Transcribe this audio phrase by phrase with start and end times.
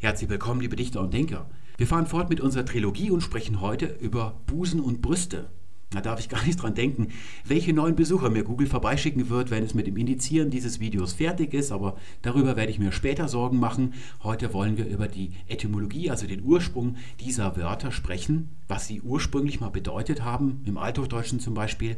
[0.00, 1.50] Herzlich willkommen, liebe Dichter und Denker.
[1.76, 5.50] Wir fahren fort mit unserer Trilogie und sprechen heute über Busen und Brüste.
[5.90, 7.08] Da darf ich gar nicht dran denken,
[7.44, 11.52] welche neuen Besucher mir Google vorbeischicken wird, wenn es mit dem Indizieren dieses Videos fertig
[11.52, 13.94] ist, aber darüber werde ich mir später Sorgen machen.
[14.22, 19.58] Heute wollen wir über die Etymologie, also den Ursprung dieser Wörter sprechen, was sie ursprünglich
[19.58, 21.96] mal bedeutet haben, im Althochdeutschen zum Beispiel,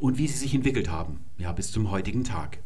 [0.00, 2.58] und wie sie sich entwickelt haben, ja, bis zum heutigen Tag.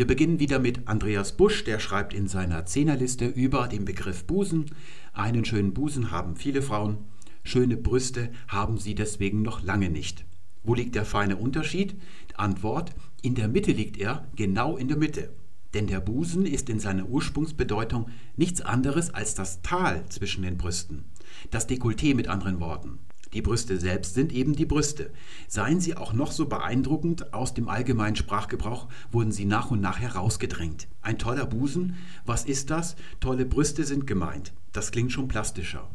[0.00, 4.64] Wir beginnen wieder mit Andreas Busch, der schreibt in seiner Zehnerliste über den Begriff Busen.
[5.12, 7.04] Einen schönen Busen haben viele Frauen.
[7.44, 10.24] Schöne Brüste haben sie deswegen noch lange nicht.
[10.62, 11.96] Wo liegt der feine Unterschied?
[12.34, 15.34] Antwort, in der Mitte liegt er, genau in der Mitte.
[15.74, 21.04] Denn der Busen ist in seiner Ursprungsbedeutung nichts anderes als das Tal zwischen den Brüsten.
[21.50, 23.00] Das Dekolleté mit anderen Worten.
[23.32, 25.10] Die Brüste selbst sind eben die Brüste.
[25.46, 30.00] Seien sie auch noch so beeindruckend, aus dem allgemeinen Sprachgebrauch wurden sie nach und nach
[30.00, 30.88] herausgedrängt.
[31.02, 32.96] Ein toller Busen, was ist das?
[33.20, 34.52] Tolle Brüste sind gemeint.
[34.72, 35.88] Das klingt schon plastischer.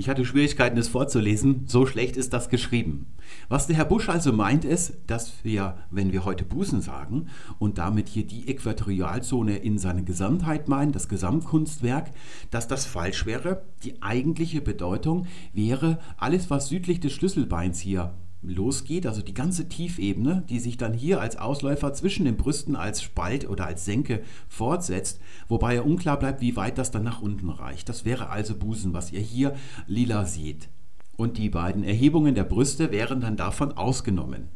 [0.00, 3.04] Ich hatte Schwierigkeiten, es vorzulesen, so schlecht ist das geschrieben.
[3.50, 7.26] Was der Herr Busch also meint, ist, dass wir, wenn wir heute Busen sagen
[7.58, 12.12] und damit hier die Äquatorialzone in seiner Gesamtheit meinen, das Gesamtkunstwerk,
[12.50, 13.60] dass das falsch wäre.
[13.84, 20.44] Die eigentliche Bedeutung wäre alles, was südlich des Schlüsselbeins hier losgeht, also die ganze Tiefebene,
[20.48, 25.20] die sich dann hier als Ausläufer zwischen den Brüsten als Spalt oder als Senke fortsetzt,
[25.48, 27.88] wobei ja unklar bleibt, wie weit das dann nach unten reicht.
[27.88, 29.54] Das wäre also Busen, was ihr hier
[29.86, 30.68] lila seht.
[31.16, 34.48] Und die beiden Erhebungen der Brüste wären dann davon ausgenommen.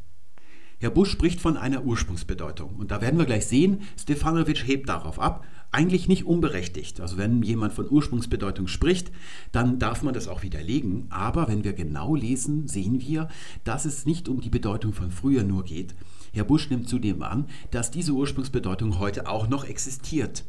[0.80, 2.76] Herr Busch spricht von einer Ursprungsbedeutung.
[2.76, 5.44] Und da werden wir gleich sehen, Stefanovic hebt darauf ab,
[5.74, 7.00] eigentlich nicht unberechtigt.
[7.00, 9.10] Also wenn jemand von Ursprungsbedeutung spricht,
[9.50, 11.06] dann darf man das auch widerlegen.
[11.10, 13.28] Aber wenn wir genau lesen, sehen wir,
[13.64, 15.94] dass es nicht um die Bedeutung von früher nur geht.
[16.32, 20.44] Herr Busch nimmt zudem an, dass diese Ursprungsbedeutung heute auch noch existiert.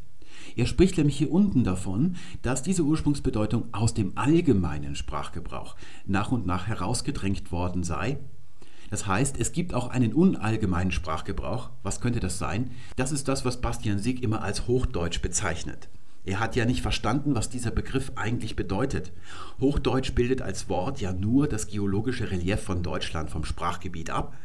[0.55, 6.45] Er spricht nämlich hier unten davon, dass diese Ursprungsbedeutung aus dem allgemeinen Sprachgebrauch nach und
[6.45, 8.19] nach herausgedrängt worden sei
[8.89, 11.69] das heißt, es gibt auch einen unallgemeinen Sprachgebrauch.
[11.83, 12.71] Was könnte das sein?
[12.95, 15.89] Das ist das, was Bastian Sieg immer als Hochdeutsch bezeichnet.
[16.25, 19.11] Er hat ja nicht verstanden, was dieser Begriff eigentlich bedeutet.
[19.59, 24.35] Hochdeutsch bildet als Wort ja nur das geologische Relief von Deutschland vom Sprachgebiet ab.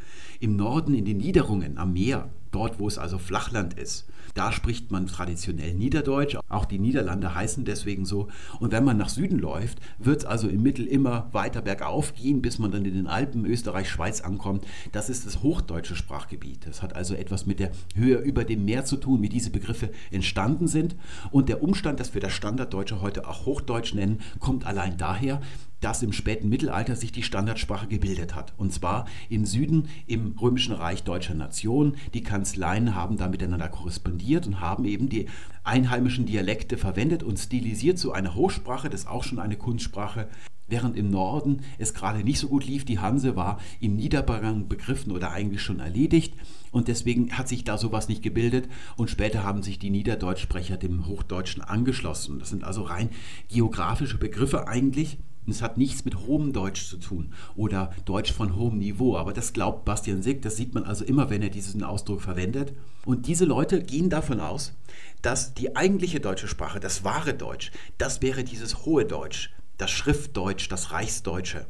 [0.41, 4.91] Im Norden in den Niederungen am Meer, dort wo es also Flachland ist, da spricht
[4.91, 6.37] man traditionell Niederdeutsch.
[6.49, 8.29] Auch die Niederlande heißen deswegen so.
[8.59, 12.43] Und wenn man nach Süden läuft, wird es also im Mittel immer weiter bergauf gehen,
[12.43, 14.65] bis man dann in den Alpen, Österreich, Schweiz ankommt.
[14.93, 16.67] Das ist das hochdeutsche Sprachgebiet.
[16.67, 19.91] Das hat also etwas mit der Höhe über dem Meer zu tun, wie diese Begriffe
[20.11, 20.97] entstanden sind.
[21.31, 25.41] Und der Umstand, dass wir das Standarddeutsche heute auch Hochdeutsch nennen, kommt allein daher,
[25.81, 28.53] dass im späten Mittelalter sich die Standardsprache gebildet hat.
[28.57, 31.97] Und zwar im Süden im Römischen Reich deutscher Nation.
[32.15, 35.27] Die Kanzleien haben da miteinander korrespondiert und haben eben die
[35.65, 40.29] einheimischen Dialekte verwendet und stilisiert zu einer Hochsprache, das ist auch schon eine Kunstsprache.
[40.71, 45.11] Während im Norden es gerade nicht so gut lief, die Hanse war im Niedergang begriffen
[45.11, 46.35] oder eigentlich schon erledigt.
[46.71, 48.69] Und deswegen hat sich da sowas nicht gebildet.
[48.97, 52.39] Und später haben sich die Niederdeutschsprecher dem Hochdeutschen angeschlossen.
[52.39, 53.11] Das sind also rein
[53.49, 55.19] geografische Begriffe eigentlich.
[55.51, 59.17] Und es hat nichts mit hohem Deutsch zu tun oder Deutsch von hohem Niveau.
[59.17, 62.73] Aber das glaubt Bastian Sick, das sieht man also immer, wenn er diesen Ausdruck verwendet.
[63.05, 64.75] Und diese Leute gehen davon aus,
[65.23, 70.71] dass die eigentliche deutsche Sprache, das wahre Deutsch, das wäre dieses hohe Deutsch, das Schriftdeutsch,
[70.71, 71.67] das Reichsdeutsche.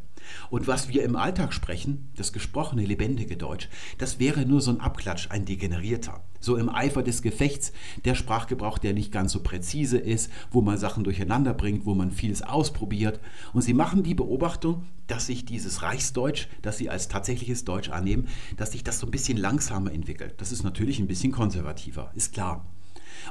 [0.51, 3.69] Und was wir im Alltag sprechen, das gesprochene, lebendige Deutsch,
[3.99, 6.23] das wäre nur so ein Abklatsch, ein degenerierter.
[6.41, 7.73] So im Eifer des Gefechts
[8.05, 12.11] der Sprachgebrauch, der nicht ganz so präzise ist, wo man Sachen durcheinander bringt, wo man
[12.11, 13.21] vieles ausprobiert.
[13.53, 18.29] Und sie machen die Beobachtung, dass sich dieses Reichsdeutsch, das sie als tatsächliches Deutsch annehmen,
[18.57, 20.35] dass sich das so ein bisschen langsamer entwickelt.
[20.39, 22.65] Das ist natürlich ein bisschen konservativer, ist klar.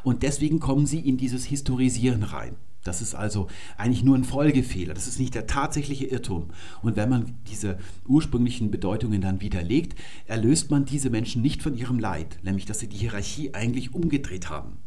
[0.03, 2.55] Und deswegen kommen sie in dieses Historisieren rein.
[2.83, 3.47] Das ist also
[3.77, 4.93] eigentlich nur ein Folgefehler.
[4.93, 6.51] Das ist nicht der tatsächliche Irrtum.
[6.81, 11.99] Und wenn man diese ursprünglichen Bedeutungen dann widerlegt, erlöst man diese Menschen nicht von ihrem
[11.99, 14.77] Leid, nämlich dass sie die Hierarchie eigentlich umgedreht haben.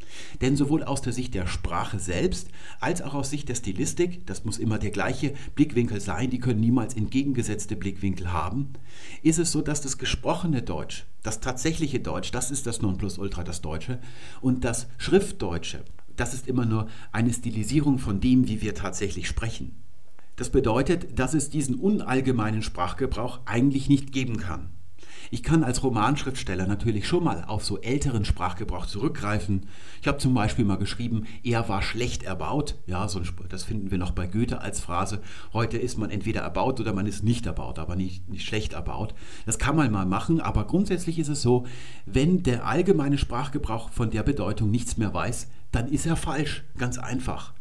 [0.40, 2.48] Denn sowohl aus der Sicht der Sprache selbst
[2.80, 6.60] als auch aus Sicht der Stilistik, das muss immer der gleiche Blickwinkel sein, die können
[6.60, 8.72] niemals entgegengesetzte Blickwinkel haben,
[9.22, 13.62] ist es so, dass das gesprochene Deutsch, das tatsächliche Deutsch, das ist das Nonplusultra, das
[13.62, 13.98] Deutsche,
[14.40, 15.84] und das Schriftdeutsche,
[16.16, 19.72] das ist immer nur eine Stilisierung von dem, wie wir tatsächlich sprechen.
[20.36, 24.70] Das bedeutet, dass es diesen unallgemeinen Sprachgebrauch eigentlich nicht geben kann.
[25.30, 29.66] Ich kann als Romanschriftsteller natürlich schon mal auf so älteren Sprachgebrauch zurückgreifen.
[30.02, 32.76] Ich habe zum Beispiel mal geschrieben, er war schlecht erbaut.
[32.86, 35.22] Ja, so ein, das finden wir noch bei Goethe als Phrase.
[35.54, 39.14] Heute ist man entweder erbaut oder man ist nicht erbaut, aber nicht, nicht schlecht erbaut.
[39.46, 41.66] Das kann man mal machen, aber grundsätzlich ist es so,
[42.04, 46.98] wenn der allgemeine Sprachgebrauch von der Bedeutung nichts mehr weiß, dann ist er falsch, ganz
[46.98, 47.52] einfach.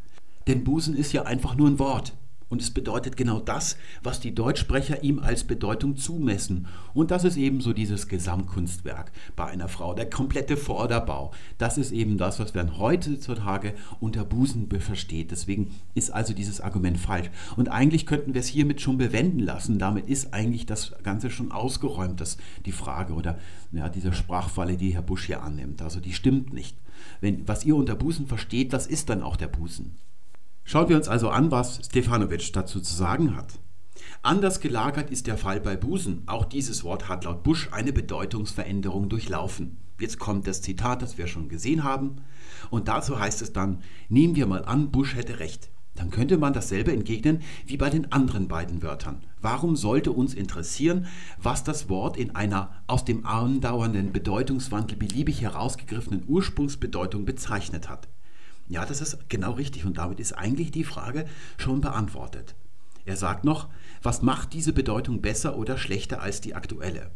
[0.47, 2.13] Denn Busen ist ja einfach nur ein Wort.
[2.51, 6.67] Und es bedeutet genau das, was die Deutschsprecher ihm als Bedeutung zumessen.
[6.93, 11.31] Und das ist eben so dieses Gesamtkunstwerk bei einer Frau, der komplette Vorderbau.
[11.57, 15.31] Das ist eben das, was man heutzutage unter Busen versteht.
[15.31, 17.29] Deswegen ist also dieses Argument falsch.
[17.55, 19.79] Und eigentlich könnten wir es hiermit schon bewenden lassen.
[19.79, 22.35] Damit ist eigentlich das Ganze schon ausgeräumt, das,
[22.65, 23.39] die Frage oder
[23.71, 25.81] ja, diese Sprachfalle, die Herr Busch hier annimmt.
[25.81, 26.75] Also die stimmt nicht.
[27.19, 29.95] Wenn, was ihr unter Busen versteht, das ist dann auch der Busen.
[30.63, 33.59] Schauen wir uns also an, was Stefanovic dazu zu sagen hat.
[34.23, 36.23] Anders gelagert ist der Fall bei Busen.
[36.27, 39.77] Auch dieses Wort hat laut Busch eine Bedeutungsveränderung durchlaufen.
[39.99, 42.17] Jetzt kommt das Zitat, das wir schon gesehen haben.
[42.69, 45.69] Und dazu heißt es dann, nehmen wir mal an, Busch hätte recht.
[46.01, 49.21] Dann könnte man dasselbe entgegnen wie bei den anderen beiden Wörtern.
[49.39, 51.05] Warum sollte uns interessieren,
[51.37, 58.07] was das Wort in einer aus dem andauernden Bedeutungswandel beliebig herausgegriffenen Ursprungsbedeutung bezeichnet hat?
[58.67, 61.27] Ja, das ist genau richtig und damit ist eigentlich die Frage
[61.59, 62.55] schon beantwortet.
[63.05, 63.69] Er sagt noch,
[64.01, 67.11] was macht diese Bedeutung besser oder schlechter als die aktuelle?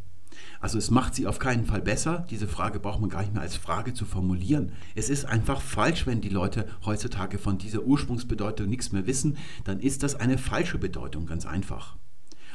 [0.60, 2.26] Also es macht sie auf keinen Fall besser.
[2.30, 4.72] Diese Frage braucht man gar nicht mehr als Frage zu formulieren.
[4.96, 9.80] Es ist einfach falsch, wenn die Leute heutzutage von dieser Ursprungsbedeutung nichts mehr wissen, dann
[9.80, 11.96] ist das eine falsche Bedeutung, ganz einfach.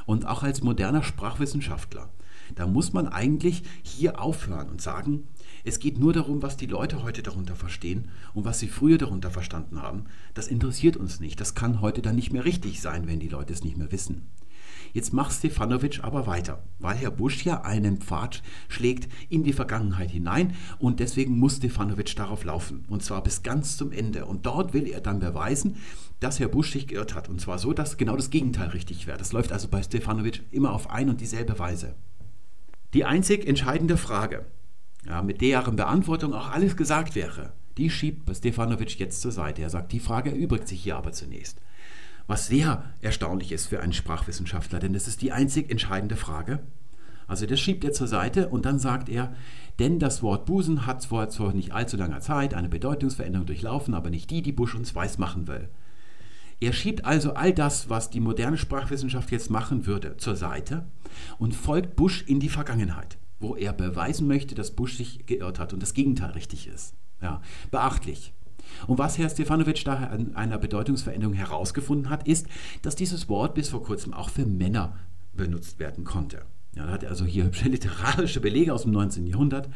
[0.06, 2.08] Und auch als moderner Sprachwissenschaftler,
[2.54, 5.28] da muss man eigentlich hier aufhören und sagen,
[5.64, 9.30] es geht nur darum, was die Leute heute darunter verstehen und was sie früher darunter
[9.30, 10.04] verstanden haben.
[10.34, 11.40] Das interessiert uns nicht.
[11.40, 14.26] Das kann heute dann nicht mehr richtig sein, wenn die Leute es nicht mehr wissen.
[14.92, 20.10] Jetzt macht Stefanovic aber weiter, weil Herr Busch ja einen Pfad schlägt in die Vergangenheit
[20.10, 24.26] hinein und deswegen muss Stefanovic darauf laufen und zwar bis ganz zum Ende.
[24.26, 25.76] Und dort will er dann beweisen,
[26.18, 29.18] dass Herr Busch sich geirrt hat und zwar so, dass genau das Gegenteil richtig wäre.
[29.18, 31.94] Das läuft also bei Stefanovic immer auf ein und dieselbe Weise.
[32.92, 34.46] Die einzig entscheidende Frage,
[35.06, 39.62] ja, mit deren Beantwortung auch alles gesagt wäre, die schiebt Stefanovic jetzt zur Seite.
[39.62, 41.58] Er sagt, die Frage erübrigt sich hier aber zunächst.
[42.30, 46.60] Was sehr erstaunlich ist für einen Sprachwissenschaftler, denn das ist die einzig entscheidende Frage.
[47.26, 49.34] Also das schiebt er zur Seite und dann sagt er,
[49.80, 54.10] denn das Wort Busen hat vor, vor nicht allzu langer Zeit eine Bedeutungsveränderung durchlaufen, aber
[54.10, 55.68] nicht die, die Busch uns weiß machen will.
[56.60, 60.84] Er schiebt also all das, was die moderne Sprachwissenschaft jetzt machen würde, zur Seite
[61.38, 65.72] und folgt Busch in die Vergangenheit wo er beweisen möchte, dass Bush sich geirrt hat
[65.72, 66.94] und das Gegenteil richtig ist.
[67.22, 67.40] Ja,
[67.70, 68.34] beachtlich.
[68.86, 72.46] Und was Herr Stefanovic da an einer Bedeutungsveränderung herausgefunden hat, ist,
[72.82, 74.96] dass dieses Wort bis vor kurzem auch für Männer
[75.34, 76.42] benutzt werden konnte.
[76.74, 79.26] Ja, da hat er also hier hübsche literarische Belege aus dem 19.
[79.26, 79.68] Jahrhundert.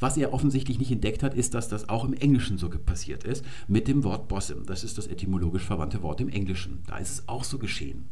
[0.00, 3.44] Was er offensichtlich nicht entdeckt hat, ist, dass das auch im Englischen so passiert ist
[3.68, 4.66] mit dem Wort Bossum.
[4.66, 6.82] Das ist das etymologisch verwandte Wort im Englischen.
[6.86, 8.08] Da ist es auch so geschehen.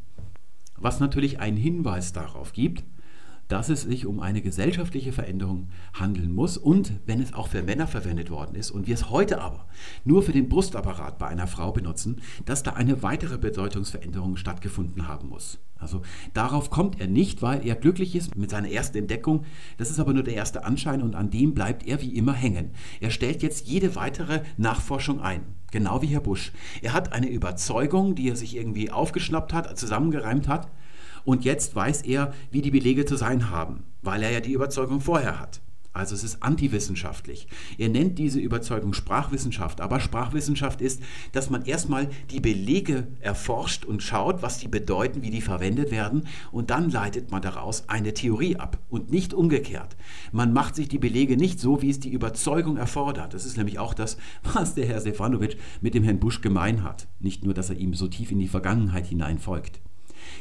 [0.76, 2.84] Was natürlich einen Hinweis darauf gibt,
[3.52, 7.86] dass es sich um eine gesellschaftliche Veränderung handeln muss und wenn es auch für Männer
[7.86, 9.66] verwendet worden ist und wir es heute aber
[10.06, 15.28] nur für den Brustapparat bei einer Frau benutzen, dass da eine weitere Bedeutungsveränderung stattgefunden haben
[15.28, 15.58] muss.
[15.76, 16.00] Also
[16.32, 19.44] darauf kommt er nicht, weil er glücklich ist mit seiner ersten Entdeckung.
[19.76, 22.70] Das ist aber nur der erste Anschein und an dem bleibt er wie immer hängen.
[23.00, 25.42] Er stellt jetzt jede weitere Nachforschung ein.
[25.72, 26.52] Genau wie Herr Busch.
[26.80, 30.70] Er hat eine Überzeugung, die er sich irgendwie aufgeschnappt hat, zusammengereimt hat
[31.24, 35.00] und jetzt weiß er, wie die Belege zu sein haben, weil er ja die Überzeugung
[35.00, 35.60] vorher hat.
[35.94, 37.48] Also es ist antiwissenschaftlich.
[37.76, 41.02] Er nennt diese Überzeugung Sprachwissenschaft, aber Sprachwissenschaft ist,
[41.32, 46.26] dass man erstmal die Belege erforscht und schaut, was die bedeuten, wie die verwendet werden
[46.50, 49.96] und dann leitet man daraus eine Theorie ab und nicht umgekehrt.
[50.32, 53.34] Man macht sich die Belege nicht so, wie es die Überzeugung erfordert.
[53.34, 54.16] Das ist nämlich auch das,
[54.54, 57.06] was der Herr Stefanovic mit dem Herrn Busch gemein hat.
[57.20, 59.82] Nicht nur, dass er ihm so tief in die Vergangenheit hinein folgt.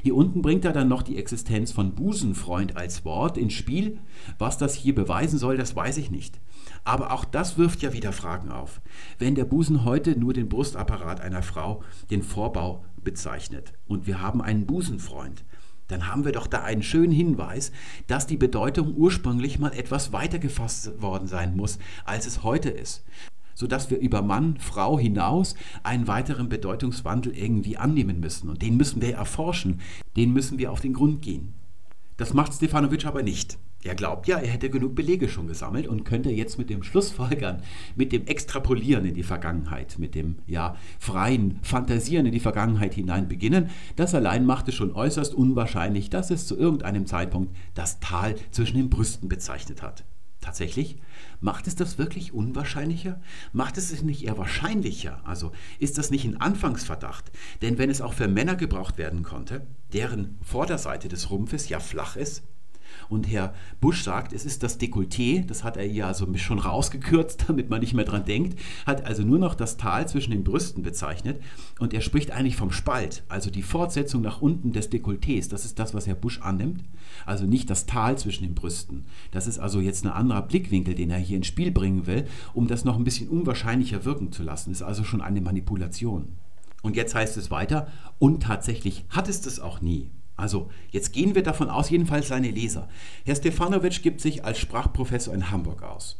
[0.03, 3.99] Hier unten bringt er dann noch die Existenz von Busenfreund als Wort ins Spiel.
[4.39, 6.39] Was das hier beweisen soll, das weiß ich nicht.
[6.83, 8.81] Aber auch das wirft ja wieder Fragen auf.
[9.19, 14.41] Wenn der Busen heute nur den Brustapparat einer Frau, den Vorbau bezeichnet und wir haben
[14.41, 15.43] einen Busenfreund,
[15.87, 17.71] dann haben wir doch da einen schönen Hinweis,
[18.07, 23.03] dass die Bedeutung ursprünglich mal etwas weiter gefasst worden sein muss, als es heute ist
[23.53, 28.49] sodass wir über Mann, Frau hinaus einen weiteren Bedeutungswandel irgendwie annehmen müssen.
[28.49, 29.81] Und den müssen wir erforschen,
[30.15, 31.53] den müssen wir auf den Grund gehen.
[32.17, 33.57] Das macht Stefanovic aber nicht.
[33.83, 37.63] Er glaubt ja, er hätte genug Belege schon gesammelt und könnte jetzt mit dem Schlussfolgern,
[37.95, 43.27] mit dem Extrapolieren in die Vergangenheit, mit dem ja freien Fantasieren in die Vergangenheit hinein
[43.27, 43.71] beginnen.
[43.95, 48.77] Das allein macht es schon äußerst unwahrscheinlich, dass es zu irgendeinem Zeitpunkt das Tal zwischen
[48.77, 50.03] den Brüsten bezeichnet hat.
[50.41, 50.97] Tatsächlich?
[51.39, 53.21] Macht es das wirklich unwahrscheinlicher?
[53.53, 55.21] Macht es es nicht eher wahrscheinlicher?
[55.23, 57.31] Also ist das nicht ein Anfangsverdacht?
[57.61, 62.15] Denn wenn es auch für Männer gebraucht werden konnte, deren Vorderseite des Rumpfes ja flach
[62.15, 62.43] ist,
[63.11, 67.43] Und Herr Busch sagt, es ist das Dekolleté, das hat er ja also schon rausgekürzt,
[67.49, 70.81] damit man nicht mehr dran denkt, hat also nur noch das Tal zwischen den Brüsten
[70.81, 71.41] bezeichnet.
[71.77, 75.49] Und er spricht eigentlich vom Spalt, also die Fortsetzung nach unten des Dekolletés.
[75.49, 76.85] Das ist das, was Herr Busch annimmt.
[77.25, 79.03] Also nicht das Tal zwischen den Brüsten.
[79.31, 82.67] Das ist also jetzt ein anderer Blickwinkel, den er hier ins Spiel bringen will, um
[82.67, 84.69] das noch ein bisschen unwahrscheinlicher wirken zu lassen.
[84.69, 86.29] Das ist also schon eine Manipulation.
[86.81, 87.87] Und jetzt heißt es weiter,
[88.19, 90.09] und tatsächlich hat es das auch nie.
[90.41, 92.89] Also jetzt gehen wir davon aus, jedenfalls seine Leser.
[93.25, 96.17] Herr Stefanovic gibt sich als Sprachprofessor in Hamburg aus.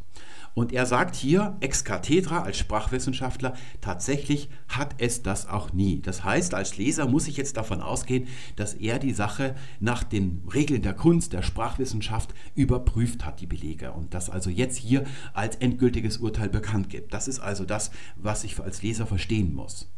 [0.54, 6.02] Und er sagt hier, ex cathedra als Sprachwissenschaftler, tatsächlich hat es das auch nie.
[6.02, 10.46] Das heißt, als Leser muss ich jetzt davon ausgehen, dass er die Sache nach den
[10.54, 13.92] Regeln der Kunst, der Sprachwissenschaft überprüft hat, die Belege.
[13.92, 17.12] Und das also jetzt hier als endgültiges Urteil bekannt gibt.
[17.12, 19.88] Das ist also das, was ich als Leser verstehen muss.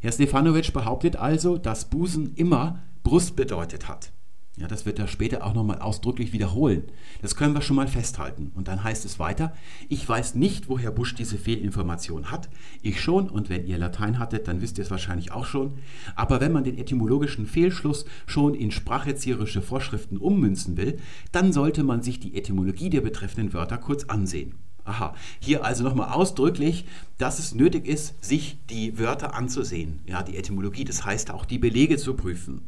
[0.00, 4.12] Herr Stefanovic behauptet also, dass Busen immer Brust bedeutet hat.
[4.56, 6.82] Ja, das wird er später auch nochmal ausdrücklich wiederholen.
[7.22, 8.52] Das können wir schon mal festhalten.
[8.54, 9.54] Und dann heißt es weiter,
[9.88, 12.50] ich weiß nicht, woher Busch diese Fehlinformation hat.
[12.82, 15.78] Ich schon, und wenn ihr Latein hattet, dann wisst ihr es wahrscheinlich auch schon.
[16.14, 20.98] Aber wenn man den etymologischen Fehlschluss schon in spracherzieherische Vorschriften ummünzen will,
[21.32, 24.56] dann sollte man sich die Etymologie der betreffenden Wörter kurz ansehen.
[24.84, 26.84] Aha, hier also nochmal ausdrücklich,
[27.16, 31.58] dass es nötig ist, sich die Wörter anzusehen, ja, die Etymologie, das heißt auch die
[31.58, 32.62] Belege zu prüfen.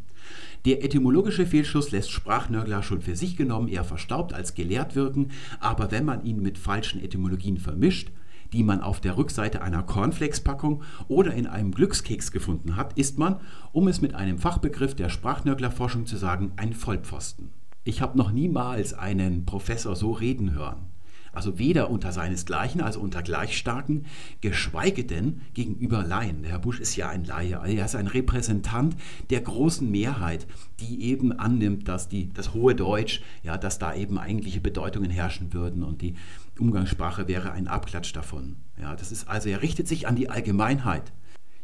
[0.65, 5.91] Der etymologische Fehlschluss lässt Sprachnörgler schon für sich genommen eher verstaubt als gelehrt wirken, aber
[5.91, 8.13] wenn man ihn mit falschen Etymologien vermischt,
[8.53, 13.41] die man auf der Rückseite einer Cornflakes-Packung oder in einem Glückskeks gefunden hat, ist man,
[13.73, 17.51] um es mit einem Fachbegriff der Sprachnörglerforschung zu sagen, ein Vollpfosten.
[17.83, 20.92] Ich habe noch niemals einen Professor so reden hören
[21.33, 24.07] also weder unter seinesgleichen, also unter Gleichstarken,
[24.41, 26.43] geschweige denn gegenüber Laien.
[26.43, 28.97] Der Herr Busch ist ja ein Laie, er ist ein Repräsentant
[29.31, 30.47] der großen Mehrheit,
[30.81, 35.53] die eben annimmt, dass die, das hohe Deutsch, ja, dass da eben eigentliche Bedeutungen herrschen
[35.53, 36.15] würden und die
[36.59, 38.57] Umgangssprache wäre ein Abklatsch davon.
[38.81, 41.13] Ja, das ist also, er richtet sich an die Allgemeinheit.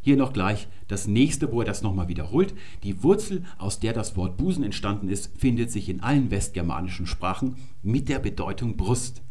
[0.01, 2.55] Hier noch gleich das nächste, wo er das nochmal wiederholt.
[2.83, 7.57] Die Wurzel, aus der das Wort Busen entstanden ist, findet sich in allen westgermanischen Sprachen
[7.83, 9.23] mit der Bedeutung Brust.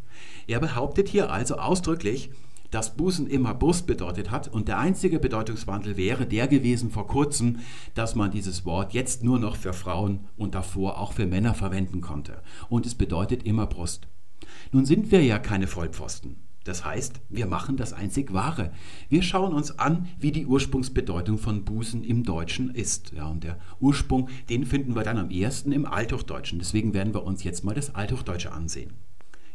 [0.48, 2.32] Er behauptet hier also ausdrücklich,
[2.72, 7.60] dass Busen immer Brust bedeutet hat und der einzige Bedeutungswandel wäre der gewesen vor kurzem,
[7.96, 12.02] dass man dieses Wort jetzt nur noch für Frauen und davor auch für Männer verwenden
[12.02, 12.42] konnte.
[12.70, 14.08] Und es bedeutet immer Brust.
[14.72, 16.38] Nun sind wir ja keine Vollpfosten.
[16.64, 18.72] Das heißt, wir machen das einzig Wahre.
[19.08, 23.14] Wir schauen uns an, wie die Ursprungsbedeutung von Busen im Deutschen ist.
[23.14, 26.60] Ja, und der Ursprung, den finden wir dann am ersten im Althochdeutschen.
[26.60, 28.92] Deswegen werden wir uns jetzt mal das Althochdeutsche ansehen.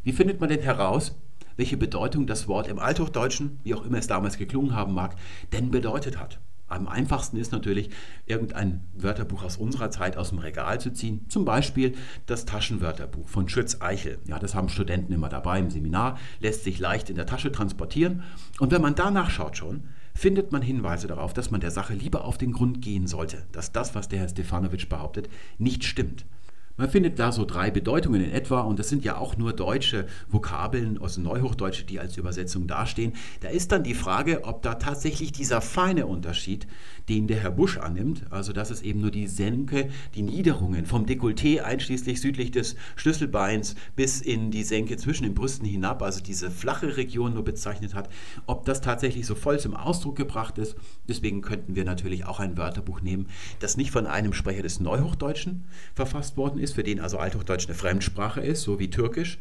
[0.02, 1.14] Wie findet man denn heraus,
[1.56, 5.14] welche Bedeutung das Wort im Althochdeutschen, wie auch immer es damals geklungen haben mag,
[5.52, 6.40] denn bedeutet hat?
[6.66, 7.90] Am einfachsten ist natürlich,
[8.24, 11.26] irgendein Wörterbuch aus unserer Zeit aus dem Regal zu ziehen.
[11.28, 11.94] Zum Beispiel
[12.24, 14.18] das Taschenwörterbuch von Schütz-Eichel.
[14.26, 18.22] Ja, das haben Studenten immer dabei im Seminar, lässt sich leicht in der Tasche transportieren.
[18.58, 22.24] Und wenn man danach schaut schon, findet man Hinweise darauf, dass man der Sache lieber
[22.24, 25.28] auf den Grund gehen sollte, dass das, was der Herr Stefanovic behauptet,
[25.58, 26.24] nicht stimmt.
[26.76, 30.06] Man findet da so drei Bedeutungen in etwa und das sind ja auch nur deutsche
[30.28, 33.12] Vokabeln aus dem Neuhochdeutsche, die als Übersetzung dastehen.
[33.40, 36.66] Da ist dann die Frage, ob da tatsächlich dieser feine Unterschied,
[37.08, 41.06] den der Herr Busch annimmt, also dass es eben nur die Senke, die Niederungen vom
[41.06, 46.50] Dekolleté einschließlich südlich des Schlüsselbeins bis in die Senke zwischen den Brüsten hinab, also diese
[46.50, 48.08] flache Region nur bezeichnet hat,
[48.46, 50.76] ob das tatsächlich so voll zum Ausdruck gebracht ist.
[51.08, 53.26] Deswegen könnten wir natürlich auch ein Wörterbuch nehmen,
[53.60, 57.74] das nicht von einem Sprecher des Neuhochdeutschen verfasst worden ist, für den also Althochdeutsch eine
[57.74, 59.38] Fremdsprache ist, so wie Türkisch,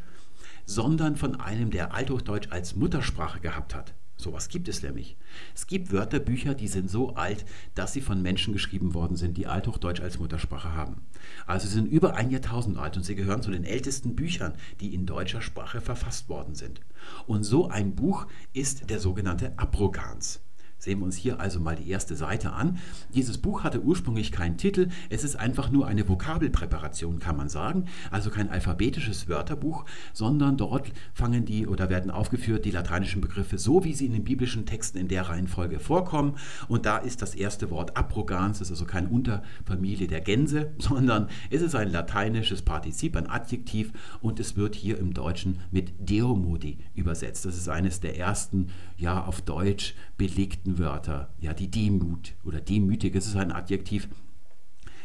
[0.64, 3.94] sondern von einem, der Althochdeutsch als Muttersprache gehabt hat.
[4.22, 5.16] Sowas gibt es nämlich.
[5.54, 9.46] Es gibt Wörterbücher, die sind so alt, dass sie von Menschen geschrieben worden sind, die
[9.46, 11.02] Althochdeutsch als Muttersprache haben.
[11.46, 14.94] Also sie sind über ein Jahrtausend alt und sie gehören zu den ältesten Büchern, die
[14.94, 16.80] in deutscher Sprache verfasst worden sind.
[17.26, 20.40] Und so ein Buch ist der sogenannte Abrogans.
[20.82, 22.78] Sehen wir uns hier also mal die erste Seite an.
[23.14, 27.84] Dieses Buch hatte ursprünglich keinen Titel, es ist einfach nur eine Vokabelpräparation, kann man sagen,
[28.10, 33.84] also kein alphabetisches Wörterbuch, sondern dort fangen die oder werden aufgeführt die lateinischen Begriffe so,
[33.84, 36.34] wie sie in den biblischen Texten in der Reihenfolge vorkommen.
[36.66, 41.28] Und da ist das erste Wort abrogans, das ist also keine Unterfamilie der Gänse, sondern
[41.50, 46.78] es ist ein lateinisches Partizip, ein Adjektiv und es wird hier im Deutschen mit Deomodi
[46.96, 47.44] übersetzt.
[47.44, 48.70] Das ist eines der ersten,
[49.02, 51.28] ja, auf Deutsch belegten Wörter.
[51.40, 54.08] Ja, die Demut oder demütig, es ist ein Adjektiv.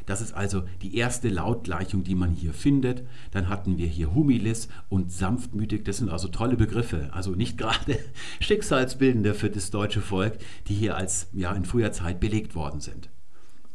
[0.06, 3.04] Das ist also die erste Lautgleichung, die man hier findet.
[3.32, 5.84] Dann hatten wir hier humilis und sanftmütig.
[5.84, 7.10] Das sind also tolle Begriffe.
[7.12, 8.00] Also nicht gerade
[8.39, 10.38] schicksalsbildende für das deutsche Volk,
[10.68, 13.10] die hier als ja in früher Zeit belegt worden sind.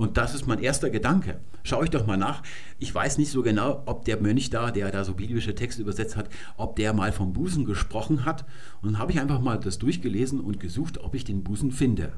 [0.02, 1.38] Und das ist mein erster Gedanke.
[1.62, 2.42] Schau euch doch mal nach.
[2.80, 6.16] Ich weiß nicht so genau, ob der Mönch da, der da so biblische Texte übersetzt
[6.16, 8.44] hat, ob der mal vom Busen gesprochen hat.
[8.80, 12.14] Und dann habe ich einfach mal das durchgelesen und gesucht, ob ich den Busen finde.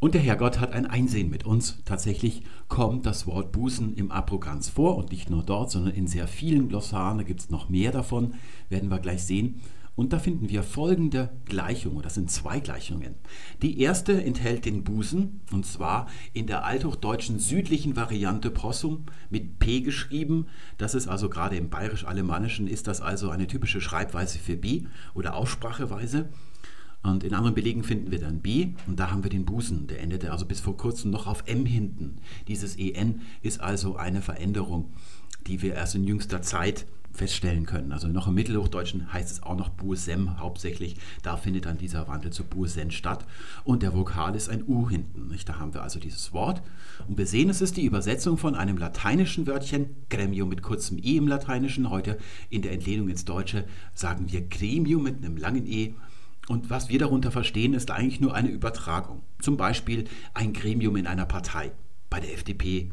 [0.00, 1.78] Und der Herrgott hat ein Einsehen mit uns.
[1.84, 6.26] Tatsächlich kommt das Wort Busen im Abrogans vor und nicht nur dort, sondern in sehr
[6.26, 7.18] vielen Glossaren.
[7.18, 8.34] Da gibt es noch mehr davon,
[8.68, 9.60] werden wir gleich sehen.
[9.98, 13.16] Und da finden wir folgende Gleichung, das sind zwei Gleichungen.
[13.62, 19.80] Die erste enthält den Busen, und zwar in der althochdeutschen südlichen Variante Possum mit P
[19.80, 20.46] geschrieben.
[20.76, 25.34] Das ist also gerade im bayerisch-alemannischen ist das also eine typische Schreibweise für B oder
[25.34, 26.28] Ausspracheweise.
[27.02, 29.88] Und in anderen Belegen finden wir dann B und da haben wir den Busen.
[29.88, 32.18] Der endete also bis vor kurzem noch auf M hinten.
[32.46, 34.92] Dieses EN ist also eine Veränderung,
[35.48, 36.86] die wir erst in jüngster Zeit
[37.18, 37.92] feststellen können.
[37.92, 40.96] Also noch im Mittelhochdeutschen heißt es auch noch Buesem hauptsächlich.
[41.22, 43.26] Da findet dann dieser Wandel zu Buesen statt.
[43.64, 45.28] Und der Vokal ist ein U hinten.
[45.28, 45.48] Nicht?
[45.48, 46.62] Da haben wir also dieses Wort.
[47.06, 51.16] Und wir sehen, es ist die Übersetzung von einem lateinischen Wörtchen, Gremium mit kurzem E
[51.16, 51.90] im Lateinischen.
[51.90, 52.16] Heute
[52.48, 55.94] in der Entlehnung ins Deutsche sagen wir Gremium mit einem langen E.
[56.48, 59.22] Und was wir darunter verstehen, ist eigentlich nur eine Übertragung.
[59.40, 61.72] Zum Beispiel ein Gremium in einer Partei,
[62.08, 62.90] bei der FDP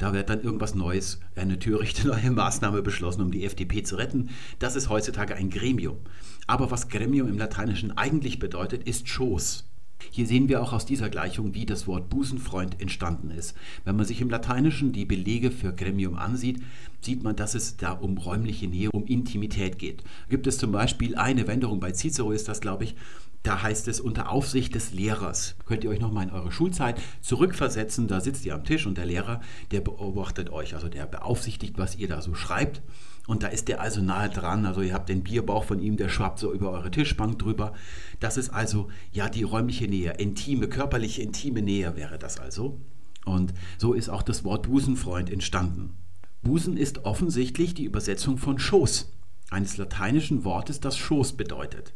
[0.00, 4.30] da wird dann irgendwas Neues, eine törichte neue Maßnahme beschlossen, um die FDP zu retten.
[4.58, 5.98] Das ist heutzutage ein Gremium.
[6.46, 9.68] Aber was Gremium im Lateinischen eigentlich bedeutet, ist Schoß.
[10.10, 13.54] Hier sehen wir auch aus dieser Gleichung, wie das Wort Busenfreund entstanden ist.
[13.84, 16.62] Wenn man sich im Lateinischen die Belege für Gremium ansieht,
[17.02, 20.02] sieht man, dass es da um räumliche Nähe, um Intimität geht.
[20.30, 22.96] Gibt es zum Beispiel eine Wendung, bei Cicero ist das, glaube ich,
[23.42, 25.56] da heißt es unter Aufsicht des Lehrers.
[25.64, 28.06] Könnt ihr euch nochmal in eure Schulzeit zurückversetzen.
[28.06, 31.96] Da sitzt ihr am Tisch und der Lehrer, der beobachtet euch, also der beaufsichtigt, was
[31.96, 32.82] ihr da so schreibt.
[33.26, 34.66] Und da ist der also nahe dran.
[34.66, 37.72] Also ihr habt den Bierbauch von ihm, der schwappt so über eure Tischbank drüber.
[38.18, 42.80] Das ist also ja die räumliche Nähe, intime, körperliche, intime Nähe wäre das also.
[43.24, 45.96] Und so ist auch das Wort Busenfreund entstanden.
[46.42, 49.12] Busen ist offensichtlich die Übersetzung von Schoß,
[49.50, 51.92] eines lateinischen Wortes, das Schoß bedeutet.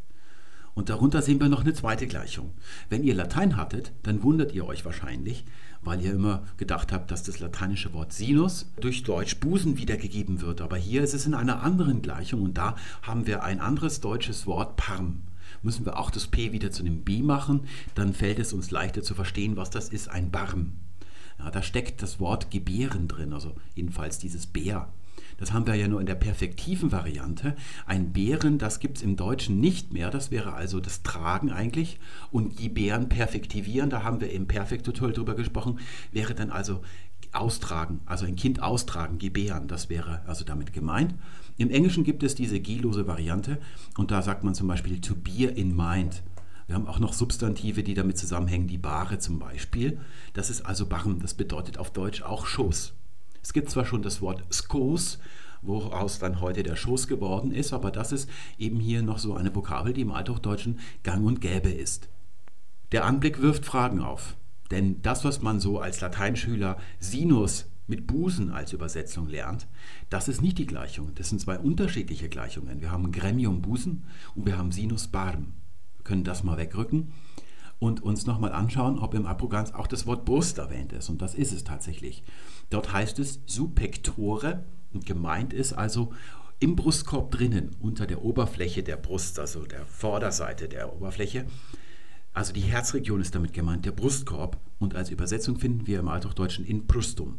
[0.75, 2.51] Und darunter sehen wir noch eine zweite Gleichung.
[2.89, 5.45] Wenn ihr Latein hattet, dann wundert ihr euch wahrscheinlich,
[5.83, 10.61] weil ihr immer gedacht habt, dass das lateinische Wort Sinus durch Deutsch Busen wiedergegeben wird.
[10.61, 14.47] Aber hier ist es in einer anderen Gleichung und da haben wir ein anderes deutsches
[14.47, 15.23] Wort Parm.
[15.63, 17.61] Müssen wir auch das P wieder zu einem B machen,
[17.95, 20.73] dann fällt es uns leichter zu verstehen, was das ist, ein Barm.
[21.39, 24.89] Ja, da steckt das Wort Gebären drin, also jedenfalls dieses Bär.
[25.37, 27.57] Das haben wir ja nur in der perfektiven Variante.
[27.87, 30.11] Ein Bären, das gibt es im Deutschen nicht mehr.
[30.11, 31.99] Das wäre also das Tragen eigentlich.
[32.31, 35.81] Und die Bären perfektivieren, da haben wir im Perfektutorial drüber gesprochen,
[36.13, 36.83] wäre dann also
[37.33, 41.15] austragen, also ein Kind austragen, gebären, das wäre also damit gemeint.
[41.57, 43.59] Im Englischen gibt es diese G-lose Variante
[43.97, 46.23] und da sagt man zum Beispiel to bear in mind.
[46.67, 50.01] Wir haben auch noch Substantive, die damit zusammenhängen, die Bahre zum Beispiel.
[50.33, 52.95] Das ist also Barm, das bedeutet auf Deutsch auch Schoß.
[53.45, 55.19] Es gibt zwar schon das Wort Skos,
[55.61, 58.29] woraus dann heute der Schoß geworden ist, aber das ist
[58.59, 62.09] eben hier noch so eine Vokabel, die im Althochdeutschen gang und gäbe ist.
[62.93, 64.37] Der Anblick wirft Fragen auf,
[64.71, 69.67] denn das, was man so als Lateinschüler Sinus mit Busen als Übersetzung lernt,
[70.09, 71.11] das ist nicht die Gleichung.
[71.17, 72.81] Das sind zwei unterschiedliche Gleichungen.
[72.81, 74.05] Wir haben Gremium Busen
[74.35, 75.53] und wir haben Sinus Barm.
[75.99, 77.13] Wir können das mal wegrücken
[77.85, 81.11] und uns nochmal anschauen, ob im Abrogans auch das Wort Brust erwähnt ist.
[81.11, 82.25] Und das ist es tatsächlich.
[82.71, 86.13] Dort heißt es Supectore und gemeint ist also
[86.61, 91.45] im Brustkorb drinnen, unter der Oberfläche der Brust, also der Vorderseite der Oberfläche.
[92.33, 94.59] Also die Herzregion ist damit gemeint, der Brustkorb.
[94.79, 97.39] Und als Übersetzung finden wir im Althochdeutschen in Brustum.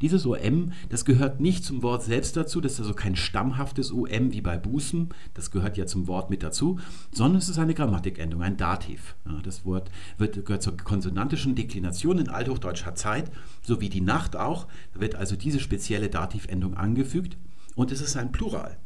[0.00, 4.32] Dieses OM, das gehört nicht zum Wort selbst dazu, das ist also kein stammhaftes OM
[4.32, 6.78] wie bei Bußen, das gehört ja zum Wort mit dazu,
[7.12, 9.16] sondern es ist eine Grammatikendung, ein Dativ.
[9.42, 13.30] Das Wort wird, gehört zur konsonantischen Deklination in althochdeutscher Zeit,
[13.62, 17.36] sowie die Nacht auch, da wird also diese spezielle Dativendung angefügt
[17.74, 18.78] und es ist ein Plural.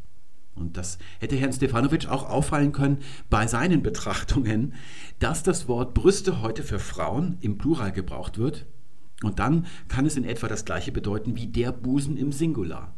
[0.54, 2.98] Und das hätte Herrn Stefanovic auch auffallen können
[3.30, 4.74] bei seinen Betrachtungen,
[5.18, 8.66] dass das Wort Brüste heute für Frauen im Plural gebraucht wird,
[9.22, 12.94] und dann kann es in etwa das gleiche bedeuten wie der Busen im Singular.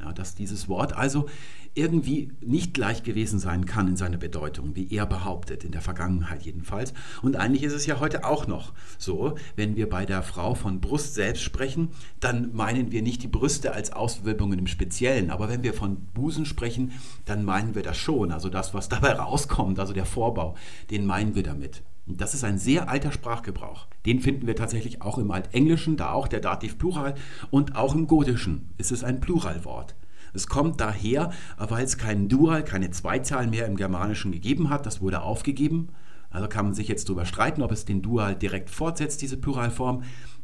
[0.00, 1.26] Ja, dass dieses Wort also
[1.74, 6.42] irgendwie nicht gleich gewesen sein kann in seiner Bedeutung, wie er behauptet, in der Vergangenheit
[6.42, 6.92] jedenfalls.
[7.22, 10.80] Und eigentlich ist es ja heute auch noch so, wenn wir bei der Frau von
[10.80, 15.62] Brust selbst sprechen, dann meinen wir nicht die Brüste als Auswölbungen im Speziellen, aber wenn
[15.62, 16.92] wir von Busen sprechen,
[17.24, 20.56] dann meinen wir das schon, also das, was dabei rauskommt, also der Vorbau,
[20.90, 21.82] den meinen wir damit.
[22.08, 23.86] Und das ist ein sehr alter Sprachgebrauch.
[24.06, 27.14] Den finden wir tatsächlich auch im Altenglischen, da auch der Dativ Plural,
[27.50, 29.94] und auch im Gotischen ist es ein Pluralwort.
[30.34, 34.86] Es kommt daher, weil es keinen Dual, keine Zweizahl mehr im Germanischen gegeben hat.
[34.86, 35.88] Das wurde aufgegeben.
[36.30, 40.02] Also kann man sich jetzt darüber streiten, ob es den Dual direkt fortsetzt, diese Pluralform.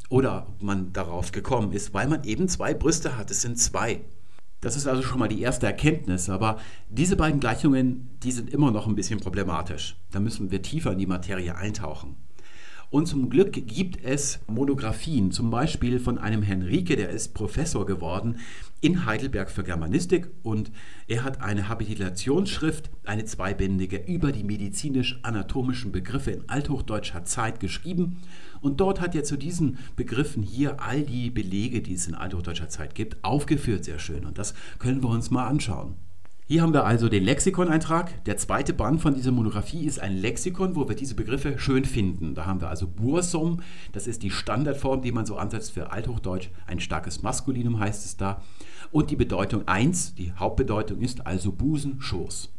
[0.09, 3.31] oder ob man darauf gekommen ist, weil man eben zwei Brüste hat.
[3.31, 4.01] Es sind zwei.
[4.65, 6.57] Das ist also schon mal die erste Erkenntnis, aber
[6.89, 9.95] diese beiden Gleichungen, die sind immer noch ein bisschen problematisch.
[10.11, 12.15] Da müssen wir tiefer in die Materie eintauchen.
[12.89, 17.85] Und zum Glück gibt es Monographien, zum Beispiel von einem Herrn Rieke, der ist Professor
[17.85, 18.39] geworden
[18.81, 20.71] in Heidelberg für Germanistik und
[21.07, 28.21] er hat eine Habilitationsschrift, eine zweibändige, über die medizinisch-anatomischen Begriffe in althochdeutscher Zeit geschrieben.
[28.65, 32.67] Und dort hat er zu diesen Begriffen hier all die Belege, die es in althochdeutscher
[32.67, 34.25] Zeit gibt, aufgeführt, sehr schön.
[34.25, 35.93] Und das können wir uns mal anschauen.
[36.47, 38.23] Hier haben wir also den Lexikoneintrag.
[38.25, 42.33] Der zweite Band von dieser Monographie ist ein Lexikon, wo wir diese Begriffe schön finden.
[42.33, 46.49] Da haben wir also Bursum, das ist die Standardform, die man so ansetzt für Althochdeutsch.
[46.65, 48.41] Ein starkes Maskulinum heißt es da.
[48.89, 52.49] Und die Bedeutung 1, die Hauptbedeutung ist also Busen, Schoß.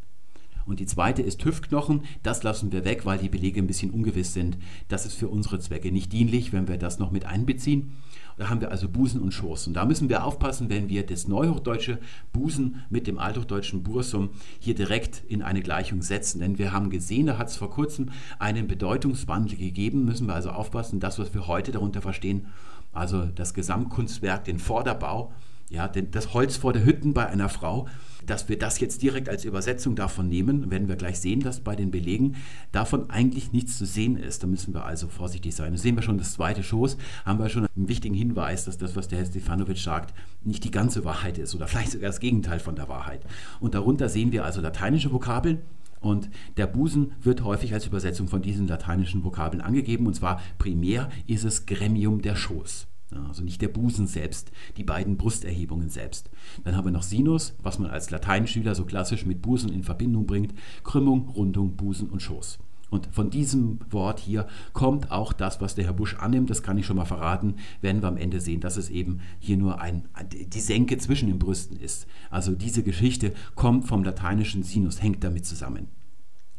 [0.67, 2.03] Und die zweite ist Hüftknochen.
[2.23, 4.59] Das lassen wir weg, weil die Belege ein bisschen ungewiss sind.
[4.89, 7.93] Das ist für unsere Zwecke nicht dienlich, wenn wir das noch mit einbeziehen.
[8.37, 9.69] Da haben wir also Busen und Schoß.
[9.69, 11.99] Und da müssen wir aufpassen, wenn wir das neuhochdeutsche
[12.33, 16.41] Busen mit dem althochdeutschen Bursum hier direkt in eine Gleichung setzen.
[16.41, 20.05] Denn wir haben gesehen, da hat es vor kurzem einen Bedeutungswandel gegeben.
[20.05, 22.47] Müssen wir also aufpassen, das, was wir heute darunter verstehen,
[22.93, 25.33] also das Gesamtkunstwerk, den Vorderbau,
[25.71, 27.89] ja, das Holz vor der Hütten bei einer Frau,
[28.27, 31.77] dass wir das jetzt direkt als Übersetzung davon nehmen, werden wir gleich sehen, dass bei
[31.77, 32.37] den Belegen
[32.73, 34.43] davon eigentlich nichts zu sehen ist.
[34.43, 35.73] Da müssen wir also vorsichtig sein.
[35.73, 38.97] Da sehen wir schon das zweite Schoß, haben wir schon einen wichtigen Hinweis, dass das,
[38.97, 42.59] was der Herr Stefanovic sagt, nicht die ganze Wahrheit ist oder vielleicht sogar das Gegenteil
[42.59, 43.23] von der Wahrheit.
[43.61, 45.63] Und darunter sehen wir also lateinische Vokabeln,
[46.01, 50.07] und der Busen wird häufig als Übersetzung von diesen lateinischen Vokabeln angegeben.
[50.07, 52.87] Und zwar primär ist es Gremium der Schoß.
[53.11, 56.31] Also nicht der Busen selbst, die beiden Brusterhebungen selbst.
[56.65, 60.27] Dann haben wir noch Sinus, was man als Lateinschüler so klassisch mit Busen in Verbindung
[60.27, 60.55] bringt.
[60.83, 62.59] Krümmung, Rundung, Busen und Schoß.
[62.89, 66.51] Und von diesem Wort hier kommt auch das, was der Herr Busch annimmt.
[66.51, 69.57] Das kann ich schon mal verraten, werden wir am Ende sehen, dass es eben hier
[69.57, 72.07] nur ein, die Senke zwischen den Brüsten ist.
[72.31, 75.89] Also diese Geschichte kommt vom lateinischen Sinus, hängt damit zusammen.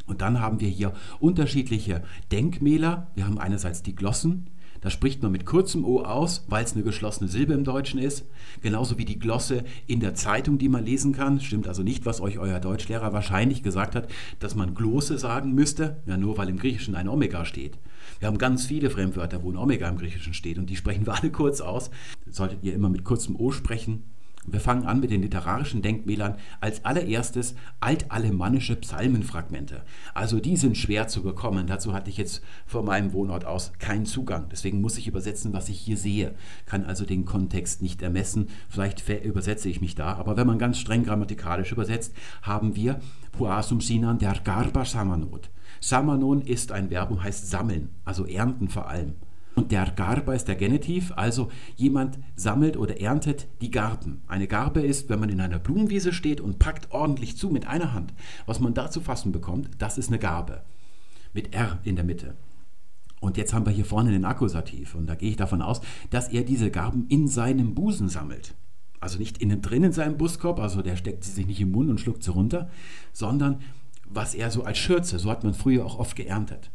[0.06, 3.12] Und dann haben wir hier unterschiedliche Denkmäler.
[3.16, 4.50] Wir haben einerseits die Glossen,
[4.82, 8.26] da spricht man mit kurzem O aus, weil es eine geschlossene Silbe im Deutschen ist.
[8.62, 11.40] Genauso wie die Glosse in der Zeitung, die man lesen kann.
[11.40, 14.08] Stimmt also nicht, was euch euer Deutschlehrer wahrscheinlich gesagt hat,
[14.40, 17.78] dass man Glosse sagen müsste, ja nur weil im Griechischen ein Omega steht.
[18.20, 21.14] Wir haben ganz viele Fremdwörter, wo ein Omega im Griechischen steht und die sprechen wir
[21.14, 21.92] alle kurz aus.
[22.30, 24.04] Solltet ihr immer mit kurzem O sprechen.
[24.50, 26.38] Wir fangen an mit den literarischen Denkmälern.
[26.62, 29.84] Als allererstes altalemannische Psalmenfragmente.
[30.14, 31.68] Also die sind schwer zu bekommen.
[31.68, 34.48] Dazu hatte ich jetzt von meinem Wohnort aus keinen Zugang.
[34.50, 36.34] Deswegen muss ich übersetzen, was ich hier sehe.
[36.66, 38.48] Kann also den Kontext nicht ermessen.
[38.70, 40.14] Vielleicht übersetze ich mich da.
[40.14, 43.02] Aber wenn man ganz streng grammatikalisch übersetzt, haben wir
[43.34, 45.50] Puasum Sinan der Garba Samanot.
[45.82, 49.16] Samanon ist ein Verb und heißt sammeln, also ernten vor allem.
[49.58, 54.22] Und der Garba ist der Genitiv, also jemand sammelt oder erntet die Garben.
[54.28, 57.92] Eine Garbe ist, wenn man in einer Blumenwiese steht und packt ordentlich zu mit einer
[57.92, 58.14] Hand.
[58.46, 60.62] Was man da zu fassen bekommt, das ist eine Garbe.
[61.34, 62.38] Mit R in der Mitte.
[63.20, 64.94] Und jetzt haben wir hier vorne den Akkusativ.
[64.94, 68.54] Und da gehe ich davon aus, dass er diese Garben in seinem Busen sammelt.
[69.00, 71.90] Also nicht innen drin in seinem Buskorb, also der steckt sie sich nicht im Mund
[71.90, 72.70] und schluckt sie runter,
[73.12, 73.62] sondern
[74.08, 76.70] was er so als Schürze, so hat man früher auch oft geerntet.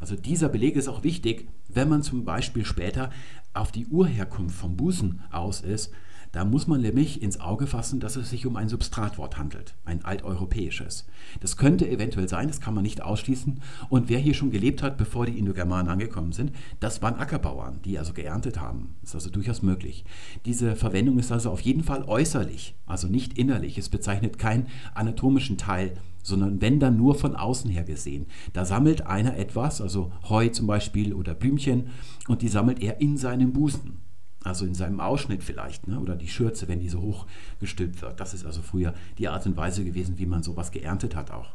[0.00, 3.10] Also dieser Beleg ist auch wichtig, wenn man zum Beispiel später
[3.54, 5.92] auf die Urherkunft vom Busen aus ist.
[6.32, 10.04] Da muss man nämlich ins Auge fassen, dass es sich um ein Substratwort handelt, ein
[10.04, 11.06] alteuropäisches.
[11.40, 13.62] Das könnte eventuell sein, das kann man nicht ausschließen.
[13.88, 17.98] Und wer hier schon gelebt hat, bevor die Indogermanen angekommen sind, das waren Ackerbauern, die
[17.98, 18.96] also geerntet haben.
[19.00, 20.04] Das ist also durchaus möglich.
[20.44, 23.78] Diese Verwendung ist also auf jeden Fall äußerlich, also nicht innerlich.
[23.78, 25.94] Es bezeichnet keinen anatomischen Teil
[26.26, 28.26] sondern wenn dann nur von außen her gesehen.
[28.52, 31.88] Da sammelt einer etwas, also Heu zum Beispiel oder Blümchen,
[32.26, 33.98] und die sammelt er in seinem Busen.
[34.42, 35.98] Also in seinem Ausschnitt vielleicht, ne?
[36.00, 37.26] oder die Schürze, wenn die so hoch
[37.60, 38.20] gestülpt wird.
[38.20, 41.54] Das ist also früher die Art und Weise gewesen, wie man sowas geerntet hat auch.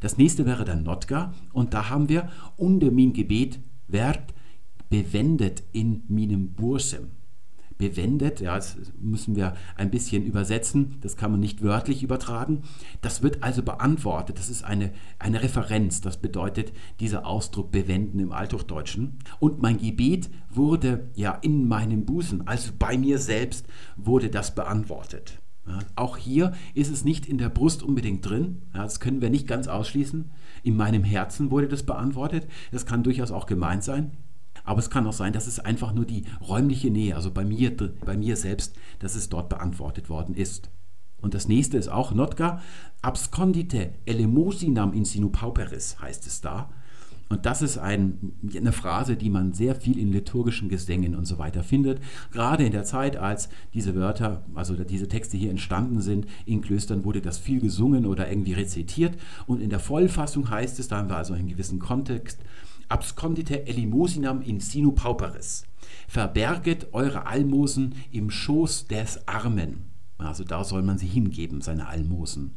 [0.00, 3.58] Das nächste wäre dann Notka, und da haben wir unter min Gebet
[3.88, 4.32] werd
[4.88, 7.10] bewendet in minem Bursem
[7.82, 8.40] bewendet.
[8.40, 10.98] Ja, das müssen wir ein bisschen übersetzen.
[11.00, 12.62] Das kann man nicht wörtlich übertragen.
[13.00, 14.38] Das wird also beantwortet.
[14.38, 16.00] Das ist eine, eine Referenz.
[16.00, 19.18] Das bedeutet dieser Ausdruck bewenden im Althochdeutschen.
[19.40, 23.66] Und mein Gebet wurde ja in meinem Busen, also bei mir selbst,
[23.96, 25.40] wurde das beantwortet.
[25.66, 28.62] Ja, auch hier ist es nicht in der Brust unbedingt drin.
[28.74, 30.30] Ja, das können wir nicht ganz ausschließen.
[30.62, 32.46] In meinem Herzen wurde das beantwortet.
[32.70, 34.12] Das kann durchaus auch gemeint sein.
[34.64, 37.76] Aber es kann auch sein, dass es einfach nur die räumliche Nähe, also bei mir,
[37.76, 40.70] bei mir selbst, dass es dort beantwortet worden ist.
[41.20, 42.60] Und das nächste ist auch Notka
[43.00, 46.68] abscondite elemosinam in sinu pauperis, heißt es da.
[47.32, 51.38] Und das ist ein, eine Phrase, die man sehr viel in liturgischen Gesängen und so
[51.38, 51.98] weiter findet.
[52.30, 57.06] Gerade in der Zeit, als diese Wörter, also diese Texte hier entstanden sind, in Klöstern
[57.06, 59.16] wurde das viel gesungen oder irgendwie rezitiert.
[59.46, 62.38] Und in der Vollfassung heißt es, da haben wir also einen gewissen Kontext,
[62.92, 65.64] abscondite elemosinam in sinu pauperis.
[66.08, 69.84] Verberget eure Almosen im Schoß des Armen.
[70.18, 72.52] Also da soll man sie hingeben, seine Almosen.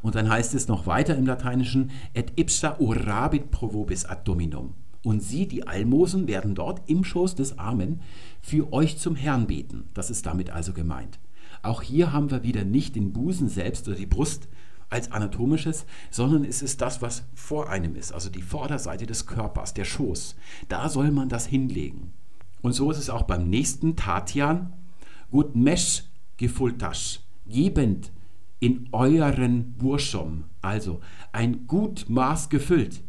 [0.00, 4.72] Und dann heißt es noch weiter im Lateinischen, et ipsa orabit pro vobis ad dominum.
[5.02, 8.00] Und sie, die Almosen, werden dort im Schoß des Armen
[8.40, 9.84] für euch zum Herrn beten.
[9.92, 11.18] Das ist damit also gemeint.
[11.62, 14.48] Auch hier haben wir wieder nicht den Busen selbst oder die Brust
[14.94, 19.74] als anatomisches, sondern es ist das, was vor einem ist, also die Vorderseite des Körpers,
[19.74, 20.36] der Schoß.
[20.68, 22.12] Da soll man das hinlegen.
[22.62, 24.72] Und so ist es auch beim nächsten Tatian.
[25.32, 26.04] Gut mesh
[26.36, 28.12] gefultasch, gebend
[28.60, 31.00] in euren Burschom, also
[31.32, 33.02] ein gut Maß gefüllt.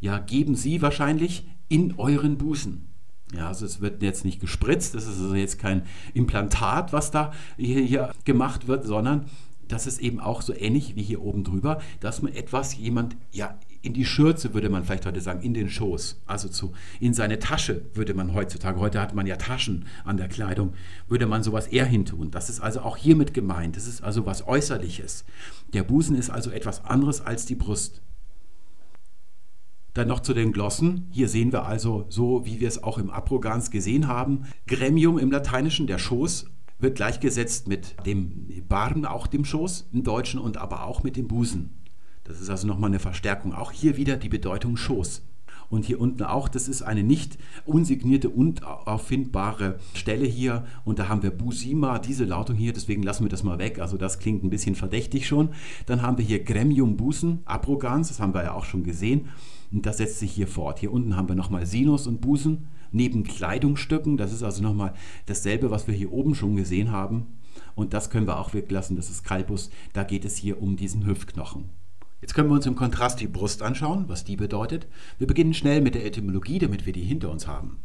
[0.00, 2.88] Ja, geben Sie wahrscheinlich in euren Busen.
[3.34, 5.82] Ja, also es wird jetzt nicht gespritzt, das ist also jetzt kein
[6.14, 9.26] Implantat, was da hier, hier gemacht wird, sondern
[9.68, 13.58] das ist eben auch so ähnlich wie hier oben drüber, dass man etwas jemand ja
[13.82, 17.38] in die Schürze, würde man vielleicht heute sagen, in den Schoß, also zu, in seine
[17.38, 20.74] Tasche, würde man heutzutage, heute hat man ja Taschen an der Kleidung,
[21.06, 22.30] würde man sowas eher hintun.
[22.30, 23.76] Das ist also auch hiermit gemeint.
[23.76, 25.24] Das ist also was Äußerliches.
[25.72, 28.02] Der Busen ist also etwas anderes als die Brust.
[29.94, 31.06] Dann noch zu den Glossen.
[31.10, 35.30] Hier sehen wir also, so wie wir es auch im Abrogans gesehen haben, Gremium im
[35.30, 36.46] Lateinischen, der Schoß,
[36.78, 41.28] wird gleichgesetzt mit dem Barn, auch dem Schoß im Deutschen und aber auch mit dem
[41.28, 41.70] Busen.
[42.24, 43.54] Das ist also nochmal eine Verstärkung.
[43.54, 45.22] Auch hier wieder die Bedeutung Schoß.
[45.70, 47.36] Und hier unten auch, das ist eine nicht
[47.66, 50.64] unsignierte, unauffindbare Stelle hier.
[50.84, 53.78] Und da haben wir Busima, diese Lautung hier, deswegen lassen wir das mal weg.
[53.78, 55.50] Also das klingt ein bisschen verdächtig schon.
[55.86, 59.28] Dann haben wir hier Gremium Busen, Abrogans, das haben wir ja auch schon gesehen.
[59.70, 60.78] Und das setzt sich hier fort.
[60.78, 64.16] Hier unten haben wir nochmal Sinus und Busen neben Kleidungsstücken.
[64.16, 64.94] Das ist also nochmal
[65.26, 67.38] dasselbe, was wir hier oben schon gesehen haben.
[67.74, 68.96] Und das können wir auch weglassen.
[68.96, 69.70] Das ist Kalbus.
[69.92, 71.70] Da geht es hier um diesen Hüftknochen.
[72.20, 74.88] Jetzt können wir uns im Kontrast die Brust anschauen, was die bedeutet.
[75.18, 77.78] Wir beginnen schnell mit der Etymologie, damit wir die hinter uns haben.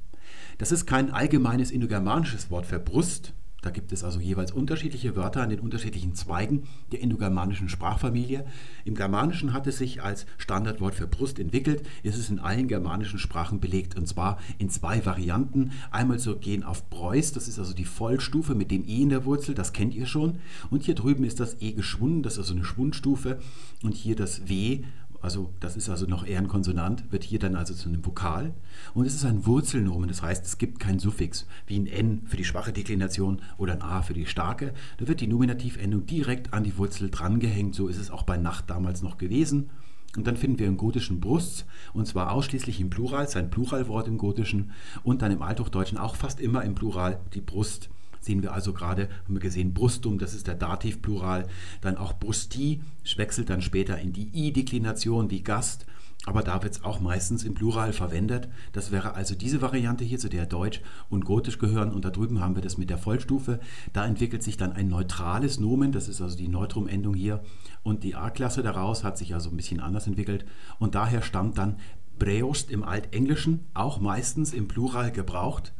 [0.58, 3.34] Das ist kein allgemeines indogermanisches Wort für Brust.
[3.64, 8.46] Da gibt es also jeweils unterschiedliche Wörter an den unterschiedlichen Zweigen der indogermanischen Sprachfamilie.
[8.84, 11.88] Im Germanischen hat es sich als Standardwort für Brust entwickelt.
[12.04, 15.72] Es ist in allen germanischen Sprachen belegt und zwar in zwei Varianten.
[15.92, 19.24] Einmal zu gehen auf Preuß, das ist also die Vollstufe mit dem E in der
[19.24, 20.40] Wurzel, das kennt ihr schon.
[20.70, 23.40] Und hier drüben ist das E geschwunden, das ist also eine Schwundstufe.
[23.82, 24.84] Und hier das W
[25.24, 28.54] also das ist also noch eher ein Konsonant, wird hier dann also zu einem Vokal.
[28.94, 32.36] Und es ist ein Wurzelnomen, das heißt, es gibt kein Suffix, wie ein N für
[32.36, 34.74] die schwache Deklination oder ein A für die starke.
[34.98, 38.70] Da wird die Nominativendung direkt an die Wurzel drangehängt, so ist es auch bei Nacht
[38.70, 39.70] damals noch gewesen.
[40.18, 44.18] Und dann finden wir im Gotischen Brust, und zwar ausschließlich im Plural, sein Pluralwort im
[44.18, 44.72] Gotischen,
[45.04, 47.90] und dann im Althochdeutschen auch fast immer im Plural die Brust
[48.24, 51.48] sehen wir also gerade, haben wir gesehen, Brustum, das ist der Dativplural,
[51.82, 52.82] dann auch Brusti,
[53.16, 55.86] wechselt dann später in die I-Deklination wie Gast,
[56.26, 58.48] aber da wird es auch meistens im Plural verwendet.
[58.72, 61.92] Das wäre also diese Variante hier, zu der Deutsch und Gotisch gehören.
[61.92, 63.60] Und da drüben haben wir das mit der Vollstufe.
[63.92, 67.44] Da entwickelt sich dann ein neutrales Nomen, das ist also die Neutrum-Endung hier.
[67.84, 70.46] Und die A-Klasse daraus hat sich also ein bisschen anders entwickelt.
[70.80, 71.76] Und daher stammt dann
[72.18, 75.74] Breost im Altenglischen, auch meistens im Plural gebraucht.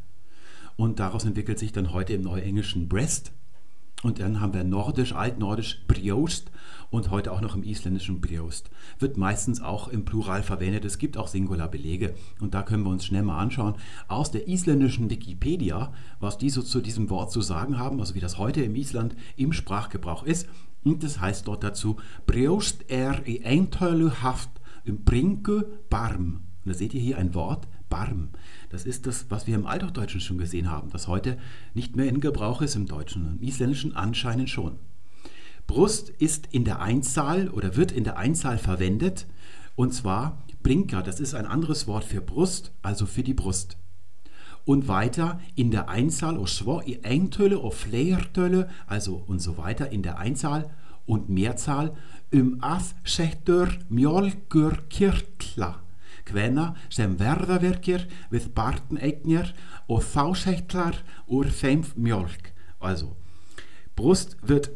[0.76, 3.32] Und daraus entwickelt sich dann heute im Neuenglischen Breast.
[4.02, 6.50] Und dann haben wir Nordisch, Altnordisch Briost
[6.90, 8.70] und heute auch noch im Isländischen Briost.
[8.98, 10.84] Wird meistens auch im Plural verwendet.
[10.84, 12.14] Es gibt auch Singularbelege.
[12.38, 13.76] Und da können wir uns schnell mal anschauen.
[14.06, 18.20] Aus der isländischen Wikipedia, was die so zu diesem Wort zu sagen haben, also wie
[18.20, 20.48] das heute im Island im Sprachgebrauch ist.
[20.84, 24.50] Und das heißt dort dazu, Briost er i eintölu haft
[24.84, 26.42] im Brinke barm.
[26.64, 28.28] Und da seht ihr hier ein Wort, barm.
[28.74, 31.38] Das ist das, was wir im Althochdeutschen schon gesehen haben, das heute
[31.74, 34.80] nicht mehr in Gebrauch ist im Deutschen, im Isländischen anscheinend schon.
[35.68, 39.28] Brust ist in der Einzahl oder wird in der Einzahl verwendet
[39.76, 43.76] und zwar Brinker, das ist ein anderes Wort für Brust, also für die Brust.
[44.64, 46.36] Und weiter in der Einzahl,
[47.04, 47.72] eintölle, o
[48.88, 50.68] also und so weiter in der Einzahl
[51.06, 51.96] und Mehrzahl,
[52.32, 55.83] um as schechtur mjolkur kirtla
[56.30, 59.52] hvenna sem verðaverkir við barneignir
[59.88, 60.24] og þá
[61.26, 62.52] ur þeim mjölk.
[62.80, 63.16] Also,
[63.96, 64.70] Brust wird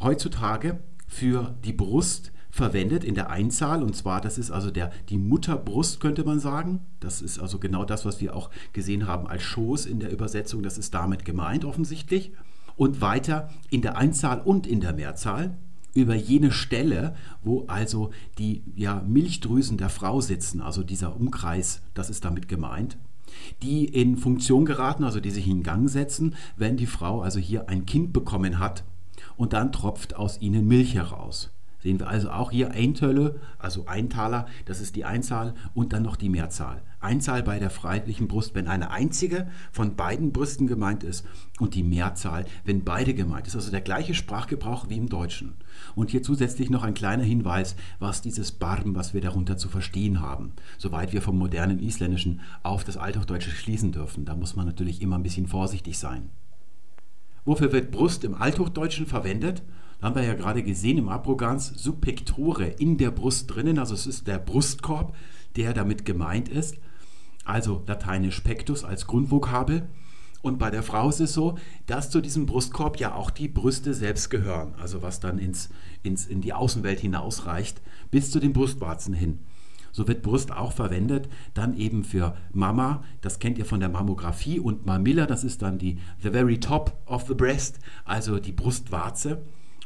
[0.00, 5.18] heutzutage für die Brust verwendet in der Einzahl und zwar das ist also der die
[5.18, 6.80] Mutterbrust könnte man sagen.
[7.00, 10.62] Das ist also genau das, was wir auch gesehen haben als Schoß in der Übersetzung,
[10.62, 12.32] das ist damit gemeint offensichtlich
[12.76, 15.56] und weiter in der Einzahl und in der Mehrzahl
[16.02, 22.10] über jene Stelle, wo also die ja, Milchdrüsen der Frau sitzen, also dieser Umkreis, das
[22.10, 22.98] ist damit gemeint,
[23.62, 27.68] die in Funktion geraten, also die sich in Gang setzen, wenn die Frau also hier
[27.68, 28.84] ein Kind bekommen hat
[29.36, 31.50] und dann tropft aus ihnen Milch heraus.
[31.80, 36.16] Sehen wir also auch hier Eintölle, also Eintaler, das ist die Einzahl und dann noch
[36.16, 36.82] die Mehrzahl.
[37.00, 41.24] Einzahl bei der freilichen Brust, wenn eine einzige von beiden Brüsten gemeint ist
[41.58, 43.56] und die Mehrzahl, wenn beide gemeint ist.
[43.56, 45.54] Also der gleiche Sprachgebrauch wie im Deutschen.
[45.94, 50.20] Und hier zusätzlich noch ein kleiner Hinweis, was dieses Barm, was wir darunter zu verstehen
[50.20, 54.24] haben, soweit wir vom modernen Isländischen auf das Althochdeutsche schließen dürfen.
[54.24, 56.30] Da muss man natürlich immer ein bisschen vorsichtig sein.
[57.44, 59.62] Wofür wird Brust im Althochdeutschen verwendet?
[60.00, 64.26] haben wir ja gerade gesehen im Abrogans, Subpectore in der Brust drinnen, also es ist
[64.26, 65.14] der Brustkorb,
[65.56, 66.76] der damit gemeint ist,
[67.48, 69.88] also lateinisch pectus als Grundvokabel.
[70.40, 73.92] Und bei der Frau ist es so, dass zu diesem Brustkorb ja auch die Brüste
[73.92, 75.70] selbst gehören, also was dann ins,
[76.02, 77.80] ins, in die Außenwelt hinausreicht,
[78.10, 79.40] bis zu den Brustwarzen hin.
[79.90, 84.60] So wird Brust auch verwendet, dann eben für Mama, das kennt ihr von der Mammographie,
[84.60, 89.42] und Mamilla, das ist dann die the very top of the breast, also die Brustwarze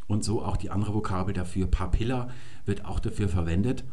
[0.06, 2.28] und so auch die andere Vokabel dafür, Papilla,
[2.66, 3.84] wird auch dafür verwendet.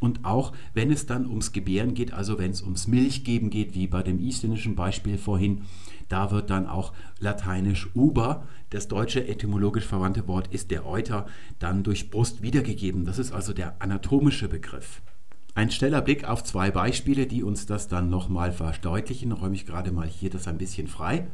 [0.00, 3.86] Und auch wenn es dann ums Gebären geht, also wenn es ums Milchgeben geht, wie
[3.86, 5.62] bei dem isländischen Beispiel vorhin,
[6.08, 11.26] da wird dann auch lateinisch Uber, das deutsche etymologisch verwandte Wort ist der Euter,
[11.58, 13.04] dann durch Brust wiedergegeben.
[13.04, 15.02] Das ist also der anatomische Begriff.
[15.54, 19.32] Ein schneller Blick auf zwei Beispiele, die uns das dann nochmal verdeutlichen.
[19.32, 21.26] Räume ich gerade mal hier das ein bisschen frei.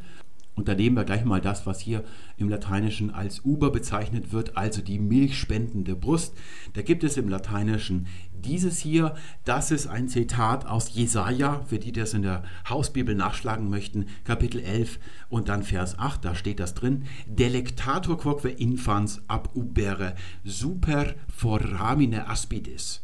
[0.56, 2.04] Und da nehmen wir gleich mal das, was hier
[2.36, 6.34] im Lateinischen als Uber bezeichnet wird, also die milchspendende Brust.
[6.74, 9.14] Da gibt es im Lateinischen dieses hier.
[9.44, 14.06] Das ist ein Zitat aus Jesaja, für die, die das in der Hausbibel nachschlagen möchten,
[14.24, 17.04] Kapitel 11 und dann Vers 8, da steht das drin.
[17.26, 20.14] Delectator quoque infans ab ubere
[20.44, 23.02] super foramine aspidis.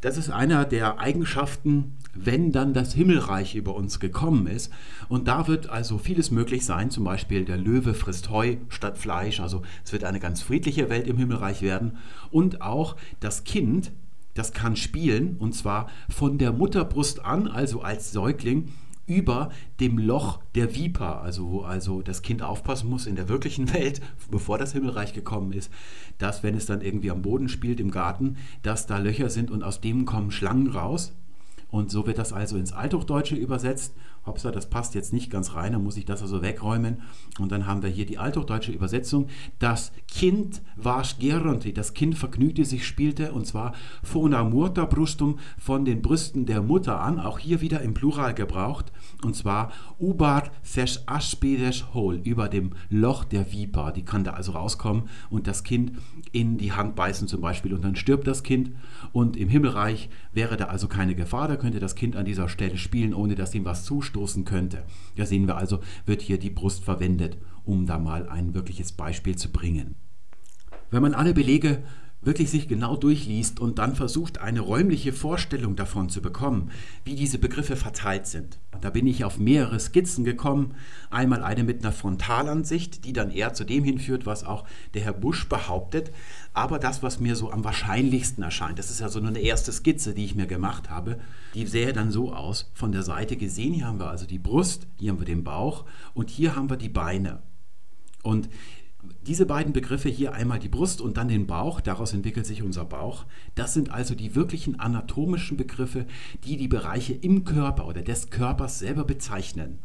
[0.00, 4.72] Das ist einer der Eigenschaften, wenn dann das Himmelreich über uns gekommen ist.
[5.08, 9.40] Und da wird also vieles möglich sein, zum Beispiel der Löwe frisst Heu statt Fleisch.
[9.40, 11.98] Also es wird eine ganz friedliche Welt im Himmelreich werden.
[12.30, 13.92] Und auch das Kind,
[14.34, 18.68] das kann spielen, und zwar von der Mutterbrust an, also als Säugling,
[19.06, 19.50] über
[19.80, 24.00] dem Loch der Viper, also wo also das Kind aufpassen muss in der wirklichen Welt,
[24.30, 25.70] bevor das Himmelreich gekommen ist,
[26.18, 29.62] dass wenn es dann irgendwie am Boden spielt im Garten, dass da Löcher sind und
[29.62, 31.12] aus dem kommen Schlangen raus.
[31.76, 33.94] Und so wird das also ins Althochdeutsche übersetzt
[34.26, 37.02] Hopsa, das passt jetzt nicht ganz rein, dann muss ich das also wegräumen.
[37.38, 39.28] Und dann haben wir hier die althochdeutsche Übersetzung.
[39.58, 45.84] Das Kind war geronti, das Kind vergnügte sich, spielte, und zwar fona murta brustum, von
[45.84, 51.00] den Brüsten der Mutter an, auch hier wieder im Plural gebraucht, und zwar ubar fesh
[51.06, 53.92] aspides hol, über dem Loch der Viper.
[53.92, 55.92] Die kann da also rauskommen und das Kind
[56.32, 58.72] in die Hand beißen zum Beispiel und dann stirbt das Kind.
[59.12, 62.76] Und im Himmelreich wäre da also keine Gefahr, da könnte das Kind an dieser Stelle
[62.76, 64.84] spielen, ohne dass ihm was zustößt stoßen könnte.
[65.16, 69.36] Da sehen wir also, wird hier die Brust verwendet, um da mal ein wirkliches Beispiel
[69.36, 69.94] zu bringen.
[70.90, 71.82] Wenn man alle Belege
[72.22, 76.70] wirklich sich genau durchliest und dann versucht, eine räumliche Vorstellung davon zu bekommen,
[77.04, 78.58] wie diese Begriffe verteilt sind.
[78.80, 80.74] Da bin ich auf mehrere Skizzen gekommen.
[81.10, 85.12] Einmal eine mit einer Frontalansicht, die dann eher zu dem hinführt, was auch der Herr
[85.12, 86.10] Busch behauptet.
[86.52, 89.72] Aber das, was mir so am wahrscheinlichsten erscheint, das ist ja so nur eine erste
[89.72, 91.18] Skizze, die ich mir gemacht habe,
[91.54, 92.70] die sähe dann so aus.
[92.74, 95.84] Von der Seite gesehen, hier haben wir also die Brust, hier haben wir den Bauch
[96.12, 97.40] und hier haben wir die Beine.
[98.22, 98.48] Und
[99.26, 102.84] diese beiden Begriffe hier einmal die Brust und dann den Bauch, daraus entwickelt sich unser
[102.84, 106.06] Bauch, das sind also die wirklichen anatomischen Begriffe,
[106.44, 109.78] die die Bereiche im Körper oder des Körpers selber bezeichnen.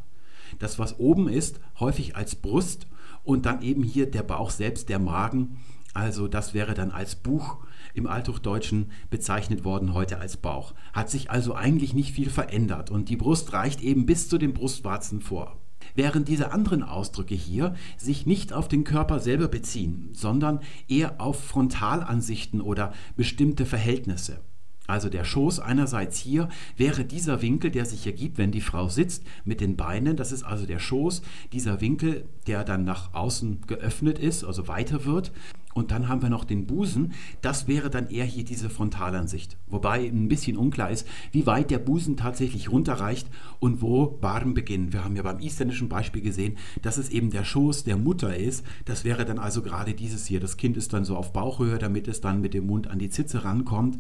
[0.59, 2.87] Das, was oben ist, häufig als Brust
[3.23, 5.57] und dann eben hier der Bauch selbst, der Magen,
[5.93, 7.57] also das wäre dann als Buch
[7.93, 10.73] im Althochdeutschen bezeichnet worden, heute als Bauch.
[10.93, 14.53] Hat sich also eigentlich nicht viel verändert und die Brust reicht eben bis zu den
[14.53, 15.60] Brustwarzen vor
[15.95, 21.43] während diese anderen Ausdrücke hier sich nicht auf den Körper selber beziehen, sondern eher auf
[21.43, 24.39] Frontalansichten oder bestimmte Verhältnisse.
[24.87, 29.23] Also der Schoß einerseits hier wäre dieser Winkel, der sich ergibt, wenn die Frau sitzt
[29.45, 30.17] mit den Beinen.
[30.17, 31.21] Das ist also der Schoß,
[31.53, 35.31] dieser Winkel, der dann nach außen geöffnet ist, also weiter wird.
[35.73, 37.13] Und dann haben wir noch den Busen.
[37.41, 39.57] Das wäre dann eher hier diese Frontalansicht.
[39.67, 43.27] Wobei ein bisschen unklar ist, wie weit der Busen tatsächlich runterreicht
[43.59, 44.93] und wo Barm beginnen.
[44.93, 48.65] Wir haben ja beim isländischen Beispiel gesehen, dass es eben der Schoß der Mutter ist.
[48.85, 50.39] Das wäre dann also gerade dieses hier.
[50.39, 53.09] Das Kind ist dann so auf Bauchhöhe, damit es dann mit dem Mund an die
[53.09, 53.99] Zitze rankommt.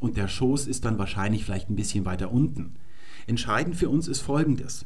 [0.00, 2.74] Und der Schoß ist dann wahrscheinlich vielleicht ein bisschen weiter unten.
[3.26, 4.84] Entscheidend für uns ist Folgendes.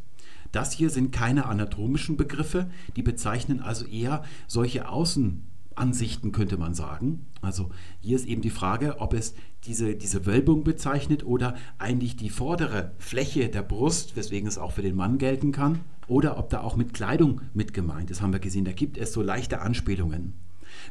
[0.52, 5.42] Das hier sind keine anatomischen Begriffe, die bezeichnen also eher solche Außen
[5.76, 7.26] Ansichten, könnte man sagen.
[7.42, 7.70] Also
[8.00, 12.92] hier ist eben die Frage, ob es diese, diese Wölbung bezeichnet oder eigentlich die vordere
[12.98, 16.76] Fläche der Brust, weswegen es auch für den Mann gelten kann, oder ob da auch
[16.76, 18.64] mit Kleidung mit gemeint ist, haben wir gesehen.
[18.64, 20.34] Da gibt es so leichte Anspielungen.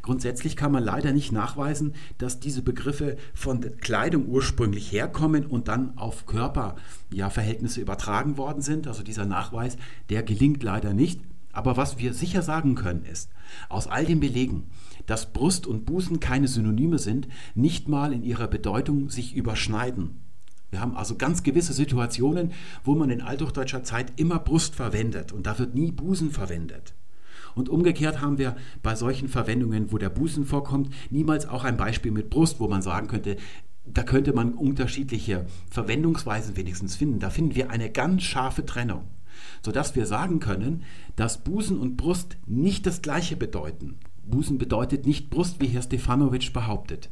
[0.01, 5.97] Grundsätzlich kann man leider nicht nachweisen, dass diese Begriffe von Kleidung ursprünglich herkommen und dann
[5.97, 8.87] auf Körperverhältnisse ja, übertragen worden sind.
[8.87, 9.77] Also dieser Nachweis,
[10.09, 11.21] der gelingt leider nicht.
[11.55, 13.29] Aber was wir sicher sagen können ist,
[13.69, 14.63] aus all den Belegen,
[15.05, 20.21] dass Brust und Busen keine Synonyme sind, nicht mal in ihrer Bedeutung sich überschneiden.
[20.69, 22.51] Wir haben also ganz gewisse Situationen,
[22.83, 26.93] wo man in althochdeutscher Zeit immer Brust verwendet und da wird nie Busen verwendet.
[27.55, 32.11] Und umgekehrt haben wir bei solchen Verwendungen, wo der Busen vorkommt, niemals auch ein Beispiel
[32.11, 33.37] mit Brust, wo man sagen könnte,
[33.85, 37.19] da könnte man unterschiedliche Verwendungsweisen wenigstens finden.
[37.19, 39.05] Da finden wir eine ganz scharfe Trennung,
[39.65, 40.83] sodass wir sagen können,
[41.15, 43.97] dass Busen und Brust nicht das gleiche bedeuten.
[44.25, 47.09] Busen bedeutet nicht Brust, wie Herr Stefanovic behauptet.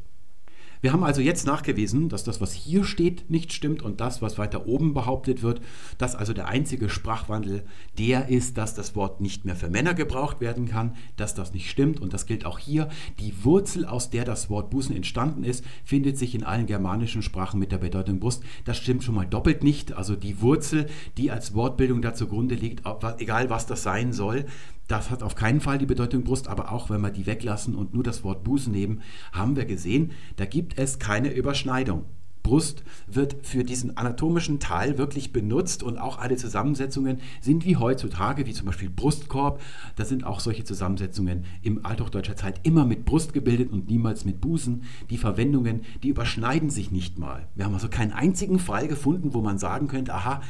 [0.84, 4.36] Wir haben also jetzt nachgewiesen, dass das, was hier steht, nicht stimmt und das, was
[4.36, 5.62] weiter oben behauptet wird,
[5.96, 7.64] dass also der einzige Sprachwandel
[7.96, 11.70] der ist, dass das Wort nicht mehr für Männer gebraucht werden kann, dass das nicht
[11.70, 12.90] stimmt und das gilt auch hier.
[13.18, 17.58] Die Wurzel, aus der das Wort Busen entstanden ist, findet sich in allen germanischen Sprachen
[17.58, 18.42] mit der Bedeutung Brust.
[18.66, 19.94] Das stimmt schon mal doppelt nicht.
[19.94, 22.82] Also die Wurzel, die als Wortbildung da zugrunde liegt,
[23.20, 24.44] egal was das sein soll,
[24.88, 27.94] das hat auf keinen Fall die Bedeutung Brust, aber auch wenn wir die weglassen und
[27.94, 32.04] nur das Wort Busen nehmen, haben wir gesehen, da gibt es keine Überschneidung.
[32.44, 38.44] Brust wird für diesen anatomischen Teil wirklich benutzt und auch alle Zusammensetzungen sind wie heutzutage,
[38.44, 39.62] wie zum Beispiel Brustkorb.
[39.96, 44.42] Da sind auch solche Zusammensetzungen im althochdeutscher Zeit immer mit Brust gebildet und niemals mit
[44.42, 44.82] Busen.
[45.08, 47.48] Die Verwendungen, die überschneiden sich nicht mal.
[47.54, 50.42] Wir haben also keinen einzigen Fall gefunden, wo man sagen könnte, aha,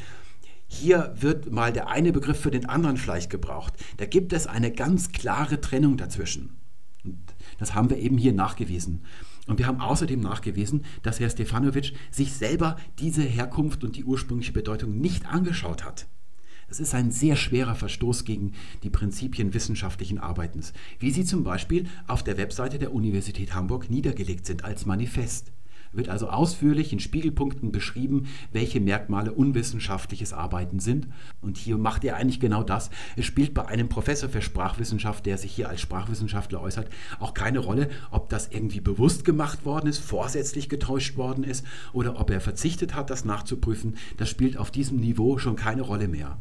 [0.74, 3.74] hier wird mal der eine Begriff für den anderen vielleicht gebraucht.
[3.96, 6.56] Da gibt es eine ganz klare Trennung dazwischen.
[7.04, 7.18] Und
[7.58, 9.02] das haben wir eben hier nachgewiesen.
[9.46, 14.52] Und wir haben außerdem nachgewiesen, dass Herr Stefanovic sich selber diese Herkunft und die ursprüngliche
[14.52, 16.06] Bedeutung nicht angeschaut hat.
[16.68, 18.52] Es ist ein sehr schwerer Verstoß gegen
[18.82, 24.46] die Prinzipien wissenschaftlichen Arbeitens, wie sie zum Beispiel auf der Webseite der Universität Hamburg niedergelegt
[24.46, 25.52] sind als Manifest
[25.96, 31.08] wird also ausführlich in Spiegelpunkten beschrieben, welche Merkmale unwissenschaftliches Arbeiten sind.
[31.40, 32.90] Und hier macht er eigentlich genau das.
[33.16, 36.88] Es spielt bei einem Professor für Sprachwissenschaft, der sich hier als Sprachwissenschaftler äußert,
[37.20, 42.20] auch keine Rolle, ob das irgendwie bewusst gemacht worden ist, vorsätzlich getäuscht worden ist oder
[42.20, 43.96] ob er verzichtet hat, das nachzuprüfen.
[44.16, 46.38] Das spielt auf diesem Niveau schon keine Rolle mehr.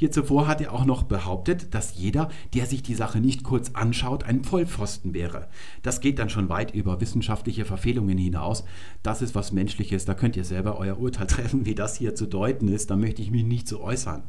[0.00, 3.72] Hier zuvor hat er auch noch behauptet, dass jeder, der sich die Sache nicht kurz
[3.74, 5.48] anschaut, ein Vollpfosten wäre.
[5.82, 8.64] Das geht dann schon weit über wissenschaftliche Verfehlungen hinaus.
[9.02, 12.24] Das ist was Menschliches, da könnt ihr selber euer Urteil treffen, wie das hier zu
[12.24, 12.90] deuten ist.
[12.90, 14.22] Da möchte ich mich nicht zu äußern.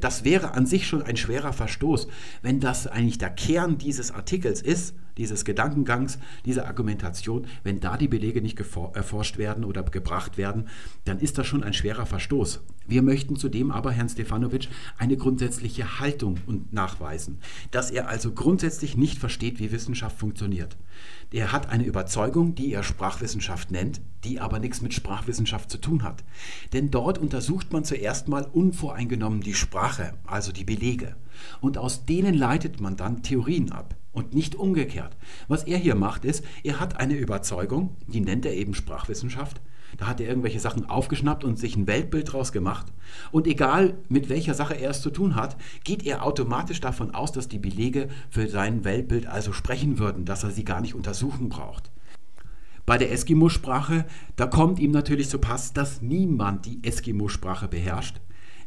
[0.00, 2.08] Das wäre an sich schon ein schwerer Verstoß,
[2.42, 8.08] wenn das eigentlich der Kern dieses Artikels ist, dieses Gedankengangs, dieser Argumentation, wenn da die
[8.08, 10.68] Belege nicht erforscht werden oder gebracht werden,
[11.04, 12.60] dann ist das schon ein schwerer Verstoß.
[12.86, 16.38] Wir möchten zudem aber Herrn Stefanovic eine grundsätzliche Haltung
[16.70, 17.38] nachweisen,
[17.72, 20.76] dass er also grundsätzlich nicht versteht, wie Wissenschaft funktioniert.
[21.30, 26.02] Er hat eine Überzeugung, die er Sprachwissenschaft nennt, die aber nichts mit Sprachwissenschaft zu tun
[26.02, 26.24] hat.
[26.72, 31.16] Denn dort untersucht man zuerst mal unvoreingenommen die Sprache, also die Belege.
[31.60, 35.16] Und aus denen leitet man dann Theorien ab und nicht umgekehrt.
[35.48, 39.60] Was er hier macht, ist, er hat eine Überzeugung, die nennt er eben Sprachwissenschaft.
[39.98, 42.86] Da hat er irgendwelche Sachen aufgeschnappt und sich ein Weltbild draus gemacht.
[43.32, 47.32] Und egal mit welcher Sache er es zu tun hat, geht er automatisch davon aus,
[47.32, 51.48] dass die Belege für sein Weltbild also sprechen würden, dass er sie gar nicht untersuchen
[51.48, 51.90] braucht.
[52.86, 58.20] Bei der Eskimo-Sprache, da kommt ihm natürlich zu Pass, dass niemand die Eskimo-Sprache beherrscht.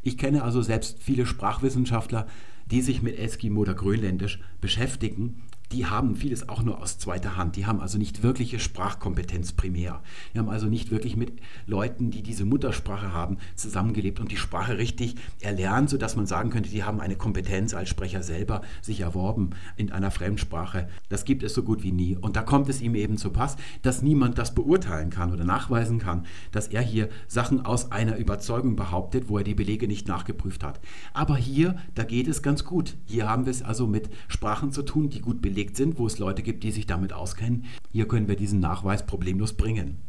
[0.03, 2.27] Ich kenne also selbst viele Sprachwissenschaftler,
[2.69, 5.41] die sich mit Eskimo oder Grönländisch beschäftigen
[5.71, 7.55] die haben vieles auch nur aus zweiter Hand.
[7.55, 10.01] Die haben also nicht wirkliche Sprachkompetenz primär.
[10.33, 11.33] Die haben also nicht wirklich mit
[11.65, 16.69] Leuten, die diese Muttersprache haben, zusammengelebt und die Sprache richtig erlernt, sodass man sagen könnte,
[16.69, 20.89] die haben eine Kompetenz als Sprecher selber sich erworben in einer Fremdsprache.
[21.09, 22.17] Das gibt es so gut wie nie.
[22.17, 25.99] Und da kommt es ihm eben zu Pass, dass niemand das beurteilen kann oder nachweisen
[25.99, 30.63] kann, dass er hier Sachen aus einer Überzeugung behauptet, wo er die Belege nicht nachgeprüft
[30.63, 30.79] hat.
[31.13, 32.97] Aber hier, da geht es ganz gut.
[33.05, 36.07] Hier haben wir es also mit Sprachen zu tun, die gut belegt belegt sind, wo
[36.07, 37.65] es Leute gibt, die sich damit auskennen.
[37.91, 39.99] Hier können wir diesen Nachweis problemlos bringen.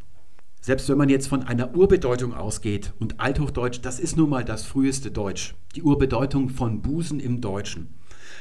[0.63, 4.65] Selbst wenn man jetzt von einer Urbedeutung ausgeht und Althochdeutsch, das ist nun mal das
[4.65, 7.89] früheste Deutsch, die Urbedeutung von Busen im Deutschen,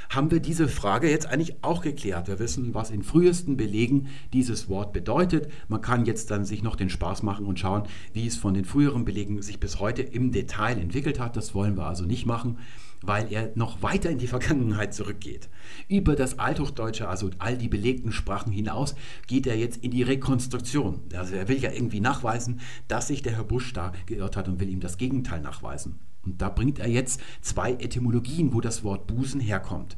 [0.10, 2.30] haben wir diese Frage jetzt eigentlich auch geklärt.
[2.30, 5.52] Wir wissen, was in frühesten Belegen dieses Wort bedeutet.
[5.68, 7.84] Man kann jetzt dann sich noch den Spaß machen und schauen,
[8.14, 11.36] wie es von den früheren Belegen sich bis heute im Detail entwickelt hat.
[11.36, 12.58] Das wollen wir also nicht machen
[13.02, 15.50] weil er noch weiter in die Vergangenheit zurückgeht.
[15.88, 18.96] Über das Althochdeutsche, also all die belegten Sprachen hinaus,
[19.28, 21.02] geht er jetzt in die Rekonstruktion.
[21.16, 24.60] Also er will ja irgendwie nachweisen, dass sich der Herr Busch da geirrt hat und
[24.60, 26.00] will ihm das Gegenteil nachweisen.
[26.24, 29.98] Und da bringt er jetzt zwei Etymologien, wo das Wort Busen herkommt.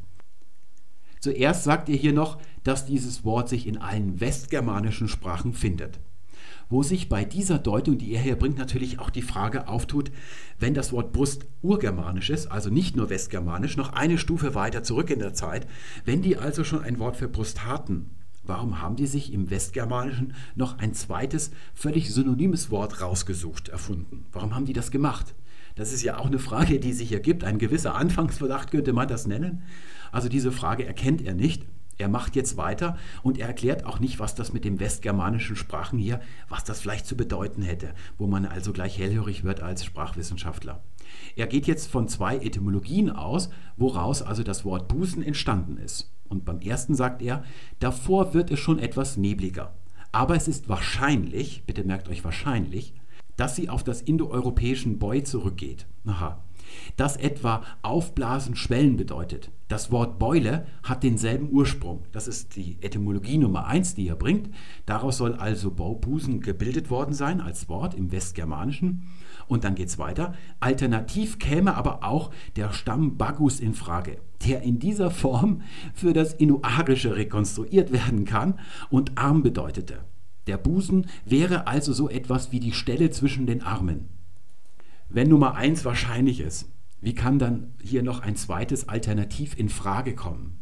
[1.19, 5.99] Zuerst sagt er hier noch, dass dieses Wort sich in allen westgermanischen Sprachen findet
[6.73, 10.11] wo sich bei dieser Deutung, die er hier bringt, natürlich auch die Frage auftut,
[10.57, 15.11] wenn das Wort Brust urgermanisch ist, also nicht nur westgermanisch, noch eine Stufe weiter zurück
[15.11, 15.67] in der Zeit,
[16.03, 18.09] wenn die also schon ein Wort für Brust hatten,
[18.43, 24.25] warum haben die sich im Westgermanischen noch ein zweites, völlig synonymes Wort rausgesucht, erfunden?
[24.31, 25.35] Warum haben die das gemacht?
[25.75, 27.43] Das ist ja auch eine Frage, die sich hier gibt.
[27.43, 29.61] Ein gewisser Anfangsverdacht könnte man das nennen.
[30.11, 31.67] Also diese Frage erkennt er nicht.
[31.97, 35.99] Er macht jetzt weiter und er erklärt auch nicht, was das mit den westgermanischen Sprachen
[35.99, 36.19] hier,
[36.49, 40.81] was das vielleicht zu bedeuten hätte, wo man also gleich hellhörig wird als Sprachwissenschaftler.
[41.35, 46.11] Er geht jetzt von zwei Etymologien aus, woraus also das Wort Busen entstanden ist.
[46.27, 47.43] Und beim ersten sagt er,
[47.79, 49.75] davor wird es schon etwas nebliger.
[50.11, 52.93] Aber es ist wahrscheinlich, bitte merkt euch wahrscheinlich,
[53.35, 55.87] dass sie auf das indoeuropäischen Boy zurückgeht.
[56.05, 56.43] Aha.
[56.97, 59.51] Das etwa aufblasen, schwellen bedeutet.
[59.67, 62.03] Das Wort Beule hat denselben Ursprung.
[62.11, 64.49] Das ist die Etymologie Nummer 1, die er bringt.
[64.85, 69.07] Daraus soll also Baubusen gebildet worden sein als Wort im Westgermanischen.
[69.47, 70.33] Und dann geht es weiter.
[70.59, 75.61] Alternativ käme aber auch der Stamm Bagus in Frage, der in dieser Form
[75.93, 78.59] für das Inuarische rekonstruiert werden kann
[78.89, 79.99] und arm bedeutete.
[80.47, 84.09] Der Busen wäre also so etwas wie die Stelle zwischen den Armen.
[85.13, 86.67] Wenn Nummer eins wahrscheinlich ist,
[86.99, 90.59] wie kann dann hier noch ein zweites Alternativ in Frage kommen?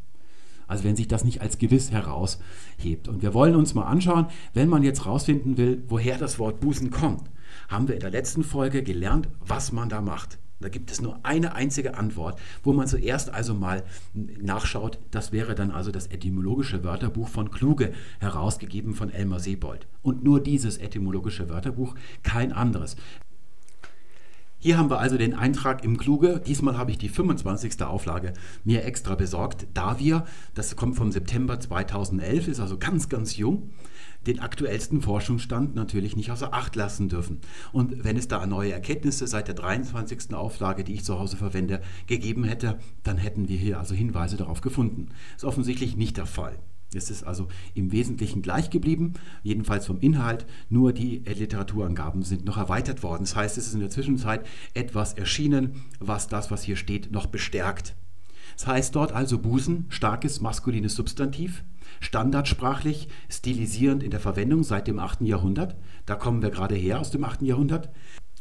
[0.67, 3.07] Also wenn sich das nicht als gewiss heraushebt.
[3.07, 6.91] Und wir wollen uns mal anschauen, wenn man jetzt herausfinden will, woher das Wort Busen
[6.91, 7.29] kommt,
[7.69, 10.37] haben wir in der letzten Folge gelernt, was man da macht.
[10.59, 13.83] Da gibt es nur eine einzige Antwort, wo man zuerst also mal
[14.13, 14.99] nachschaut.
[15.11, 19.87] Das wäre dann also das etymologische Wörterbuch von Kluge, herausgegeben von Elmar Sebold.
[20.01, 22.97] Und nur dieses etymologische Wörterbuch, kein anderes.
[24.63, 26.39] Hier haben wir also den Eintrag im Kluge.
[26.45, 27.81] Diesmal habe ich die 25.
[27.81, 28.33] Auflage
[28.63, 33.71] mir extra besorgt, da wir, das kommt vom September 2011, ist also ganz, ganz jung,
[34.27, 37.39] den aktuellsten Forschungsstand natürlich nicht außer Acht lassen dürfen.
[37.71, 40.35] Und wenn es da neue Erkenntnisse seit der 23.
[40.35, 44.61] Auflage, die ich zu Hause verwende, gegeben hätte, dann hätten wir hier also Hinweise darauf
[44.61, 45.07] gefunden.
[45.35, 46.59] Ist offensichtlich nicht der Fall.
[46.93, 49.13] Es ist also im Wesentlichen gleich geblieben,
[49.43, 53.23] jedenfalls vom Inhalt, nur die Literaturangaben sind noch erweitert worden.
[53.23, 57.27] Das heißt, es ist in der Zwischenzeit etwas erschienen, was das, was hier steht, noch
[57.27, 57.95] bestärkt.
[58.57, 61.63] Das heißt dort also Busen, starkes maskulines Substantiv,
[62.01, 65.21] standardsprachlich, stilisierend in der Verwendung seit dem 8.
[65.21, 65.77] Jahrhundert.
[66.05, 67.41] Da kommen wir gerade her aus dem 8.
[67.43, 67.89] Jahrhundert.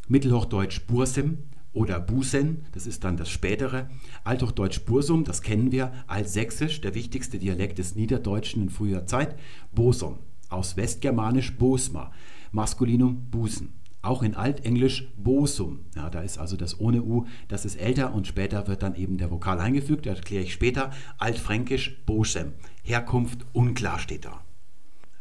[0.09, 1.38] Mittelhochdeutsch Bursem,
[1.73, 3.89] oder Busen, das ist dann das spätere.
[4.25, 5.93] Althochdeutsch Bursum, das kennen wir.
[6.07, 9.39] Altsächsisch, der wichtigste Dialekt des Niederdeutschen in früher Zeit.
[9.73, 10.18] Bosom,
[10.49, 12.11] aus Westgermanisch Bosma,
[12.51, 13.75] Maskulinum Busen.
[14.03, 18.27] Auch in Altenglisch Bosum, ja, da ist also das ohne U, das ist älter und
[18.27, 20.91] später wird dann eben der Vokal eingefügt, das erkläre ich später.
[21.18, 24.41] Altfränkisch Bosem, Herkunft unklar steht da.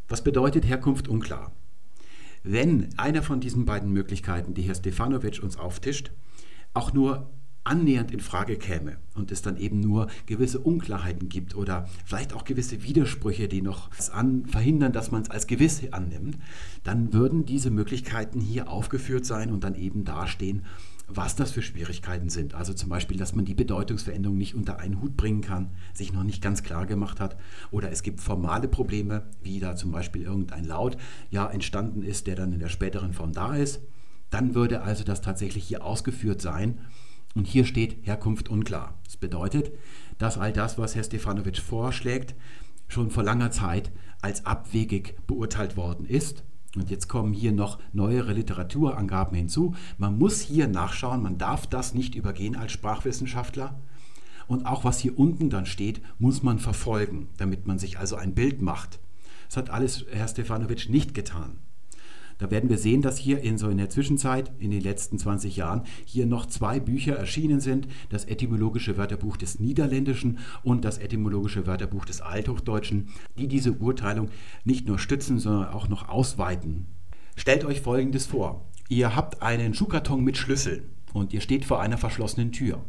[0.08, 1.52] Was bedeutet Herkunft unklar?
[2.43, 6.12] Wenn einer von diesen beiden Möglichkeiten, die Herr Stefanovic uns auftischt,
[6.74, 7.30] auch nur
[7.63, 12.43] annähernd in Frage käme und es dann eben nur gewisse Unklarheiten gibt oder vielleicht auch
[12.43, 16.38] gewisse Widersprüche, die noch an, verhindern, dass man es als gewiss annimmt,
[16.84, 20.63] dann würden diese Möglichkeiten hier aufgeführt sein und dann eben dastehen,
[21.07, 22.53] was das für Schwierigkeiten sind.
[22.53, 26.24] Also zum Beispiel, dass man die Bedeutungsveränderung nicht unter einen Hut bringen kann, sich noch
[26.24, 27.36] nicht ganz klar gemacht hat.
[27.72, 30.97] Oder es gibt formale Probleme, wie da zum Beispiel irgendein Laut
[31.32, 33.82] ja entstanden ist, der dann in der späteren Form da ist.
[34.30, 36.80] Dann würde also das tatsächlich hier ausgeführt sein.
[37.36, 38.95] Und hier steht Herkunft unklar.
[39.05, 39.71] Das bedeutet,
[40.17, 42.36] dass all das, was Herr Stefanovic vorschlägt,
[42.88, 46.43] schon vor langer Zeit als abwegig beurteilt worden ist.
[46.75, 49.75] Und jetzt kommen hier noch neuere Literaturangaben hinzu.
[49.97, 53.80] Man muss hier nachschauen, man darf das nicht übergehen als Sprachwissenschaftler.
[54.47, 58.34] Und auch was hier unten dann steht, muss man verfolgen, damit man sich also ein
[58.36, 58.99] Bild macht.
[59.47, 61.57] Das hat alles Herr Stefanovic nicht getan.
[62.40, 65.58] Da werden wir sehen, dass hier in so in der Zwischenzeit, in den letzten 20
[65.58, 67.88] Jahren, hier noch zwei Bücher erschienen sind.
[68.10, 74.30] Das etymologische Wörterbuch des Niederländischen und das etymologische Wörterbuch des Althochdeutschen, die diese Urteilung
[74.64, 76.88] nicht nur stützen, sondern auch noch ausweiten.
[77.36, 78.66] Stellt euch Folgendes vor.
[78.88, 80.84] Ihr habt einen Schuhkarton mit Schlüsseln
[81.14, 82.84] und ihr steht vor einer verschlossenen Tür.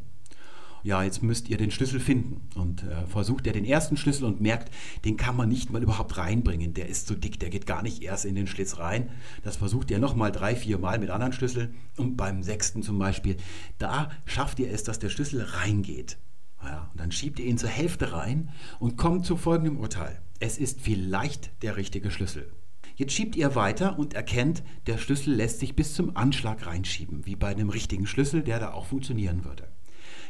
[0.82, 2.48] Ja, jetzt müsst ihr den Schlüssel finden.
[2.54, 4.72] Und äh, versucht er den ersten Schlüssel und merkt,
[5.04, 6.74] den kann man nicht mal überhaupt reinbringen.
[6.74, 9.10] Der ist zu dick, der geht gar nicht erst in den Schlitz rein.
[9.42, 11.74] Das versucht ihr nochmal drei, vier Mal mit anderen Schlüsseln.
[11.96, 13.36] Und beim sechsten zum Beispiel,
[13.78, 16.18] da schafft ihr es, dass der Schlüssel reingeht.
[16.62, 20.20] Ja, und dann schiebt ihr ihn zur Hälfte rein und kommt zu folgendem Urteil.
[20.40, 22.52] Es ist vielleicht der richtige Schlüssel.
[22.96, 27.34] Jetzt schiebt ihr weiter und erkennt, der Schlüssel lässt sich bis zum Anschlag reinschieben, wie
[27.34, 29.68] bei einem richtigen Schlüssel, der da auch funktionieren würde.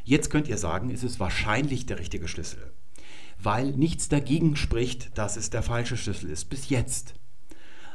[0.04, 2.72] Jetzt könnt ihr sagen, es ist wahrscheinlich der richtige Schlüssel,
[3.38, 7.14] weil nichts dagegen spricht, dass es der falsche Schlüssel ist, bis jetzt.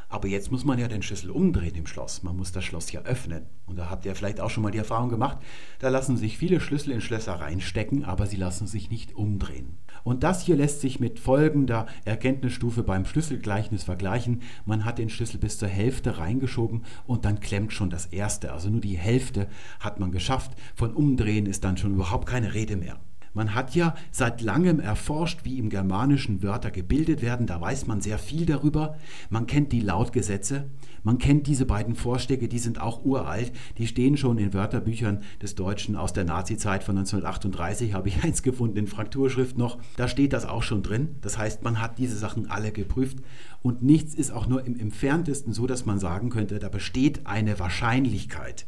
[0.07, 2.23] Aber jetzt muss man ja den Schlüssel umdrehen im Schloss.
[2.23, 3.47] Man muss das Schloss ja öffnen.
[3.65, 5.39] Und da habt ihr vielleicht auch schon mal die Erfahrung gemacht,
[5.79, 9.77] da lassen sich viele Schlüssel in Schlösser reinstecken, aber sie lassen sich nicht umdrehen.
[10.05, 14.43] Und das hier lässt sich mit folgender Erkenntnisstufe beim Schlüsselgleichnis vergleichen.
[14.63, 18.53] Man hat den Schlüssel bis zur Hälfte reingeschoben und dann klemmt schon das erste.
[18.53, 19.47] Also nur die Hälfte
[19.79, 20.51] hat man geschafft.
[20.75, 22.99] Von Umdrehen ist dann schon überhaupt keine Rede mehr.
[23.35, 27.47] Man hat ja seit langem erforscht, wie im Germanischen Wörter gebildet werden.
[27.47, 28.95] Da weiß man sehr viel darüber.
[29.29, 30.69] Man kennt die Lautgesetze.
[31.03, 33.51] Man kennt diese beiden Vorschläge, die sind auch uralt.
[33.77, 37.93] Die stehen schon in Wörterbüchern des Deutschen aus der Nazizeit von 1938.
[37.93, 39.79] Habe ich eins gefunden in Frakturschrift noch.
[39.97, 41.15] Da steht das auch schon drin.
[41.19, 43.17] Das heißt, man hat diese Sachen alle geprüft.
[43.61, 47.59] Und nichts ist auch nur im entferntesten so, dass man sagen könnte, da besteht eine
[47.59, 48.65] Wahrscheinlichkeit.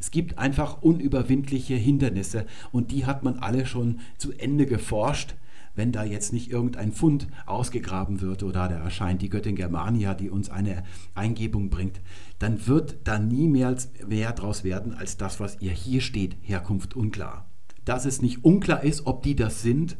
[0.00, 5.34] Es gibt einfach unüberwindliche Hindernisse und die hat man alle schon zu Ende geforscht.
[5.74, 10.30] Wenn da jetzt nicht irgendein Fund ausgegraben wird oder da erscheint die Göttin Germania, die
[10.30, 10.84] uns eine
[11.14, 12.00] Eingebung bringt,
[12.38, 13.76] dann wird da nie mehr,
[14.06, 17.46] mehr draus werden als das, was ihr hier steht, Herkunft unklar.
[17.84, 19.98] Dass es nicht unklar ist, ob die das sind,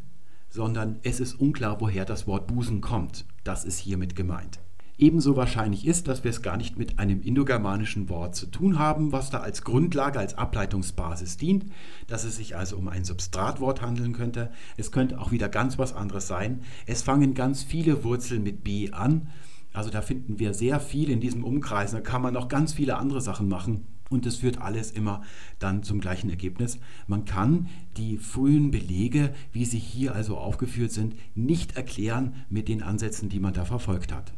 [0.48, 3.26] sondern es ist unklar, woher das Wort Busen kommt.
[3.44, 4.60] Das ist hiermit gemeint.
[4.98, 9.12] Ebenso wahrscheinlich ist, dass wir es gar nicht mit einem indogermanischen Wort zu tun haben,
[9.12, 11.66] was da als Grundlage, als Ableitungsbasis dient,
[12.06, 14.50] dass es sich also um ein Substratwort handeln könnte.
[14.78, 16.62] Es könnte auch wieder ganz was anderes sein.
[16.86, 19.28] Es fangen ganz viele Wurzeln mit B an.
[19.74, 21.90] Also da finden wir sehr viel in diesem Umkreis.
[21.90, 23.86] Da kann man noch ganz viele andere Sachen machen.
[24.08, 25.22] Und es führt alles immer
[25.58, 26.78] dann zum gleichen Ergebnis.
[27.06, 27.68] Man kann
[27.98, 33.40] die frühen Belege, wie sie hier also aufgeführt sind, nicht erklären mit den Ansätzen, die
[33.40, 34.32] man da verfolgt hat.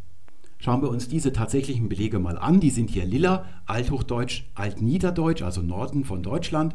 [0.58, 2.58] Schauen wir uns diese tatsächlichen Belege mal an.
[2.58, 6.74] Die sind hier lila, Althochdeutsch, Altniederdeutsch, also Norden von Deutschland.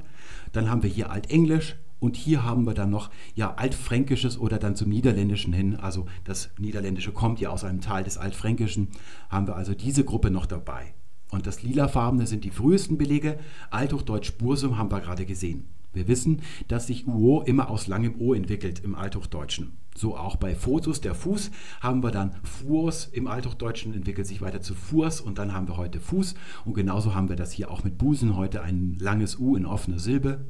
[0.53, 4.77] Dann haben wir hier Altenglisch und hier haben wir dann noch ja Altfränkisches oder dann
[4.77, 5.75] zum Niederländischen hin.
[5.75, 8.87] Also das Niederländische kommt ja aus einem Teil des Altfränkischen.
[9.29, 10.93] Haben wir also diese Gruppe noch dabei.
[11.31, 13.37] Und das lilafarbene sind die frühesten Belege.
[13.69, 15.67] Althochdeutsch Bursum haben wir gerade gesehen.
[15.93, 19.73] Wir wissen, dass sich UO immer aus langem O entwickelt im Althochdeutschen.
[19.95, 24.61] So auch bei Fotos, der Fuß, haben wir dann Fuos im Althochdeutschen, entwickelt sich weiter
[24.61, 26.33] zu Furs und dann haben wir heute Fuß.
[26.65, 29.99] Und genauso haben wir das hier auch mit Busen, heute ein langes U in offener
[29.99, 30.45] Silbe.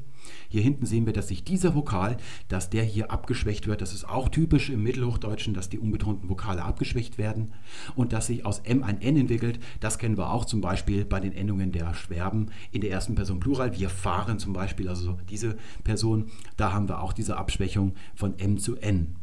[0.54, 3.80] Hier hinten sehen wir, dass sich dieser Vokal, dass der hier abgeschwächt wird.
[3.80, 7.50] Das ist auch typisch im Mittelhochdeutschen, dass die unbetonten Vokale abgeschwächt werden.
[7.96, 11.18] Und dass sich aus M ein N entwickelt, das kennen wir auch zum Beispiel bei
[11.18, 13.76] den Endungen der Schwerben in der ersten Person Plural.
[13.76, 18.56] Wir fahren zum Beispiel, also diese Person, da haben wir auch diese Abschwächung von M
[18.58, 19.16] zu N.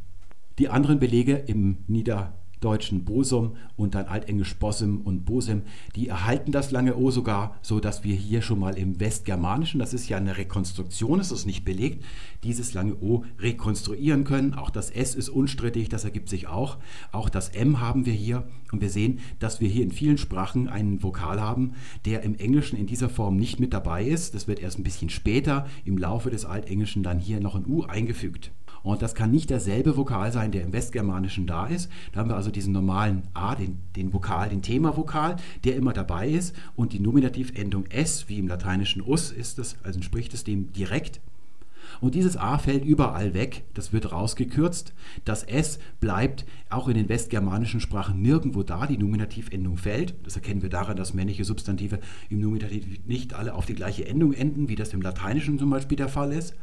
[0.59, 5.63] Die anderen Belege im Nieder deutschen Bosum und dann altenglisch Bossum und Bosem,
[5.95, 9.93] die erhalten das lange O sogar, so dass wir hier schon mal im Westgermanischen, das
[9.93, 12.05] ist ja eine Rekonstruktion, es ist nicht belegt,
[12.43, 14.53] dieses lange O rekonstruieren können.
[14.53, 16.77] Auch das S ist unstrittig, das ergibt sich auch.
[17.11, 20.69] Auch das M haben wir hier und wir sehen, dass wir hier in vielen Sprachen
[20.69, 21.73] einen Vokal haben,
[22.05, 24.35] der im Englischen in dieser Form nicht mit dabei ist.
[24.35, 27.83] Das wird erst ein bisschen später im Laufe des Altenglischen dann hier noch ein U
[27.83, 28.51] eingefügt.
[28.83, 31.89] Und das kann nicht derselbe Vokal sein, der im Westgermanischen da ist.
[32.11, 36.29] Da haben wir also diesen normalen A, den, den Vokal, den Themavokal, der immer dabei
[36.29, 36.55] ist.
[36.75, 41.21] Und die Nominativendung S, wie im lateinischen us, ist es, also entspricht es dem direkt.
[41.99, 44.93] Und dieses A fällt überall weg, das wird rausgekürzt.
[45.25, 50.15] Das S bleibt auch in den westgermanischen Sprachen nirgendwo da, die Nominativendung fällt.
[50.23, 54.33] Das erkennen wir daran, dass männliche Substantive im Nominativ nicht alle auf die gleiche Endung
[54.33, 56.55] enden, wie das im Lateinischen zum Beispiel der Fall ist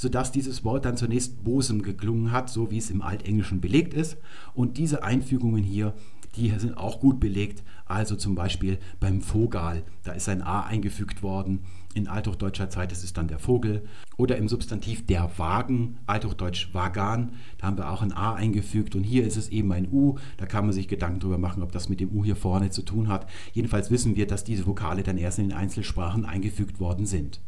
[0.00, 4.16] sodass dieses Wort dann zunächst Bosem geklungen hat, so wie es im Altenglischen belegt ist.
[4.54, 5.92] Und diese Einfügungen hier,
[6.36, 7.62] die sind auch gut belegt.
[7.84, 11.64] Also zum Beispiel beim Vogel, da ist ein A eingefügt worden.
[11.92, 13.82] In althochdeutscher Zeit ist es dann der Vogel.
[14.16, 18.94] Oder im Substantiv der Wagen, althochdeutsch Wagan, da haben wir auch ein A eingefügt.
[18.94, 20.14] Und hier ist es eben ein U.
[20.38, 22.80] Da kann man sich Gedanken darüber machen, ob das mit dem U hier vorne zu
[22.80, 23.26] tun hat.
[23.52, 27.42] Jedenfalls wissen wir, dass diese Vokale dann erst in den Einzelsprachen eingefügt worden sind.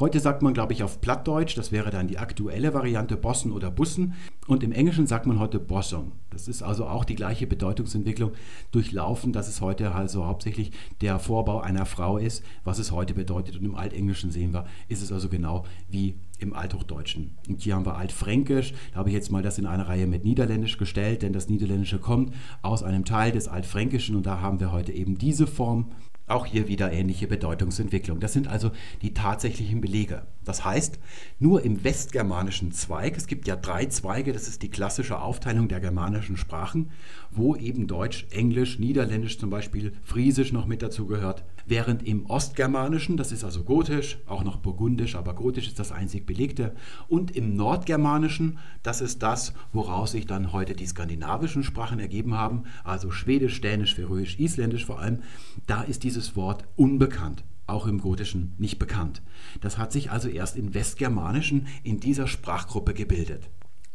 [0.00, 3.68] Heute sagt man, glaube ich, auf Plattdeutsch, das wäre dann die aktuelle Variante Bossen oder
[3.68, 4.14] Bussen.
[4.46, 6.12] Und im Englischen sagt man heute Bossum.
[6.30, 8.30] Das ist also auch die gleiche Bedeutungsentwicklung
[8.70, 10.70] durchlaufen, dass es heute also hauptsächlich
[11.00, 13.56] der Vorbau einer Frau ist, was es heute bedeutet.
[13.56, 17.36] Und im Altenglischen sehen wir, ist es also genau wie im Althochdeutschen.
[17.48, 18.74] Und hier haben wir Altfränkisch.
[18.92, 21.98] Da habe ich jetzt mal das in eine Reihe mit Niederländisch gestellt, denn das Niederländische
[21.98, 22.32] kommt
[22.62, 25.90] aus einem Teil des Altfränkischen und da haben wir heute eben diese Form
[26.30, 28.20] auch hier wieder ähnliche Bedeutungsentwicklung.
[28.20, 28.70] Das sind also
[29.02, 30.26] die tatsächlichen Belege.
[30.44, 30.98] Das heißt,
[31.38, 35.80] nur im westgermanischen Zweig, es gibt ja drei Zweige, das ist die klassische Aufteilung der
[35.80, 36.90] germanischen Sprachen,
[37.30, 41.44] wo eben Deutsch, Englisch, Niederländisch zum Beispiel, Friesisch noch mit dazu gehört.
[41.70, 46.24] Während im Ostgermanischen, das ist also Gotisch, auch noch Burgundisch, aber Gotisch ist das einzig
[46.24, 46.74] belegte,
[47.08, 52.62] und im Nordgermanischen, das ist das, woraus sich dann heute die skandinavischen Sprachen ergeben haben,
[52.84, 55.18] also Schwedisch, Dänisch, Färöisch, Isländisch vor allem,
[55.66, 59.20] da ist dieses Wort unbekannt auch im Gotischen nicht bekannt.
[59.60, 63.50] Das hat sich also erst im Westgermanischen in dieser Sprachgruppe gebildet.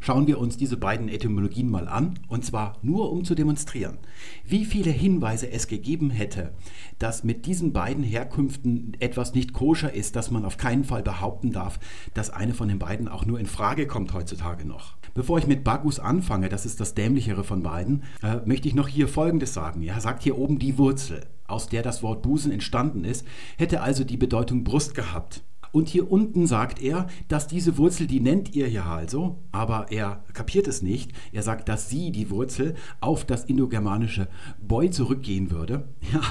[0.05, 3.99] Schauen wir uns diese beiden Etymologien mal an, und zwar nur um zu demonstrieren,
[4.43, 6.51] wie viele Hinweise es gegeben hätte,
[6.99, 11.53] dass mit diesen beiden Herkünften etwas nicht koscher ist, dass man auf keinen Fall behaupten
[11.53, 11.79] darf,
[12.13, 14.97] dass eine von den beiden auch nur in Frage kommt heutzutage noch.
[15.13, 18.89] Bevor ich mit Bagus anfange, das ist das dämlichere von beiden, äh, möchte ich noch
[18.89, 19.83] hier Folgendes sagen.
[19.83, 23.25] Er sagt hier oben die Wurzel, aus der das Wort Busen entstanden ist,
[23.55, 25.45] hätte also die Bedeutung Brust gehabt.
[25.73, 30.23] Und hier unten sagt er, dass diese Wurzel, die nennt ihr ja also, aber er
[30.33, 31.11] kapiert es nicht.
[31.31, 34.27] Er sagt, dass sie, die Wurzel, auf das indogermanische
[34.61, 35.89] Boy zurückgehen würde.
[36.13, 36.21] Ja,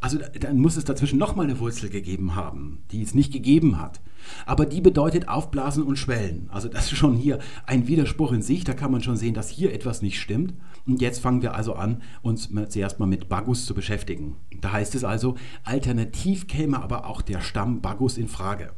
[0.00, 4.00] also dann muss es dazwischen nochmal eine Wurzel gegeben haben, die es nicht gegeben hat.
[4.46, 6.48] Aber die bedeutet aufblasen und schwellen.
[6.52, 8.62] Also das ist schon hier ein Widerspruch in sich.
[8.62, 10.54] Da kann man schon sehen, dass hier etwas nicht stimmt.
[10.86, 14.36] Und jetzt fangen wir also an, uns zuerst mal mit Bagus zu beschäftigen.
[14.60, 15.34] Da heißt es also,
[15.64, 18.70] alternativ käme aber auch der Stamm Bagus in Frage.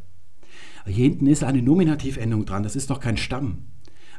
[0.87, 3.59] Hier hinten ist eine Nominativendung dran, das ist doch kein Stamm.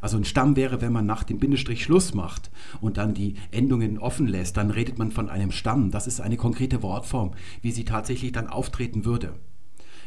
[0.02, 2.52] Also ein Stamm wäre, wenn man nach dem Bindestrich Schluss macht
[2.82, 5.92] und dann die Endungen offen lässt, dann redet man von einem Stamm.
[5.92, 9.34] Das ist eine konkrete Wortform, wie sie tatsächlich dann auftreten würde.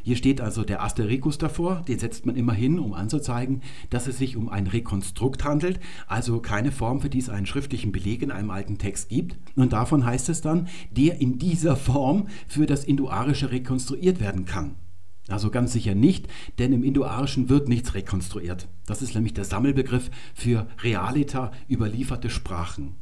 [0.03, 4.19] Hier steht also der Asterikus davor, den setzt man immer hin, um anzuzeigen, dass es
[4.19, 8.31] sich um ein Rekonstrukt handelt, also keine Form, für die es einen schriftlichen Beleg in
[8.31, 9.37] einem alten Text gibt.
[9.57, 14.77] Und davon heißt es dann, der in dieser Form für das Indoarische rekonstruiert werden kann.
[15.31, 16.27] Also ganz sicher nicht,
[16.59, 18.69] denn im Indoarischen wird nichts rekonstruiert.
[18.87, 22.97] Das ist nämlich der Sammelbegriff für realita überlieferte Sprachen.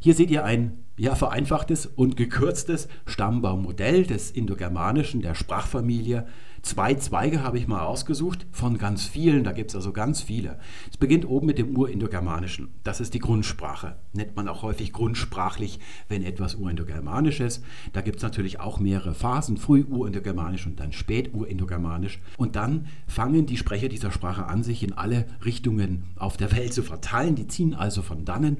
[0.00, 6.26] Hier seht ihr ein ja, vereinfachtes und gekürztes Stammbaummodell des Indogermanischen, der Sprachfamilie
[6.62, 10.58] Zwei Zweige habe ich mal ausgesucht von ganz vielen, da gibt es also ganz viele.
[10.90, 12.68] Es beginnt oben mit dem Urindogermanischen.
[12.82, 13.96] Das ist die Grundsprache.
[14.12, 15.78] Nennt man auch häufig grundsprachlich,
[16.08, 17.64] wenn etwas Urindogermanisch ist.
[17.92, 22.20] Da gibt es natürlich auch mehrere Phasen, Früh-Urindogermanisch und dann Spät-Urindogermanisch.
[22.36, 26.74] Und dann fangen die Sprecher dieser Sprache an, sich in alle Richtungen auf der Welt
[26.74, 27.36] zu verteilen.
[27.36, 28.58] Die ziehen also von dannen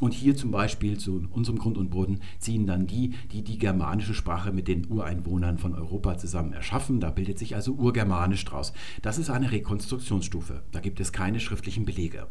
[0.00, 4.14] und hier zum Beispiel zu unserem Grund und Boden ziehen dann die, die die germanische
[4.14, 7.00] Sprache mit den Ureinwohnern von Europa zusammen erschaffen.
[7.00, 8.72] Da bildet sich also Urgermanisch draus.
[9.02, 10.62] Das ist eine Rekonstruktionsstufe.
[10.72, 12.28] Da gibt es keine schriftlichen Belege.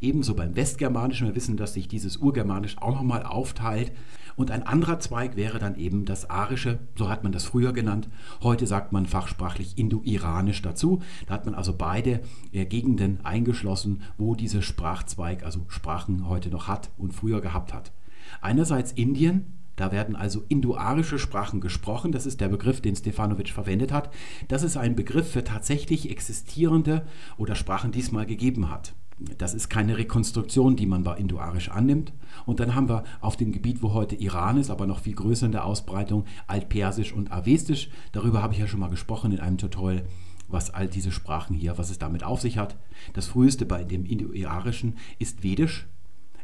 [0.00, 1.26] Ebenso beim Westgermanischen.
[1.26, 3.92] Wir wissen, dass sich dieses Urgermanisch auch nochmal aufteilt
[4.36, 8.08] und ein anderer Zweig wäre dann eben das Arische, so hat man das früher genannt.
[8.42, 11.02] Heute sagt man fachsprachlich Indo-Iranisch dazu.
[11.26, 12.20] Da hat man also beide
[12.52, 17.92] äh, Gegenden eingeschlossen, wo dieser Sprachzweig, also Sprachen heute noch hat und früher gehabt hat.
[18.40, 22.12] Einerseits Indien, da werden also indoarische Sprachen gesprochen.
[22.12, 24.10] Das ist der Begriff, den Stefanovic verwendet hat.
[24.48, 27.06] Das ist ein Begriff für tatsächlich existierende
[27.38, 28.94] oder Sprachen, die es mal gegeben hat.
[29.38, 32.12] Das ist keine Rekonstruktion, die man bei Indoarisch annimmt.
[32.46, 35.46] Und dann haben wir auf dem Gebiet, wo heute Iran ist, aber noch viel größer
[35.46, 37.90] in der Ausbreitung, Altpersisch und Avestisch.
[38.12, 40.04] Darüber habe ich ja schon mal gesprochen in einem Tutorial,
[40.48, 42.76] was all diese Sprachen hier, was es damit auf sich hat.
[43.12, 45.86] Das früheste bei dem Indoarischen ist Vedisch.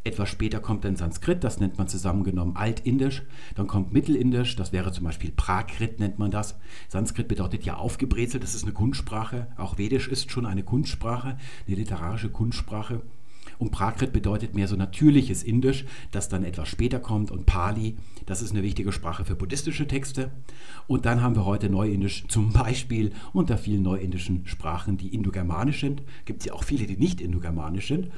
[0.04, 3.22] Etwas später kommt dann Sanskrit, das nennt man zusammengenommen Altindisch.
[3.54, 6.56] Dann kommt Mittelindisch, das wäre zum Beispiel Prakrit, nennt man das.
[6.88, 9.48] Sanskrit bedeutet ja aufgebrezelt, das ist eine Kunstsprache.
[9.56, 11.36] Auch Vedisch ist schon eine Kunstsprache,
[11.66, 13.02] eine literarische Kunstsprache.
[13.58, 17.30] Und Prakrit bedeutet mehr so natürliches Indisch, das dann etwas später kommt.
[17.30, 17.96] Und Pali,
[18.26, 20.30] das ist eine wichtige Sprache für buddhistische Texte.
[20.86, 26.02] Und dann haben wir heute Neuindisch zum Beispiel unter vielen neuindischen Sprachen, die indogermanisch sind.
[26.24, 28.08] Gibt es ja auch viele, die nicht indogermanisch sind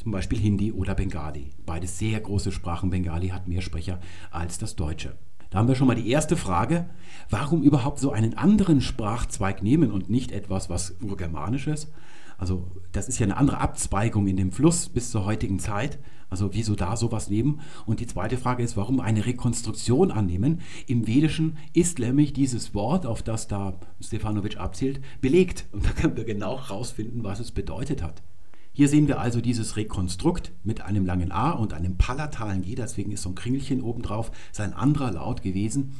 [0.00, 1.50] zum Beispiel Hindi oder Bengali.
[1.66, 2.88] Beides sehr große Sprachen.
[2.88, 5.18] Bengali hat mehr Sprecher als das Deutsche.
[5.50, 6.88] Da haben wir schon mal die erste Frage.
[7.28, 11.92] Warum überhaupt so einen anderen Sprachzweig nehmen und nicht etwas, was urgermanisch ist?
[12.40, 15.98] Also das ist ja eine andere Abzweigung in dem Fluss bis zur heutigen Zeit.
[16.30, 17.60] Also wieso da sowas nehmen?
[17.84, 20.62] Und die zweite Frage ist, warum eine Rekonstruktion annehmen?
[20.86, 25.66] Im Vedischen ist nämlich dieses Wort, auf das da Stefanovic abzielt, belegt.
[25.72, 28.22] Und da können wir genau rausfinden, was es bedeutet hat.
[28.72, 33.10] Hier sehen wir also dieses Rekonstrukt mit einem langen A und einem palatalen G, deswegen
[33.10, 35.96] ist so ein Kringelchen obendrauf sein anderer Laut gewesen.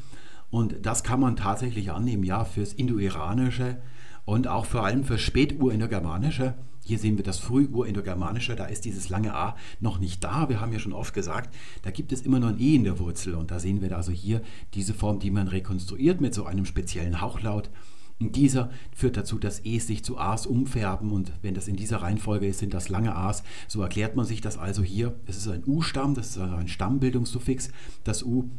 [0.48, 3.82] Und das kann man tatsächlich annehmen, ja, fürs Indoiranische
[4.24, 6.54] und auch vor allem für Späturindogermanische.
[6.82, 10.48] Hier sehen wir das Frühurindogermanische, da ist dieses lange A noch nicht da.
[10.48, 12.98] Wir haben ja schon oft gesagt, da gibt es immer nur ein E in der
[12.98, 14.40] Wurzel und da sehen wir also hier
[14.74, 17.70] diese Form, die man rekonstruiert mit so einem speziellen Hauchlaut.
[18.18, 22.02] Und dieser führt dazu, dass E's sich zu A's umfärben und wenn das in dieser
[22.02, 23.42] Reihenfolge ist, sind das lange A's.
[23.66, 25.14] So erklärt man sich das also hier.
[25.26, 27.70] Es ist ein U-Stamm, das ist also ein Stammbildungssuffix.
[28.04, 28.50] Das U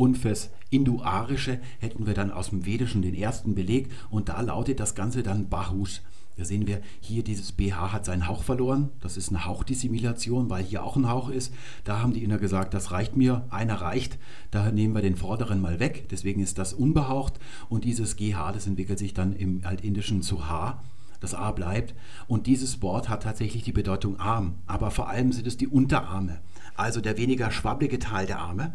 [0.00, 4.80] und fürs Indoarische hätten wir dann aus dem Vedischen den ersten Beleg und da lautet
[4.80, 6.00] das Ganze dann Bahus.
[6.38, 8.88] Da sehen wir hier, dieses BH hat seinen Hauch verloren.
[9.02, 11.52] Das ist eine Hauchdissimilation, weil hier auch ein Hauch ist.
[11.84, 14.16] Da haben die Inner gesagt, das reicht mir, einer reicht.
[14.50, 16.06] Da nehmen wir den vorderen mal weg.
[16.10, 17.34] Deswegen ist das unbehaucht.
[17.68, 20.82] Und dieses GH, das entwickelt sich dann im Altindischen zu H.
[21.20, 21.94] Das A bleibt.
[22.26, 24.54] Und dieses Wort hat tatsächlich die Bedeutung Arm.
[24.66, 26.40] Aber vor allem sind es die Unterarme.
[26.74, 28.72] Also der weniger schwabbelige Teil der Arme.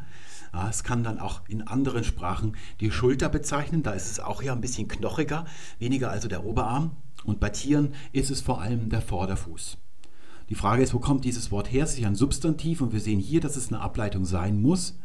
[0.55, 3.83] Ja, es kann dann auch in anderen Sprachen die Schulter bezeichnen.
[3.83, 5.43] Da ist es auch ja ein bisschen knochiger,
[5.79, 6.91] weniger also der Oberarm.
[7.25, 9.77] Und bei Tieren ist es vor allem der Vorderfuß.
[10.49, 11.83] Die Frage ist, wo kommt dieses Wort her?
[11.83, 14.97] Es ist ja ein Substantiv und wir sehen hier, dass es eine Ableitung sein muss.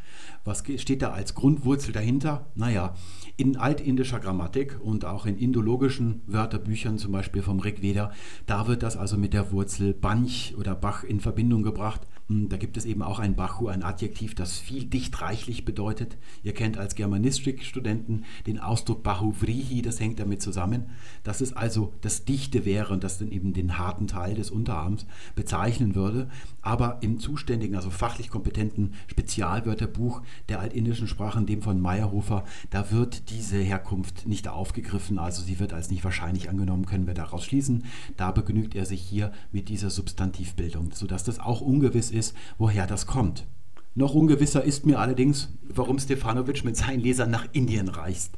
[0.45, 2.47] Was steht da als Grundwurzel dahinter?
[2.55, 2.95] Naja,
[3.37, 8.13] in altindischer Grammatik und auch in indologischen Wörterbüchern, zum Beispiel vom Rigveda,
[8.47, 12.03] da wird das also mit der Wurzel Banch oder Bach in Verbindung gebracht.
[12.31, 16.17] Hm, da gibt es eben auch ein Bachu, ein Adjektiv, das viel dicht reichlich bedeutet.
[16.45, 20.91] Ihr kennt als Germanistikstudenten den Ausdruck Bahu Vrihi, das hängt damit zusammen,
[21.25, 25.07] dass es also das Dichte wäre und das dann eben den harten Teil des Unterarms
[25.35, 26.29] bezeichnen würde.
[26.63, 33.31] Aber im zuständigen, also fachlich kompetenten Spezialwörterbuch der altindischen Sprachen, dem von Meyerhofer, da wird
[33.31, 37.85] diese Herkunft nicht aufgegriffen, also sie wird als nicht wahrscheinlich angenommen, können wir daraus schließen.
[38.17, 43.07] Da begnügt er sich hier mit dieser Substantivbildung, sodass das auch ungewiss ist, woher das
[43.07, 43.47] kommt.
[43.95, 48.37] Noch ungewisser ist mir allerdings, warum Stefanovic mit seinen Lesern nach Indien reist.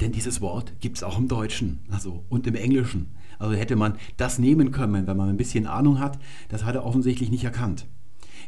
[0.00, 3.14] Denn dieses Wort gibt es auch im Deutschen also, und im Englischen.
[3.42, 6.16] Also hätte man das nehmen können, wenn man ein bisschen Ahnung hat.
[6.48, 7.86] Das hat er offensichtlich nicht erkannt.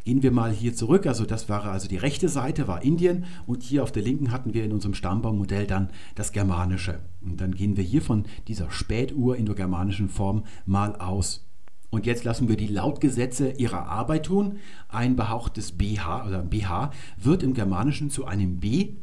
[0.05, 1.07] Gehen wir mal hier zurück.
[1.07, 4.55] Also das war also die rechte Seite war Indien und hier auf der linken hatten
[4.55, 7.01] wir in unserem Stammbaumodell dann das Germanische.
[7.23, 11.45] Und dann gehen wir hier von dieser spätur-indogermanischen Form mal aus.
[11.91, 14.59] Und jetzt lassen wir die Lautgesetze ihrer Arbeit tun.
[14.89, 18.95] Ein behauchtes BH oder BH wird im Germanischen zu einem B,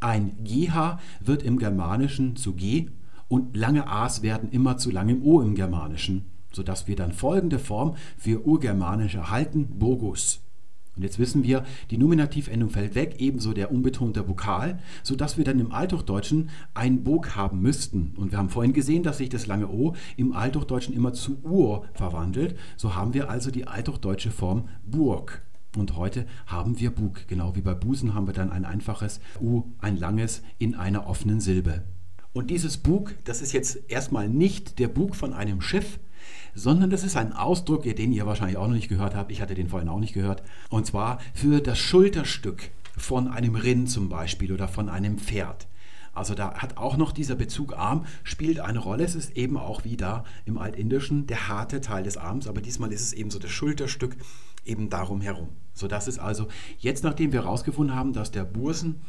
[0.00, 2.88] ein GH wird im Germanischen zu G
[3.32, 7.94] und lange A's werden immer zu langem O im Germanischen, sodass wir dann folgende Form
[8.18, 10.42] für Urgermanisch erhalten, Bogus.
[10.94, 15.60] Und jetzt wissen wir, die Nominativendung fällt weg, ebenso der unbetonte Vokal, sodass wir dann
[15.60, 18.12] im Althochdeutschen ein Bog haben müssten.
[18.18, 21.86] Und wir haben vorhin gesehen, dass sich das lange O im Althochdeutschen immer zu Ur
[21.94, 22.58] verwandelt.
[22.76, 25.40] So haben wir also die althochdeutsche Form Burg.
[25.74, 27.26] Und heute haben wir Bug.
[27.28, 31.40] Genau wie bei Busen haben wir dann ein einfaches U, ein langes in einer offenen
[31.40, 31.82] Silbe.
[32.32, 35.98] Und dieses Bug, das ist jetzt erstmal nicht der Bug von einem Schiff,
[36.54, 39.32] sondern das ist ein Ausdruck, den ihr wahrscheinlich auch noch nicht gehört habt.
[39.32, 40.42] Ich hatte den vorhin auch nicht gehört.
[40.70, 45.66] Und zwar für das Schulterstück von einem Rind zum Beispiel oder von einem Pferd.
[46.14, 49.04] Also da hat auch noch dieser Bezug Arm spielt eine Rolle.
[49.04, 52.92] Es ist eben auch wie da im Altindischen der harte Teil des Arms, aber diesmal
[52.92, 54.16] ist es eben so das Schulterstück
[54.64, 55.48] eben darum herum.
[55.72, 59.00] So dass es also jetzt, nachdem wir herausgefunden haben, dass der Bursen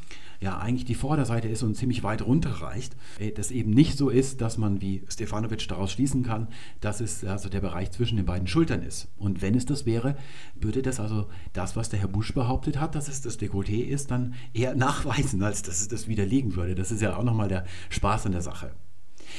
[0.44, 4.42] ja eigentlich die Vorderseite ist und ziemlich weit runterreicht, äh, das eben nicht so ist,
[4.42, 6.50] dass man wie Stefanovic daraus schließen kann,
[6.82, 9.08] dass es also der Bereich zwischen den beiden Schultern ist.
[9.18, 10.18] Und wenn es das wäre,
[10.56, 14.12] würde das also das, was der Herr Busch behauptet hat, dass es das Dekolleté ist,
[14.12, 16.76] dann eher nachweisen, als dass es das widerlegen würde.
[16.76, 18.72] Das ist ja auch nochmal der Spaß an der Sache.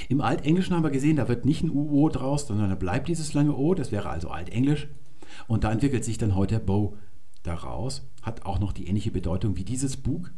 [0.09, 3.35] Im Altenglischen haben wir gesehen, da wird nicht ein UO draus, sondern da bleibt dieses
[3.35, 4.89] lange O, das wäre also Altenglisch.
[5.47, 6.97] Und da entwickelt sich dann heute Bow
[7.43, 10.33] daraus, hat auch noch die ähnliche Bedeutung wie dieses Bug.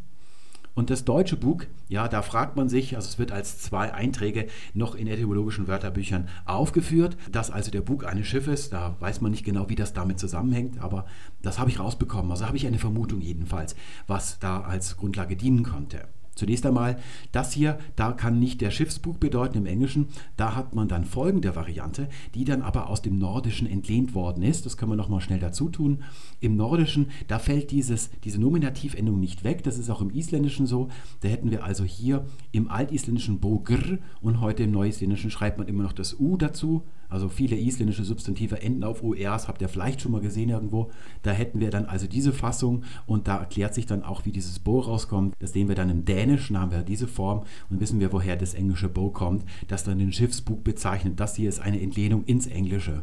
[0.76, 4.46] Und das deutsche Buch, ja, da fragt man sich, also es wird als zwei Einträge
[4.74, 9.42] noch in etymologischen Wörterbüchern aufgeführt, dass also der Bug eines Schiffes, da weiß man nicht
[9.42, 11.06] genau, wie das damit zusammenhängt, aber
[11.40, 12.30] das habe ich rausbekommen.
[12.30, 13.74] Also habe ich eine Vermutung jedenfalls,
[14.06, 16.08] was da als Grundlage dienen konnte.
[16.36, 16.98] Zunächst einmal,
[17.32, 20.08] das hier, da kann nicht der Schiffsbug bedeuten im Englischen.
[20.36, 24.66] Da hat man dann folgende Variante, die dann aber aus dem Nordischen entlehnt worden ist.
[24.66, 26.04] Das können wir nochmal schnell dazu tun.
[26.40, 29.64] Im Nordischen, da fällt dieses, diese Nominativendung nicht weg.
[29.64, 30.88] Das ist auch im Isländischen so.
[31.20, 35.84] Da hätten wir also hier im Altisländischen Bogr und heute im Neuisländischen schreibt man immer
[35.84, 36.82] noch das U dazu.
[37.08, 40.90] Also viele isländische Substantive enden auf URs, habt ihr vielleicht schon mal gesehen irgendwo.
[41.22, 44.58] Da hätten wir dann also diese Fassung und da erklärt sich dann auch, wie dieses
[44.58, 45.34] Bo rauskommt.
[45.38, 48.54] Das sehen wir dann im Dänischen, haben wir diese Form und wissen wir, woher das
[48.54, 51.20] englische Bo kommt, das dann den Schiffsbug bezeichnet.
[51.20, 53.02] Das hier ist eine Entlehnung ins Englische.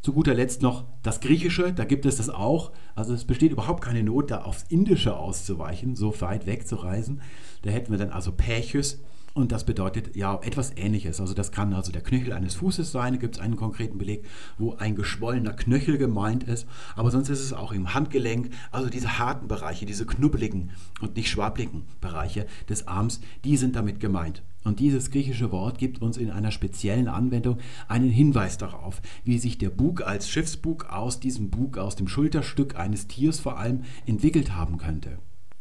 [0.00, 2.70] Zu guter Letzt noch das Griechische, da gibt es das auch.
[2.94, 7.20] Also es besteht überhaupt keine Not, da aufs Indische auszuweichen, so weit weg zu reisen.
[7.62, 9.02] Da hätten wir dann also Pächys
[9.38, 11.20] Und das bedeutet ja etwas Ähnliches.
[11.20, 13.12] Also das kann also der Knöchel eines Fußes sein.
[13.12, 14.24] Da gibt es einen konkreten Beleg,
[14.58, 16.66] wo ein geschwollener Knöchel gemeint ist.
[16.96, 18.50] Aber sonst ist es auch im Handgelenk.
[18.72, 24.00] Also diese harten Bereiche, diese knubbeligen und nicht schwabligen Bereiche des Arms, die sind damit
[24.00, 24.42] gemeint.
[24.64, 29.56] Und dieses griechische Wort gibt uns in einer speziellen Anwendung einen Hinweis darauf, wie sich
[29.56, 34.56] der Bug als Schiffsbug aus diesem Bug, aus dem Schulterstück eines Tiers vor allem, entwickelt
[34.56, 35.20] haben könnte.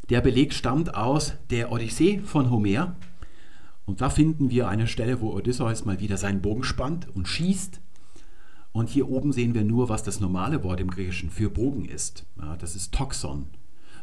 [0.09, 2.95] Der Beleg stammt aus der Odyssee von Homer
[3.87, 7.79] und da finden wir eine Stelle, wo Odysseus mal wieder seinen Bogen spannt und schießt.
[8.73, 12.25] Und hier oben sehen wir nur, was das normale Wort im Griechischen für Bogen ist.
[12.37, 13.45] Ja, das ist Toxon.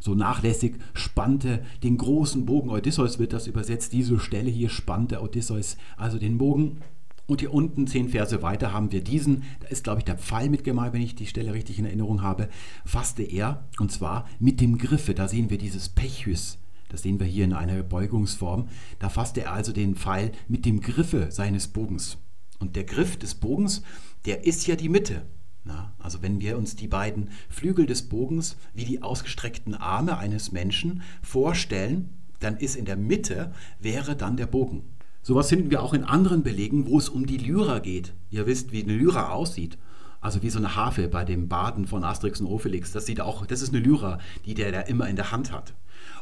[0.01, 2.71] So nachlässig spannte den großen Bogen.
[2.71, 3.93] Odysseus wird das übersetzt.
[3.93, 6.79] Diese Stelle hier spannte Odysseus also den Bogen.
[7.27, 10.49] Und hier unten, zehn Verse weiter, haben wir diesen, da ist, glaube ich, der Pfeil
[10.49, 12.49] mit gemeint, wenn ich die Stelle richtig in Erinnerung habe,
[12.87, 15.15] fasste er, und zwar mit dem Griffe.
[15.15, 16.59] Da sehen wir dieses Pechys,
[16.95, 18.69] das sehen wir hier in einer Beugungsform.
[19.01, 22.19] Da fasste er also den Pfeil mit dem Griffe seines Bogens.
[22.61, 23.83] Und der Griff des Bogens,
[24.27, 25.27] der ist ja die Mitte.
[25.65, 30.53] Na, also wenn wir uns die beiden Flügel des Bogens wie die ausgestreckten Arme eines
[30.53, 34.85] Menschen vorstellen, dann ist in der Mitte wäre dann der Bogen.
[35.21, 38.15] Sowas finden wir auch in anderen Belegen, wo es um die Lyra geht.
[38.31, 39.79] Ihr wisst, wie eine Lyra aussieht.
[40.21, 42.93] Also wie so eine Harfe bei dem Baden von Asterix und Obelix.
[42.93, 45.75] Das sieht auch, das ist eine Lyra, die der da immer in der Hand hat.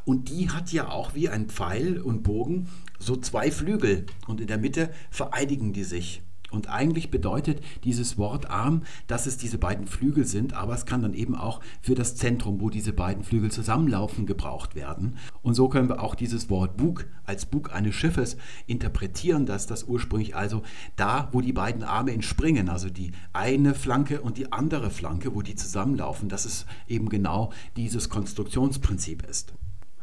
[0.05, 4.47] Und die hat ja auch wie ein Pfeil und Bogen so zwei Flügel und in
[4.47, 6.23] der Mitte vereinigen die sich.
[6.53, 11.01] Und eigentlich bedeutet dieses Wort Arm, dass es diese beiden Flügel sind, aber es kann
[11.01, 15.17] dann eben auch für das Zentrum, wo diese beiden Flügel zusammenlaufen, gebraucht werden.
[15.41, 18.37] Und so können wir auch dieses Wort Bug als Bug eines Schiffes
[18.67, 20.63] interpretieren, dass das ursprünglich also
[20.95, 25.41] da, wo die beiden Arme entspringen, also die eine Flanke und die andere Flanke, wo
[25.41, 29.55] die zusammenlaufen, dass es eben genau dieses Konstruktionsprinzip ist.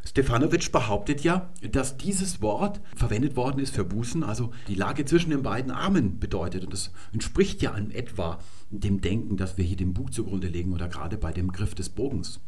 [0.09, 5.29] Stefanovic behauptet ja, dass dieses Wort verwendet worden ist für Bußen, also die Lage zwischen
[5.29, 6.63] den beiden Armen bedeutet.
[6.63, 8.39] Und das entspricht ja in etwa
[8.71, 11.89] dem Denken, das wir hier dem Bug zugrunde legen oder gerade bei dem Griff des
[11.89, 12.39] Bogens.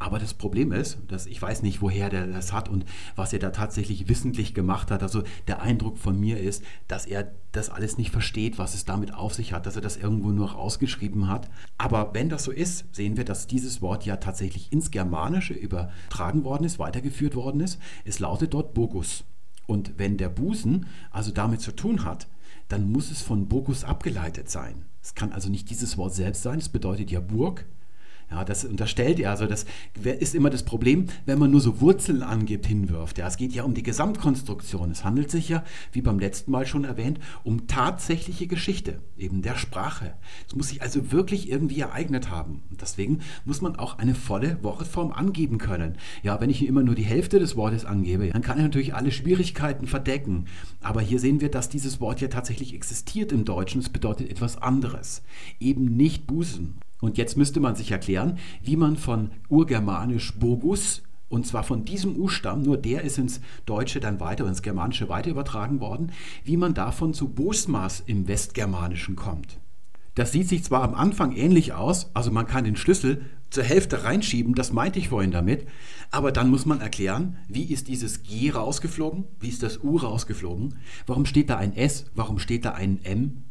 [0.00, 2.84] Aber das Problem ist, dass ich weiß nicht, woher der das hat und
[3.16, 5.02] was er da tatsächlich wissentlich gemacht hat.
[5.02, 9.12] Also der Eindruck von mir ist, dass er das alles nicht versteht, was es damit
[9.12, 11.50] auf sich hat, dass er das irgendwo nur rausgeschrieben hat.
[11.78, 16.44] Aber wenn das so ist, sehen wir, dass dieses Wort ja tatsächlich ins Germanische übertragen
[16.44, 17.80] worden ist, weitergeführt worden ist.
[18.04, 19.24] Es lautet dort Bogus.
[19.66, 22.28] Und wenn der Busen also damit zu tun hat,
[22.68, 24.84] dann muss es von Bogus abgeleitet sein.
[25.02, 27.66] Es kann also nicht dieses Wort selbst sein, es bedeutet ja Burg,
[28.30, 29.30] ja, das unterstellt er.
[29.30, 29.64] Also das
[30.02, 33.18] ist immer das Problem, wenn man nur so Wurzeln angibt, hinwirft.
[33.18, 34.90] Ja, es geht ja um die Gesamtkonstruktion.
[34.90, 39.56] Es handelt sich ja, wie beim letzten Mal schon erwähnt, um tatsächliche Geschichte, eben der
[39.56, 40.14] Sprache.
[40.46, 42.62] Es muss sich also wirklich irgendwie ereignet haben.
[42.70, 45.96] Und deswegen muss man auch eine volle Wortform angeben können.
[46.22, 49.10] Ja, wenn ich immer nur die Hälfte des Wortes angebe, dann kann ich natürlich alle
[49.10, 50.46] Schwierigkeiten verdecken.
[50.82, 53.80] Aber hier sehen wir, dass dieses Wort ja tatsächlich existiert im Deutschen.
[53.80, 55.22] Es bedeutet etwas anderes.
[55.60, 56.78] Eben nicht Busen.
[57.00, 62.16] Und jetzt müsste man sich erklären, wie man von urgermanisch Bogus, und zwar von diesem
[62.16, 66.12] U-Stamm, nur der ist ins Deutsche dann weiter, ins Germanische weiter übertragen worden,
[66.44, 69.58] wie man davon zu Bosmas im Westgermanischen kommt.
[70.14, 74.02] Das sieht sich zwar am Anfang ähnlich aus, also man kann den Schlüssel zur Hälfte
[74.02, 75.68] reinschieben, das meinte ich vorhin damit,
[76.10, 80.74] aber dann muss man erklären, wie ist dieses G rausgeflogen, wie ist das U rausgeflogen,
[81.06, 83.44] warum steht da ein S, warum steht da ein M,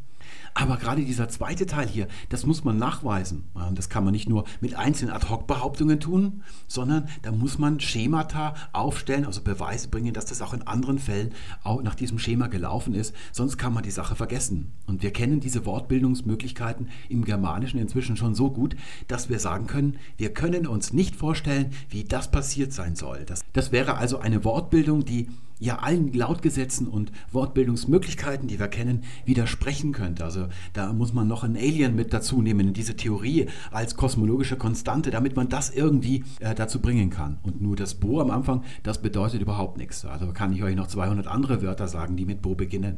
[0.54, 3.44] aber gerade dieser zweite Teil hier, das muss man nachweisen.
[3.74, 9.26] Das kann man nicht nur mit einzelnen Ad-Hoc-Behauptungen tun, sondern da muss man Schemata aufstellen,
[9.26, 11.34] also Beweise bringen, dass das auch in anderen Fällen
[11.64, 13.14] auch nach diesem Schema gelaufen ist.
[13.32, 14.74] Sonst kann man die Sache vergessen.
[14.86, 18.76] Und wir kennen diese Wortbildungsmöglichkeiten im Germanischen inzwischen schon so gut,
[19.08, 23.24] dass wir sagen können, wir können uns nicht vorstellen, wie das passiert sein soll.
[23.26, 25.28] Das, das wäre also eine Wortbildung, die
[25.60, 30.24] ja allen Lautgesetzen und Wortbildungsmöglichkeiten, die wir kennen, widersprechen könnte.
[30.24, 34.58] Also da muss man noch ein Alien mit dazu nehmen in diese Theorie als kosmologische
[34.58, 37.40] Konstante, damit man das irgendwie äh, dazu bringen kann.
[37.44, 40.06] Und nur das Bo am Anfang, das bedeutet überhaupt nichts.
[40.06, 42.98] Also kann ich euch noch 200 andere Wörter sagen, die mit Bo beginnen.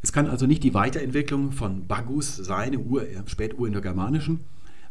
[0.00, 4.40] Es kann also nicht die Weiterentwicklung von Bagus sein, im Ur, Späturindogermanischen,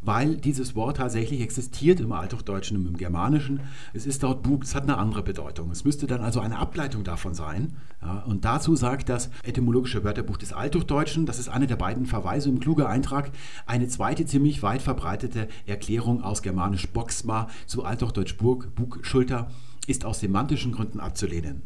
[0.02, 3.62] weil dieses Wort tatsächlich existiert im Althochdeutschen und im Germanischen.
[3.94, 5.72] Es ist dort Bug, es hat eine andere Bedeutung.
[5.72, 7.76] Es müsste dann also eine Ableitung davon sein.
[8.02, 12.50] Ja, und dazu sagt das etymologische Wörterbuch des Althochdeutschen, das ist eine der beiden Verweise
[12.50, 13.32] im kluge Eintrag,
[13.66, 19.50] eine zweite ziemlich weit verbreitete Erklärung aus germanisch Boxma zu Althochdeutsch Burg, Bug, Schulter,
[19.88, 21.64] ist aus semantischen Gründen abzulehnen.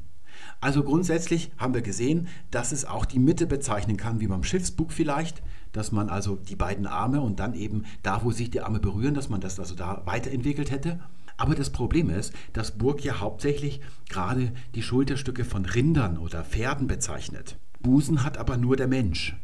[0.60, 4.92] Also grundsätzlich haben wir gesehen, dass es auch die Mitte bezeichnen kann, wie beim Schiffsbug
[4.92, 5.42] vielleicht,
[5.72, 9.14] dass man also die beiden Arme und dann eben da, wo sich die Arme berühren,
[9.14, 11.00] dass man das also da weiterentwickelt hätte.
[11.38, 16.88] Aber das Problem ist, dass Burg ja hauptsächlich gerade die Schulterstücke von Rindern oder Pferden
[16.88, 17.58] bezeichnet.
[17.82, 19.36] Busen hat aber nur der Mensch.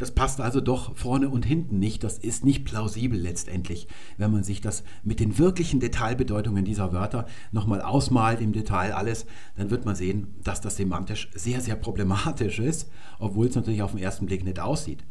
[0.00, 2.02] Das passt also doch vorne und hinten nicht.
[2.04, 7.26] Das ist nicht plausibel letztendlich, wenn man sich das mit den wirklichen Detailbedeutungen dieser Wörter
[7.52, 9.26] nochmal ausmalt im Detail alles,
[9.58, 13.90] dann wird man sehen, dass das semantisch sehr, sehr problematisch ist, obwohl es natürlich auf
[13.90, 15.04] den ersten Blick nicht aussieht.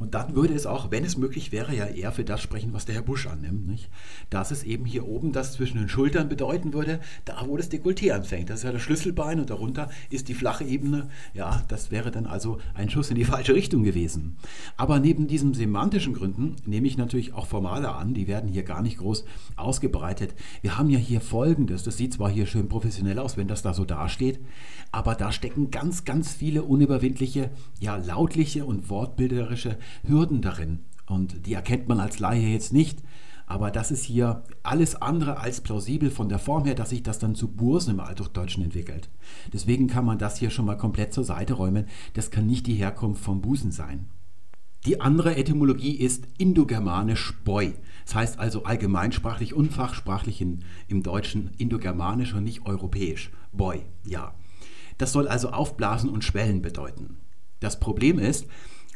[0.00, 2.86] Und dann würde es auch, wenn es möglich wäre, ja eher für das sprechen, was
[2.86, 3.66] der Herr Busch annimmt.
[3.66, 3.90] Nicht?
[4.30, 8.12] Dass es eben hier oben das zwischen den Schultern bedeuten würde, da wo das Dekolleté
[8.12, 8.48] anfängt.
[8.48, 11.10] Das ist ja das Schlüsselbein und darunter ist die flache Ebene.
[11.34, 14.38] Ja, das wäre dann also ein Schuss in die falsche Richtung gewesen.
[14.78, 18.14] Aber neben diesen semantischen Gründen nehme ich natürlich auch formale an.
[18.14, 19.26] Die werden hier gar nicht groß
[19.56, 20.34] ausgebreitet.
[20.62, 21.82] Wir haben ja hier Folgendes.
[21.82, 24.40] Das sieht zwar hier schön professionell aus, wenn das da so dasteht,
[24.92, 30.80] aber da stecken ganz, ganz viele unüberwindliche, ja, lautliche und wortbilderische Hürden darin.
[31.06, 33.02] Und die erkennt man als Laie jetzt nicht.
[33.46, 37.18] Aber das ist hier alles andere als plausibel von der Form her, dass sich das
[37.18, 39.10] dann zu Bursen im Althochdeutschen entwickelt.
[39.52, 41.86] Deswegen kann man das hier schon mal komplett zur Seite räumen.
[42.14, 44.06] Das kann nicht die Herkunft vom Busen sein.
[44.86, 47.74] Die andere Etymologie ist indogermanisch boi.
[48.06, 53.30] Das heißt also allgemeinsprachlich und fachsprachlich in, im Deutschen indogermanisch und nicht europäisch.
[53.52, 54.32] Boi, ja.
[54.96, 57.16] Das soll also aufblasen und schwellen bedeuten.
[57.58, 58.46] Das Problem ist,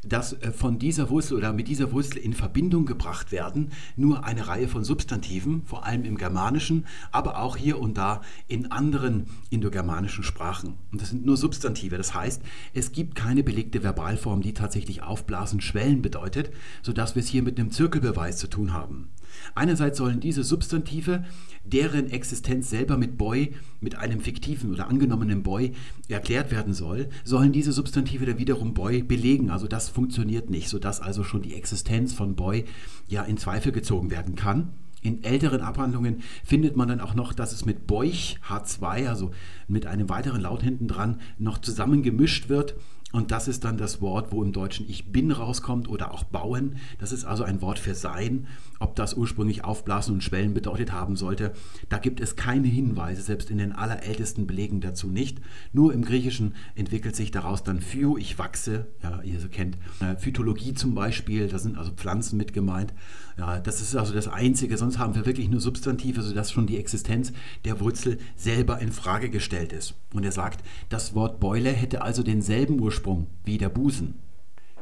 [0.09, 4.47] dass äh, von dieser Wurzel oder mit dieser Wurzel in Verbindung gebracht werden nur eine
[4.47, 10.25] Reihe von Substantiven, vor allem im Germanischen, aber auch hier und da in anderen indogermanischen
[10.25, 10.75] Sprachen.
[10.93, 11.97] Und das sind nur Substantive.
[11.97, 12.43] Das heißt,
[12.73, 16.51] es gibt keine belegte Verbalform, die tatsächlich aufblasen, schwellen bedeutet,
[16.83, 19.09] sodass wir es hier mit einem Zirkelbeweis zu tun haben.
[19.55, 21.25] Einerseits sollen diese Substantive,
[21.65, 25.73] deren Existenz selber mit Boy, mit einem fiktiven oder angenommenen Boy
[26.09, 29.51] erklärt werden soll, sollen diese Substantive dann wiederum Boy belegen.
[29.51, 32.65] Also das funktioniert nicht, sodass also schon die Existenz von Boy
[33.09, 34.71] ja in Zweifel gezogen werden kann.
[35.05, 39.33] In älteren Abhandlungen findet man dann auch noch, dass es mit Beuch H2, also
[39.69, 42.75] mit einem weiteren Laut hinten dran, noch zusammengemischt wird
[43.15, 46.79] und das ist dann das Wort, wo im Deutschen ich bin rauskommt oder auch bauen.
[46.99, 48.49] Das ist also ein Wort für sein.
[48.81, 51.53] Ob das ursprünglich aufblasen und schwellen bedeutet haben sollte,
[51.89, 55.41] da gibt es keine Hinweise, selbst in den allerältesten Belegen dazu nicht.
[55.73, 59.79] Nur im Griechischen entwickelt sich daraus dann Phyo, ich wachse, ja, ihr so kennt.
[60.01, 62.93] Äh, Phytologie zum Beispiel, da sind also Pflanzen mit gemeint.
[63.37, 66.79] Ja, das ist also das Einzige, sonst haben wir wirklich nur Substantive, sodass schon die
[66.79, 67.33] Existenz
[67.65, 69.95] der Wurzel selber in Frage gestellt ist.
[70.13, 74.15] Und er sagt, das Wort Beule hätte also denselben Ursprung wie der Busen.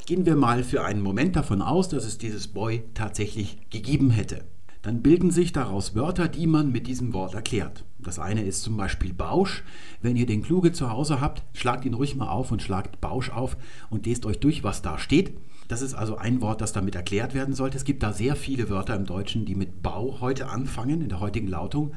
[0.04, 4.44] Gehen wir mal für einen Moment davon aus, dass es dieses Boy tatsächlich gegeben hätte.
[4.82, 7.84] Dann bilden sich daraus Wörter, die man mit diesem Wort erklärt.
[8.00, 9.62] Das eine ist zum Beispiel Bausch.
[10.00, 13.30] Wenn ihr den Kluge zu Hause habt, schlagt ihn ruhig mal auf und schlagt Bausch
[13.30, 13.56] auf
[13.90, 15.34] und lest euch durch, was da steht.
[15.72, 17.78] Das ist also ein Wort, das damit erklärt werden sollte.
[17.78, 21.20] Es gibt da sehr viele Wörter im Deutschen, die mit Bau heute anfangen, in der
[21.20, 21.92] heutigen Lautung,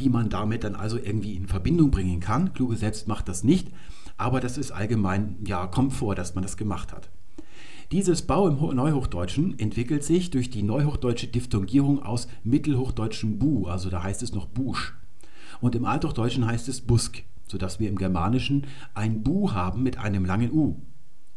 [0.00, 2.52] die man damit dann also irgendwie in Verbindung bringen kann.
[2.52, 3.68] Kluge selbst macht das nicht,
[4.16, 7.10] aber das ist allgemein, ja, kommt vor, dass man das gemacht hat.
[7.92, 14.02] Dieses Bau im Neuhochdeutschen entwickelt sich durch die neuhochdeutsche Diphthongierung aus mittelhochdeutschem Bu, also da
[14.02, 14.96] heißt es noch Busch.
[15.60, 20.24] Und im Althochdeutschen heißt es Busk, sodass wir im Germanischen ein Bu haben mit einem
[20.24, 20.80] langen U.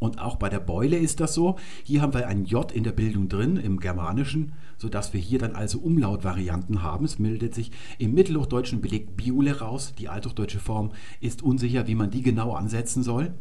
[0.05, 1.55] Und auch bei der Beule ist das so.
[1.83, 5.55] Hier haben wir ein J in der Bildung drin, im Germanischen, sodass wir hier dann
[5.55, 7.05] also Umlautvarianten haben.
[7.05, 9.93] Es meldet sich im Mittelhochdeutschen belegt Biule raus.
[9.97, 10.91] Die althochdeutsche Form
[11.21, 13.33] ist unsicher, wie man die genau ansetzen soll.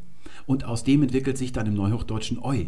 [0.46, 2.64] Und aus dem entwickelt sich dann im Neuhochdeutschen Eu.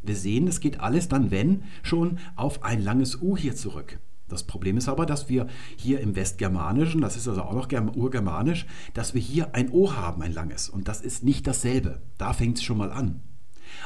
[0.00, 3.98] Wir sehen, es geht alles dann, wenn, schon auf ein langes U hier zurück.
[4.28, 8.66] Das Problem ist aber, dass wir hier im Westgermanischen, das ist also auch noch urgermanisch,
[8.92, 10.68] dass wir hier ein O haben, ein langes.
[10.68, 12.00] Und das ist nicht dasselbe.
[12.18, 13.20] Da fängt es schon mal an.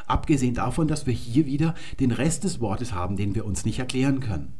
[0.06, 3.78] Abgesehen davon, dass wir hier wieder den Rest des Wortes haben, den wir uns nicht
[3.78, 4.54] erklären können.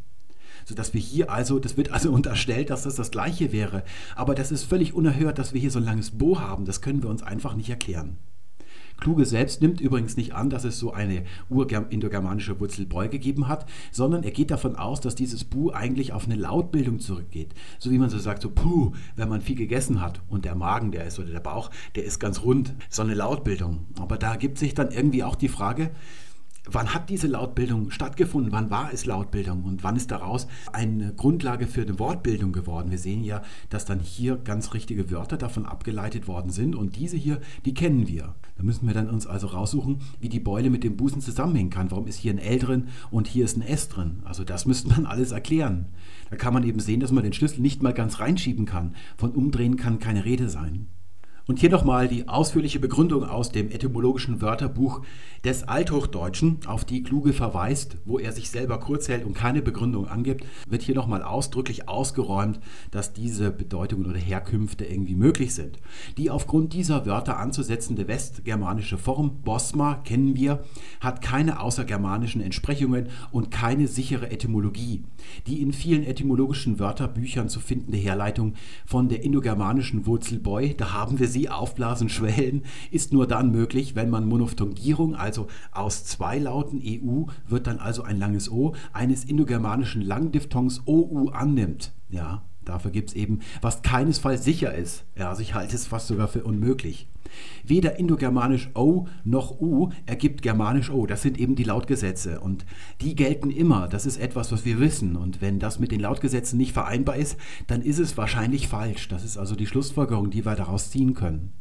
[0.65, 3.85] Sodass wir hier also, das wird also unterstellt, dass das das gleiche wäre.
[4.15, 6.65] Aber das ist völlig unerhört, dass wir hier so ein langes Bo haben.
[6.65, 8.19] Das können wir uns einfach nicht erklären.
[9.01, 13.67] Kluge selbst nimmt übrigens nicht an, dass es so eine urindogermanische Wurzel Beu gegeben hat,
[13.91, 17.55] sondern er geht davon aus, dass dieses Bu eigentlich auf eine Lautbildung zurückgeht.
[17.79, 20.93] So wie man so sagt, so Puh, wenn man viel gegessen hat und der Magen,
[20.93, 22.75] der ist oder der Bauch, der ist ganz rund.
[22.89, 23.87] So eine Lautbildung.
[23.99, 25.91] Aber da gibt sich dann irgendwie auch die Frage,
[26.67, 28.53] Wann hat diese Lautbildung stattgefunden?
[28.53, 29.65] Wann war es Lautbildung?
[29.65, 32.91] Und wann ist daraus eine Grundlage für eine Wortbildung geworden?
[32.91, 36.77] Wir sehen ja, dass dann hier ganz richtige Wörter davon abgeleitet worden sind.
[36.77, 38.35] Und diese hier, die kennen wir.
[38.57, 41.91] Da müssen wir dann uns also raussuchen, wie die Beule mit dem Busen zusammenhängen kann.
[41.91, 44.21] Warum ist hier ein L drin und hier ist ein S drin?
[44.25, 45.87] Also das müsste man alles erklären.
[46.29, 48.95] Da kann man eben sehen, dass man den Schlüssel nicht mal ganz reinschieben kann.
[49.17, 50.89] Von umdrehen kann keine Rede sein.
[51.47, 55.03] Und hier nochmal die ausführliche Begründung aus dem etymologischen Wörterbuch
[55.45, 60.07] des Althochdeutschen, auf die Kluge verweist, wo er sich selber kurz hält und keine Begründung
[60.07, 62.61] angibt, wird hier nochmal ausdrücklich ausgeräumt,
[62.91, 65.79] dass diese Bedeutungen oder Herkünfte irgendwie möglich sind.
[66.19, 70.63] Die aufgrund dieser Wörter anzusetzende westgermanische Form Bosma kennen wir,
[71.01, 75.05] hat keine außergermanischen Entsprechungen und keine sichere Etymologie.
[75.47, 78.55] Die in vielen etymologischen Wörterbüchern zu findende Herleitung
[78.85, 83.95] von der indogermanischen Wurzel boy, da haben wir sie aufblasen, schwellen, ist nur dann möglich,
[83.95, 89.25] wenn man Monophthongierung, also aus zwei Lauten EU wird dann also ein langes O, eines
[89.25, 91.93] indogermanischen Langdiphthongs OU annimmt.
[92.11, 95.05] Ja, dafür gibt es eben, was keinesfalls sicher ist.
[95.17, 97.09] Ja, also ich halte es fast sogar für unmöglich.
[97.65, 101.07] Weder indogermanisch O noch U ergibt germanisch O.
[101.07, 102.65] Das sind eben die Lautgesetze und
[103.01, 103.89] die gelten immer.
[103.89, 105.17] Das ist etwas, was wir wissen.
[105.17, 109.09] Und wenn das mit den Lautgesetzen nicht vereinbar ist, dann ist es wahrscheinlich falsch.
[109.09, 111.53] Das ist also die Schlussfolgerung, die wir daraus ziehen können.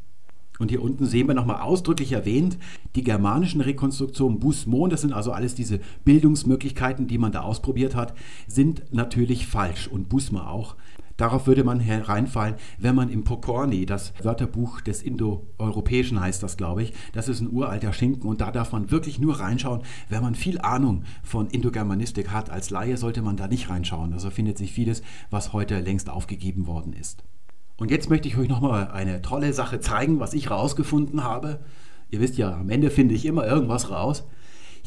[0.60, 2.58] Und hier unten sehen wir nochmal ausdrücklich erwähnt,
[2.96, 8.14] die germanischen Rekonstruktionen Busmon, das sind also alles diese Bildungsmöglichkeiten, die man da ausprobiert hat,
[8.46, 10.76] sind natürlich falsch und Busma auch.
[11.20, 16.82] Darauf würde man hereinfallen, wenn man im Pokorny, das Wörterbuch des Indoeuropäischen heißt das, glaube
[16.82, 20.34] ich, das ist ein uralter Schinken und da darf man wirklich nur reinschauen, wenn man
[20.34, 22.50] viel Ahnung von Indogermanistik hat.
[22.50, 24.14] Als Laie sollte man da nicht reinschauen.
[24.14, 27.22] Also findet sich vieles, was heute längst aufgegeben worden ist.
[27.76, 31.60] Und jetzt möchte ich euch nochmal eine tolle Sache zeigen, was ich rausgefunden habe.
[32.10, 34.24] Ihr wisst ja, am Ende finde ich immer irgendwas raus.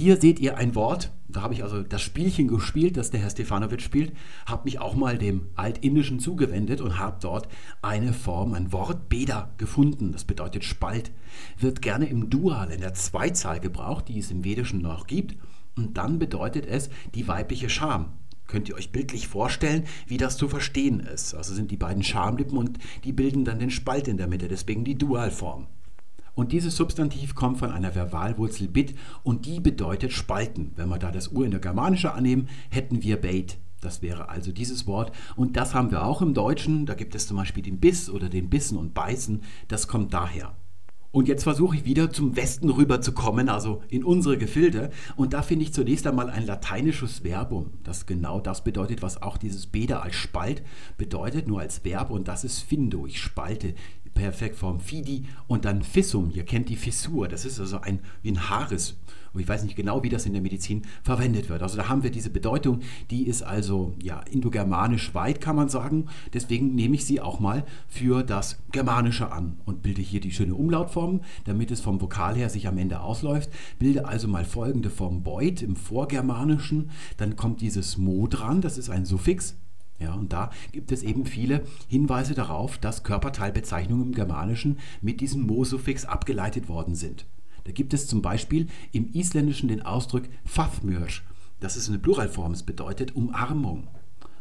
[0.02, 3.30] Hier seht ihr ein Wort, da habe ich also das Spielchen gespielt, das der Herr
[3.30, 4.12] Stefanovic spielt,
[4.46, 7.46] habe mich auch mal dem Altindischen zugewendet und habe dort
[7.82, 10.10] eine Form, ein Wort Beda gefunden.
[10.10, 11.12] Das bedeutet Spalt.
[11.56, 15.36] Wird gerne im Dual, in der Zweizahl gebraucht, die es im Vedischen noch gibt.
[15.76, 18.06] Und dann bedeutet es die weibliche Scham.
[18.48, 21.32] Könnt ihr euch bildlich vorstellen, wie das zu verstehen ist?
[21.32, 24.82] Also sind die beiden Schamlippen und die bilden dann den Spalt in der Mitte, deswegen
[24.82, 25.68] die Dualform.
[26.34, 30.72] Und dieses Substantiv kommt von einer Verbalwurzel bit und die bedeutet spalten.
[30.76, 33.58] Wenn wir da das Ur in der Germanische annehmen, hätten wir bait.
[33.82, 35.12] Das wäre also dieses Wort.
[35.36, 36.86] Und das haben wir auch im Deutschen.
[36.86, 39.42] Da gibt es zum Beispiel den Biss oder den Bissen und Beißen.
[39.68, 40.54] Das kommt daher.
[41.10, 44.88] Und jetzt versuche ich wieder zum Westen rüber zu kommen, also in unsere Gefilde.
[45.14, 49.36] Und da finde ich zunächst einmal ein lateinisches Verbum, das genau das bedeutet, was auch
[49.36, 50.62] dieses Beda als Spalt
[50.96, 52.10] bedeutet, nur als Verb.
[52.10, 53.06] Und das ist findo.
[53.06, 53.74] Ich spalte
[54.14, 56.30] Perfektform fidi und dann fissum.
[56.34, 57.28] Ihr kennt die Fissur.
[57.28, 58.96] Das ist also ein, wie ein Haares.
[59.32, 61.62] Und ich weiß nicht genau, wie das in der Medizin verwendet wird.
[61.62, 62.80] Also da haben wir diese Bedeutung,
[63.10, 66.06] die ist also ja indogermanisch weit, kann man sagen.
[66.34, 70.54] Deswegen nehme ich sie auch mal für das Germanische an und bilde hier die schöne
[70.54, 73.50] Umlautform, damit es vom Vokal her sich am Ende ausläuft.
[73.78, 76.90] Bilde also mal folgende Form Beut im Vorgermanischen.
[77.16, 79.56] Dann kommt dieses Mo dran, das ist ein Suffix
[80.02, 85.46] ja, und da gibt es eben viele Hinweise darauf, dass Körperteilbezeichnungen im Germanischen mit diesem
[85.46, 87.24] Mo-Suffix abgeleitet worden sind.
[87.64, 91.24] Da gibt es zum Beispiel im Isländischen den Ausdruck Fathmürsch.
[91.60, 93.86] Das ist eine Pluralform, es bedeutet Umarmung.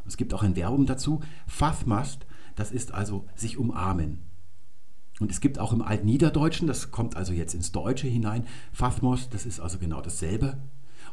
[0.08, 2.26] Es gibt auch ein Verbum dazu, Fathmast,
[2.56, 4.20] das ist also sich umarmen.
[5.20, 9.46] Und es gibt auch im Altniederdeutschen, das kommt also jetzt ins Deutsche hinein, Fathmos, das
[9.46, 10.58] ist also genau dasselbe,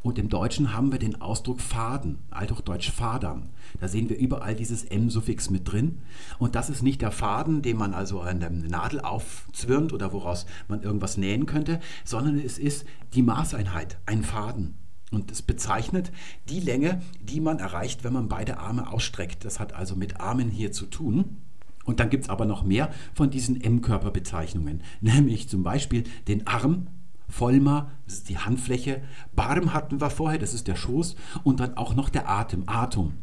[0.02, 3.50] und im Deutschen haben wir den Ausdruck Faden, althochdeutsch Fadern.
[3.80, 6.02] Da sehen wir überall dieses M-Suffix mit drin.
[6.38, 10.46] Und das ist nicht der Faden, den man also an der Nadel aufzwirnt oder woraus
[10.68, 12.84] man irgendwas nähen könnte, sondern es ist
[13.14, 14.74] die Maßeinheit, ein Faden.
[15.10, 16.12] Und es bezeichnet
[16.48, 19.44] die Länge, die man erreicht, wenn man beide Arme ausstreckt.
[19.44, 21.38] Das hat also mit Armen hier zu tun.
[21.84, 26.88] Und dann gibt es aber noch mehr von diesen M-Körperbezeichnungen, nämlich zum Beispiel den Arm,
[27.28, 29.02] Vollmer, das ist die Handfläche.
[29.34, 31.16] Barm hatten wir vorher, das ist der Schoß.
[31.44, 33.14] Und dann auch noch der Atem, Atum.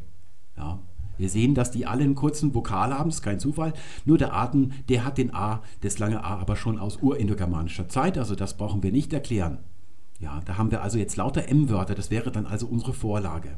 [0.57, 0.79] Ja.
[1.17, 3.73] Wir sehen, dass die alle einen kurzen Vokal haben, das ist kein Zufall.
[4.03, 8.17] Nur der Atem, der hat den A, das lange A, aber schon aus urindogermanischer Zeit.
[8.17, 9.59] Also das brauchen wir nicht erklären.
[10.19, 11.95] Ja, da haben wir also jetzt lauter M-Wörter.
[11.95, 13.57] Das wäre dann also unsere Vorlage.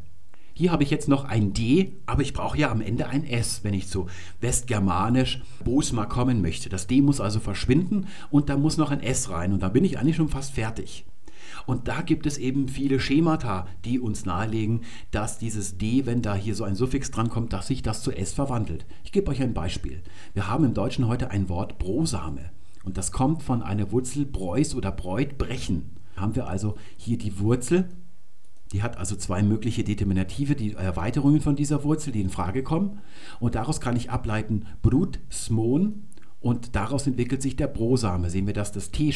[0.57, 3.59] Hier habe ich jetzt noch ein D, aber ich brauche ja am Ende ein S,
[3.63, 4.07] wenn ich zu
[4.41, 6.67] westgermanisch Bosma kommen möchte.
[6.67, 9.85] Das D muss also verschwinden und da muss noch ein S rein und da bin
[9.85, 11.05] ich eigentlich schon fast fertig.
[11.67, 14.81] Und da gibt es eben viele Schemata, die uns nahelegen,
[15.11, 18.33] dass dieses D, wenn da hier so ein Suffix drankommt, dass sich das zu S
[18.33, 18.87] verwandelt.
[19.03, 20.01] Ich gebe euch ein Beispiel.
[20.33, 22.49] Wir haben im Deutschen heute ein Wort Brosame.
[22.83, 25.91] Und das kommt von einer Wurzel Breus oder Breut brechen.
[26.15, 27.89] Haben wir also hier die Wurzel
[28.71, 32.99] die hat also zwei mögliche Determinative, die Erweiterungen von dieser Wurzel, die in Frage kommen.
[33.39, 36.03] Und daraus kann ich ableiten Brut, Smon
[36.39, 38.29] und daraus entwickelt sich der Brosame.
[38.29, 39.11] Sehen wir, dass das T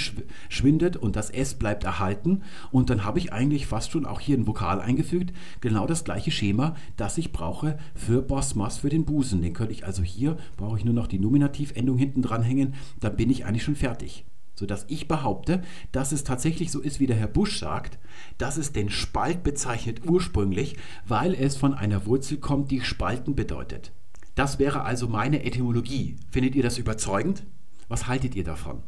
[0.50, 2.42] schwindet und das S bleibt erhalten
[2.72, 6.32] und dann habe ich eigentlich fast schon auch hier ein Vokal eingefügt, genau das gleiche
[6.32, 9.42] Schema, das ich brauche für Bosmas, für den Busen.
[9.42, 13.30] Den könnte ich also hier, brauche ich nur noch die Nominativendung hinten dranhängen, dann bin
[13.30, 14.26] ich eigentlich schon fertig
[14.62, 17.98] sodass ich behaupte, dass es tatsächlich so ist, wie der Herr Busch sagt,
[18.38, 20.78] dass es den Spalt bezeichnet ursprünglich,
[21.08, 23.92] weil es von einer Wurzel kommt, die Spalten bedeutet.
[24.36, 26.16] Das wäre also meine Etymologie.
[26.30, 27.44] Findet ihr das überzeugend?
[27.88, 28.84] Was haltet ihr davon?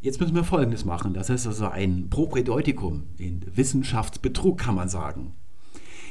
[0.00, 1.14] Jetzt müssen wir Folgendes machen.
[1.14, 5.34] Das ist also ein Propädeutikum, in Wissenschaftsbetrug kann man sagen.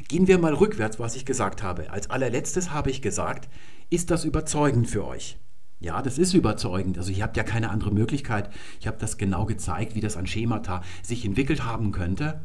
[0.07, 1.91] Gehen wir mal rückwärts, was ich gesagt habe.
[1.91, 3.49] Als allerletztes habe ich gesagt,
[3.89, 5.37] ist das überzeugend für euch?
[5.81, 6.99] Ja, das ist überzeugend.
[6.99, 8.51] Also ihr habt ja keine andere Möglichkeit.
[8.79, 12.39] Ich habe das genau gezeigt, wie das an Schemata sich entwickelt haben könnte.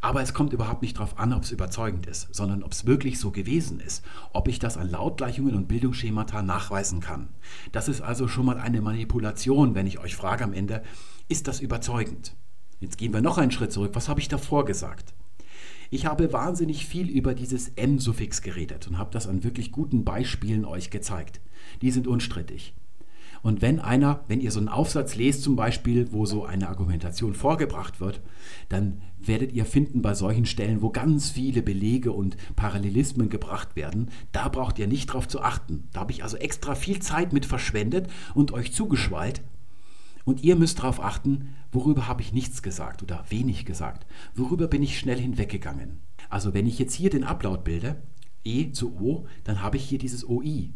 [0.00, 3.20] Aber es kommt überhaupt nicht darauf an, ob es überzeugend ist, sondern ob es wirklich
[3.20, 7.28] so gewesen ist, ob ich das an Lautgleichungen und Bildungsschemata nachweisen kann.
[7.70, 10.82] Das ist also schon mal eine Manipulation, wenn ich euch frage am Ende,
[11.28, 12.34] ist das überzeugend?
[12.80, 13.92] Jetzt gehen wir noch einen Schritt zurück.
[13.94, 15.14] Was habe ich davor gesagt?
[15.90, 20.64] Ich habe wahnsinnig viel über dieses M-Suffix geredet und habe das an wirklich guten Beispielen
[20.64, 21.40] euch gezeigt.
[21.82, 22.74] Die sind unstrittig.
[23.42, 27.34] Und wenn einer, wenn ihr so einen Aufsatz lest zum Beispiel, wo so eine Argumentation
[27.34, 28.20] vorgebracht wird,
[28.68, 34.10] dann werdet ihr finden bei solchen Stellen, wo ganz viele Belege und Parallelismen gebracht werden,
[34.30, 35.88] da braucht ihr nicht drauf zu achten.
[35.92, 39.42] Da habe ich also extra viel Zeit mit verschwendet und euch zugeschwallt.
[40.24, 44.06] Und ihr müsst darauf achten, worüber habe ich nichts gesagt oder wenig gesagt.
[44.36, 45.98] Worüber bin ich schnell hinweggegangen.
[46.30, 48.00] Also wenn ich jetzt hier den Ablaut bilde,
[48.44, 50.72] E zu O, dann habe ich hier dieses OI.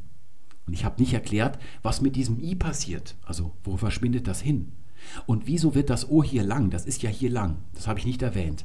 [0.66, 3.14] Und ich habe nicht erklärt, was mit diesem i passiert.
[3.24, 4.72] Also wo verschwindet das hin?
[5.26, 6.70] Und wieso wird das O hier lang?
[6.70, 7.58] Das ist ja hier lang.
[7.74, 8.64] Das habe ich nicht erwähnt.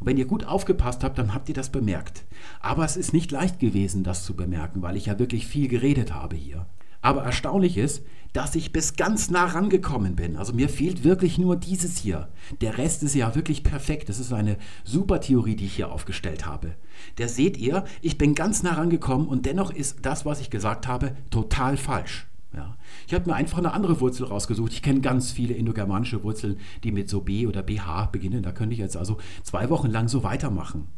[0.00, 2.24] Und wenn ihr gut aufgepasst habt, dann habt ihr das bemerkt.
[2.60, 6.12] Aber es ist nicht leicht gewesen, das zu bemerken, weil ich ja wirklich viel geredet
[6.12, 6.66] habe hier.
[7.04, 8.02] Aber erstaunlich ist,
[8.32, 10.38] dass ich bis ganz nah rangekommen bin.
[10.38, 12.28] Also mir fehlt wirklich nur dieses hier.
[12.62, 14.08] Der Rest ist ja wirklich perfekt.
[14.08, 16.76] Das ist eine super Theorie, die ich hier aufgestellt habe.
[17.18, 20.88] Der seht ihr, ich bin ganz nah rangekommen und dennoch ist das, was ich gesagt
[20.88, 22.26] habe, total falsch.
[22.56, 22.74] Ja.
[23.06, 24.72] Ich habe mir einfach eine andere Wurzel rausgesucht.
[24.72, 28.42] Ich kenne ganz viele indogermanische Wurzeln, die mit so B oder BH beginnen.
[28.42, 30.88] Da könnte ich jetzt also zwei Wochen lang so weitermachen.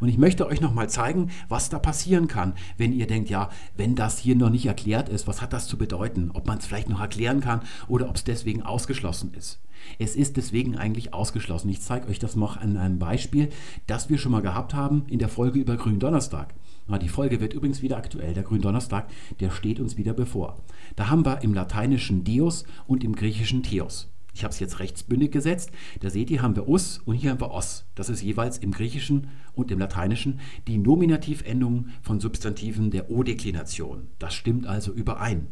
[0.00, 3.94] Und ich möchte euch nochmal zeigen, was da passieren kann, wenn ihr denkt, ja, wenn
[3.94, 6.30] das hier noch nicht erklärt ist, was hat das zu bedeuten?
[6.34, 9.60] Ob man es vielleicht noch erklären kann oder ob es deswegen ausgeschlossen ist.
[9.98, 11.68] Es ist deswegen eigentlich ausgeschlossen.
[11.68, 13.48] Ich zeige euch das noch an einem Beispiel,
[13.86, 16.54] das wir schon mal gehabt haben in der Folge über Gründonnerstag.
[17.02, 18.32] Die Folge wird übrigens wieder aktuell.
[18.32, 19.08] Der Gründonnerstag,
[19.40, 20.56] der steht uns wieder bevor.
[20.96, 24.08] Da haben wir im Lateinischen Deus und im Griechischen Theos.
[24.34, 25.70] Ich habe es jetzt rechtsbündig gesetzt.
[26.00, 27.86] Da seht ihr, haben wir us und hier haben wir os.
[27.94, 34.08] Das ist jeweils im Griechischen und im Lateinischen die Nominativendung von Substantiven der O-Deklination.
[34.18, 35.48] Das stimmt also überein.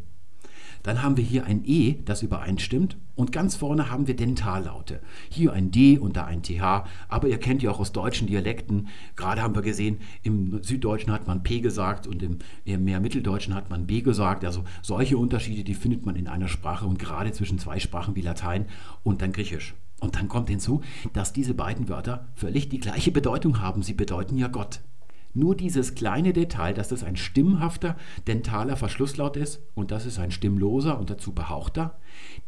[0.87, 2.97] Dann haben wir hier ein E, das übereinstimmt.
[3.17, 5.01] Und ganz vorne haben wir Dentallaute.
[5.29, 6.87] Hier ein D und da ein TH.
[7.09, 8.87] Aber ihr kennt ja auch aus deutschen Dialekten.
[9.17, 12.39] Gerade haben wir gesehen, im Süddeutschen hat man P gesagt und im
[12.85, 14.45] mehr Mitteldeutschen hat man B gesagt.
[14.45, 18.23] Also solche Unterschiede, die findet man in einer Sprache und gerade zwischen zwei Sprachen wie
[18.23, 18.67] Latein
[19.03, 19.75] und dann Griechisch.
[19.99, 20.83] Und dann kommt hinzu,
[21.13, 23.83] dass diese beiden Wörter völlig die gleiche Bedeutung haben.
[23.83, 24.83] Sie bedeuten ja Gott.
[25.37, 27.95] Nur dieses kleine Detail, dass das ein stimmhafter
[28.27, 31.99] dentaler Verschlusslaut ist und das ist ein stimmloser und dazu behauchter,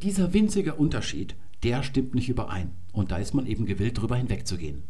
[0.01, 2.70] dieser winzige Unterschied, der stimmt nicht überein.
[2.93, 4.85] Und da ist man eben gewillt, drüber hinwegzugehen.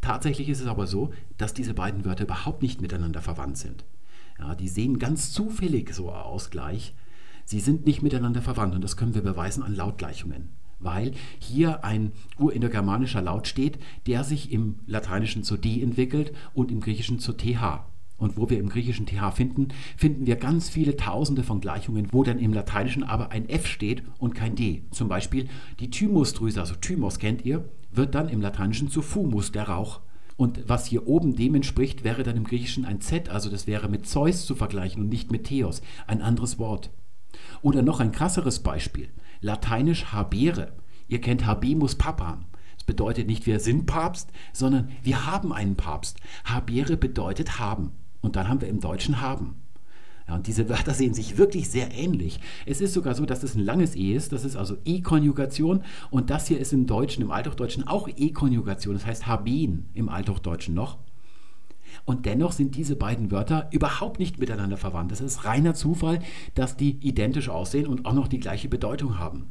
[0.00, 3.84] Tatsächlich ist es aber so, dass diese beiden Wörter überhaupt nicht miteinander verwandt sind.
[4.38, 6.94] Ja, die sehen ganz zufällig so aus gleich.
[7.44, 12.12] Sie sind nicht miteinander verwandt und das können wir beweisen an Lautgleichungen weil hier ein
[12.38, 17.84] urindogermanischer Laut steht, der sich im Lateinischen zu D entwickelt und im Griechischen zu TH.
[18.18, 22.22] Und wo wir im griechischen TH finden, finden wir ganz viele Tausende von Gleichungen, wo
[22.22, 24.84] dann im Lateinischen aber ein F steht und kein D.
[24.90, 25.48] Zum Beispiel
[25.80, 30.00] die Thymusdrüse, also Thymos kennt ihr, wird dann im Lateinischen zu Fumus, der Rauch.
[30.38, 33.88] Und was hier oben dem entspricht, wäre dann im Griechischen ein Z, also das wäre
[33.88, 36.90] mit Zeus zu vergleichen und nicht mit Theos, ein anderes Wort.
[37.60, 39.08] Oder noch ein krasseres Beispiel
[39.46, 40.72] lateinisch habere.
[41.08, 42.44] Ihr kennt habemus papam.
[42.76, 46.18] Das bedeutet nicht wir sind Papst, sondern wir haben einen Papst.
[46.44, 47.92] Habere bedeutet haben.
[48.20, 49.54] Und dann haben wir im Deutschen haben.
[50.28, 52.40] Ja, und diese Wörter sehen sich wirklich sehr ähnlich.
[52.66, 56.30] Es ist sogar so, dass es ein langes E ist, das ist also E-Konjugation und
[56.30, 60.98] das hier ist im Deutschen, im Althochdeutschen auch E-Konjugation, das heißt haben im Althochdeutschen noch.
[62.06, 65.12] Und dennoch sind diese beiden Wörter überhaupt nicht miteinander verwandt.
[65.12, 66.20] Es ist reiner Zufall,
[66.54, 69.48] dass die identisch aussehen und auch noch die gleiche Bedeutung haben.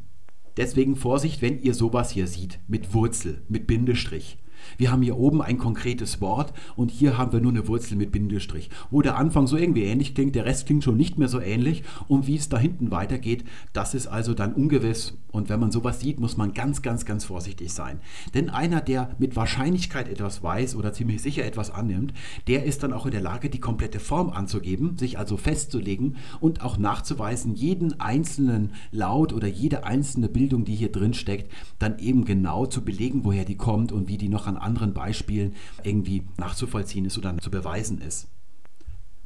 [0.58, 4.38] Deswegen Vorsicht, wenn ihr sowas hier seht, mit Wurzel, mit Bindestrich.
[4.78, 8.12] Wir haben hier oben ein konkretes Wort und hier haben wir nur eine Wurzel mit
[8.12, 8.70] Bindestrich.
[8.92, 11.84] Wo der Anfang so irgendwie ähnlich klingt, der Rest klingt schon nicht mehr so ähnlich
[12.08, 13.44] und wie es da hinten weitergeht,
[13.74, 15.14] das ist also dann ungewiss.
[15.32, 18.00] Und wenn man sowas sieht, muss man ganz, ganz, ganz vorsichtig sein.
[18.34, 22.14] Denn einer, der mit Wahrscheinlichkeit etwas weiß oder ziemlich sicher etwas annimmt,
[22.48, 26.62] der ist dann auch in der Lage, die komplette Form anzugeben, sich also festzulegen und
[26.62, 32.24] auch nachzuweisen, jeden einzelnen Laut oder jede einzelne Bildung, die hier drin steckt, dann eben
[32.24, 37.06] genau zu belegen, woher die kommt und wie die noch an anderen Beispielen irgendwie nachzuvollziehen
[37.06, 38.28] ist oder zu beweisen ist.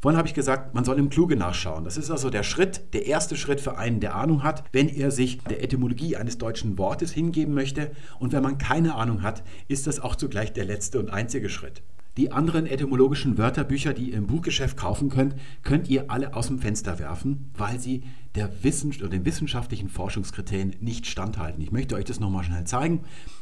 [0.01, 1.83] Vorhin habe ich gesagt, man soll im Kluge nachschauen.
[1.83, 5.11] Das ist also der Schritt, der erste Schritt für einen, der Ahnung hat, wenn er
[5.11, 7.91] sich der Etymologie eines deutschen Wortes hingeben möchte.
[8.17, 11.81] Und wenn man keine Ahnung hat, ist das auch zugleich der letzte und einzige Schritt.
[12.15, 16.59] Die anderen etymologischen Wörterbücher, die ihr im Buchgeschäft kaufen könnt, könnt ihr alle aus dem
[16.59, 18.03] Fenster werfen, weil sie
[18.35, 21.61] der Wissen, oder den wissenschaftlichen Forschungskriterien nicht standhalten.
[21.61, 23.01] Ich möchte euch das nochmal schnell zeigen.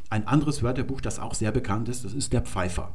[0.09, 2.93] Ein anderes Wörterbuch, das auch sehr bekannt ist, das ist der Pfeifer.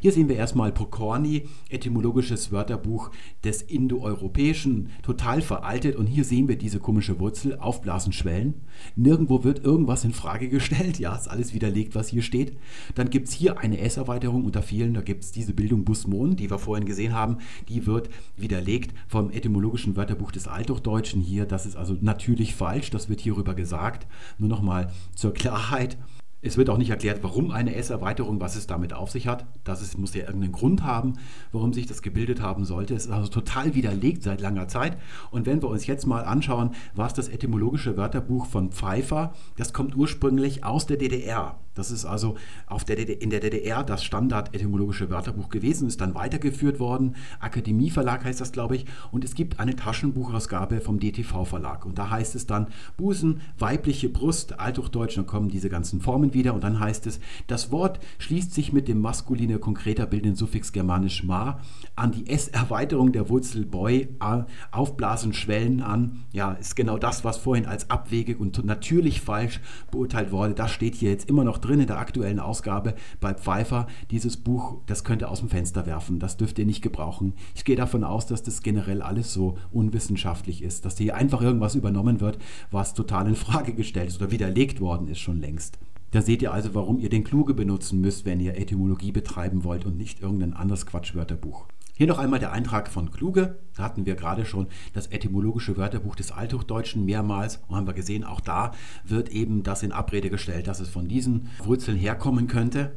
[0.00, 3.10] Hier sehen wir erstmal Pokorny, etymologisches Wörterbuch
[3.44, 5.96] des Indoeuropäischen, total veraltet.
[5.96, 8.62] Und hier sehen wir diese komische Wurzel, aufblasen, schwellen.
[8.94, 10.98] Nirgendwo wird irgendwas in Frage gestellt.
[10.98, 12.56] Ja, ist alles widerlegt, was hier steht.
[12.94, 14.94] Dann gibt es hier eine S-Erweiterung unter vielen.
[14.94, 17.38] Da gibt es diese Bildung Busmon, die wir vorhin gesehen haben.
[17.68, 21.46] Die wird widerlegt vom etymologischen Wörterbuch des Althochdeutschen hier.
[21.46, 22.90] Das ist also natürlich falsch.
[22.90, 24.06] Das wird hierüber gesagt.
[24.38, 25.96] Nur nochmal zur Klarheit.
[26.42, 29.46] Es wird auch nicht erklärt, warum eine S-Erweiterung, was es damit auf sich hat.
[29.64, 31.14] Das ist, muss ja irgendeinen Grund haben,
[31.50, 32.94] warum sich das gebildet haben sollte.
[32.94, 34.96] Es ist also total widerlegt seit langer Zeit.
[35.30, 39.96] Und wenn wir uns jetzt mal anschauen, was das etymologische Wörterbuch von Pfeiffer, das kommt
[39.96, 41.58] ursprünglich aus der DDR.
[41.76, 42.36] Das ist also
[42.88, 47.14] der DDR, in der DDR das Standard-etymologische Wörterbuch gewesen, ist dann weitergeführt worden.
[47.38, 48.86] Akademieverlag heißt das, glaube ich.
[49.12, 51.84] Und es gibt eine Taschenbuchausgabe vom DTV-Verlag.
[51.84, 56.54] Und da heißt es dann Busen, weibliche Brust, Althochdeutsch, dann kommen diese ganzen Formen wieder.
[56.54, 61.24] Und dann heißt es, das Wort schließt sich mit dem maskuline konkreter bildenden Suffix germanisch
[61.24, 61.60] ma
[61.94, 64.08] an die S-Erweiterung der Wurzel boy,
[64.70, 66.24] aufblasen, schwellen an.
[66.32, 70.54] Ja, ist genau das, was vorhin als abwegig und natürlich falsch beurteilt wurde.
[70.54, 73.86] Das steht hier jetzt immer noch drin drin in der aktuellen Ausgabe bei Pfeiffer.
[74.10, 76.18] Dieses Buch, das könnt ihr aus dem Fenster werfen.
[76.18, 77.34] Das dürft ihr nicht gebrauchen.
[77.54, 81.74] Ich gehe davon aus, dass das generell alles so unwissenschaftlich ist, dass hier einfach irgendwas
[81.74, 82.38] übernommen wird,
[82.70, 85.78] was total in Frage gestellt ist oder widerlegt worden ist schon längst.
[86.12, 89.84] Da seht ihr also, warum ihr den Kluge benutzen müsst, wenn ihr Etymologie betreiben wollt
[89.84, 91.66] und nicht irgendein anderes Quatschwörterbuch.
[91.98, 93.58] Hier noch einmal der Eintrag von Kluge.
[93.74, 98.22] Da hatten wir gerade schon das etymologische Wörterbuch des Althochdeutschen mehrmals und haben wir gesehen,
[98.22, 98.72] auch da
[99.04, 102.92] wird eben das in Abrede gestellt, dass es von diesen Wurzeln herkommen könnte.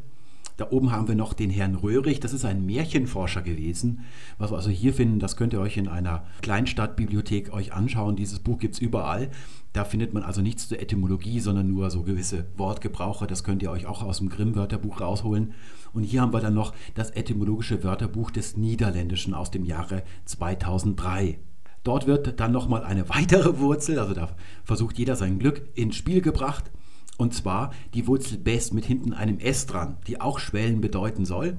[0.57, 4.01] Da oben haben wir noch den Herrn Röhrig, das ist ein Märchenforscher gewesen.
[4.37, 8.17] Was wir also hier finden, das könnt ihr euch in einer Kleinstadtbibliothek euch anschauen.
[8.17, 9.29] Dieses Buch gibt es überall.
[9.71, 13.27] Da findet man also nichts zur Etymologie, sondern nur so gewisse Wortgebrauche.
[13.27, 15.53] Das könnt ihr euch auch aus dem Grimm-Wörterbuch rausholen.
[15.93, 21.39] Und hier haben wir dann noch das etymologische Wörterbuch des Niederländischen aus dem Jahre 2003.
[21.83, 24.29] Dort wird dann nochmal eine weitere Wurzel, also da
[24.63, 26.71] versucht jeder sein Glück, ins Spiel gebracht.
[27.17, 31.57] Und zwar die Wurzel best mit hinten einem S dran, die auch Schwellen bedeuten soll.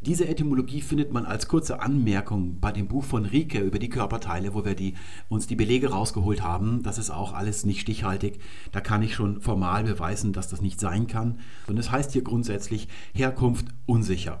[0.00, 4.54] Diese Etymologie findet man als kurze Anmerkung bei dem Buch von Rike über die Körperteile,
[4.54, 4.94] wo wir die,
[5.28, 6.84] uns die Belege rausgeholt haben.
[6.84, 8.38] Das ist auch alles nicht stichhaltig.
[8.70, 11.40] Da kann ich schon formal beweisen, dass das nicht sein kann.
[11.66, 14.40] Und es heißt hier grundsätzlich Herkunft unsicher.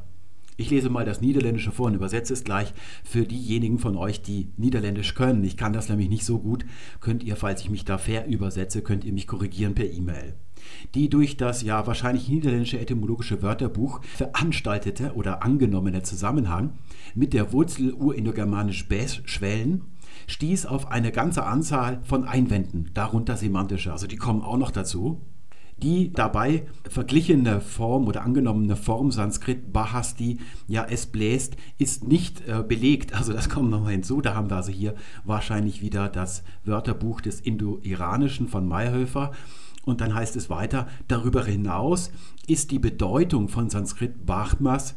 [0.56, 2.72] Ich lese mal das Niederländische vor und übersetze es gleich
[3.02, 5.42] für diejenigen von euch, die Niederländisch können.
[5.42, 6.66] Ich kann das nämlich nicht so gut.
[7.00, 10.34] Könnt ihr, falls ich mich da fair übersetze, könnt ihr mich korrigieren per E-Mail.
[10.94, 16.72] Die durch das ja wahrscheinlich niederländische etymologische Wörterbuch veranstaltete oder angenommene Zusammenhang
[17.14, 19.82] mit der Wurzel urindogermanisch bes schwellen
[20.26, 25.20] stieß auf eine ganze Anzahl von Einwänden, darunter semantische, also die kommen auch noch dazu.
[25.80, 32.64] Die dabei verglichene Form oder angenommene Form Sanskrit Bahasti, ja es bläst, ist nicht äh,
[32.66, 33.14] belegt.
[33.14, 34.20] Also das kommt nochmal hinzu.
[34.20, 39.30] Da haben wir also hier wahrscheinlich wieder das Wörterbuch des Indo-Iranischen von Mayhöfer.
[39.88, 42.12] Und dann heißt es weiter, darüber hinaus
[42.46, 44.94] ist die Bedeutung von Sanskrit Bahmas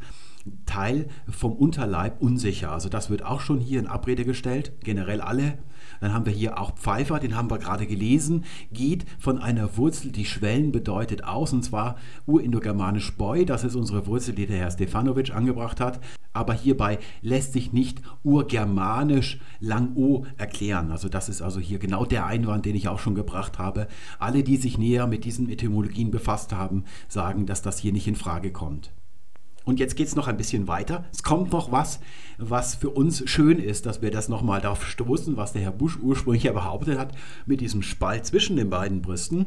[0.66, 2.72] Teil vom Unterleib unsicher.
[2.72, 4.72] Also das wird auch schon hier in Abrede gestellt.
[4.80, 5.56] Generell alle
[6.02, 10.10] dann haben wir hier auch Pfeifer, den haben wir gerade gelesen, geht von einer Wurzel,
[10.10, 11.96] die Schwellen bedeutet, aus, und zwar
[12.26, 16.00] urindogermanisch Boy, das ist unsere Wurzel, die der Herr Stefanovic angebracht hat.
[16.32, 20.90] Aber hierbei lässt sich nicht urgermanisch lang-o erklären.
[20.90, 23.86] Also das ist also hier genau der Einwand, den ich auch schon gebracht habe.
[24.18, 28.16] Alle, die sich näher mit diesen Etymologien befasst haben, sagen, dass das hier nicht in
[28.16, 28.92] Frage kommt.
[29.64, 31.04] Und jetzt geht es noch ein bisschen weiter.
[31.12, 32.00] Es kommt noch was,
[32.38, 35.98] was für uns schön ist, dass wir das nochmal darauf stoßen, was der Herr Busch
[36.00, 37.14] ursprünglich ja behauptet hat,
[37.46, 39.46] mit diesem Spalt zwischen den beiden Brüsten.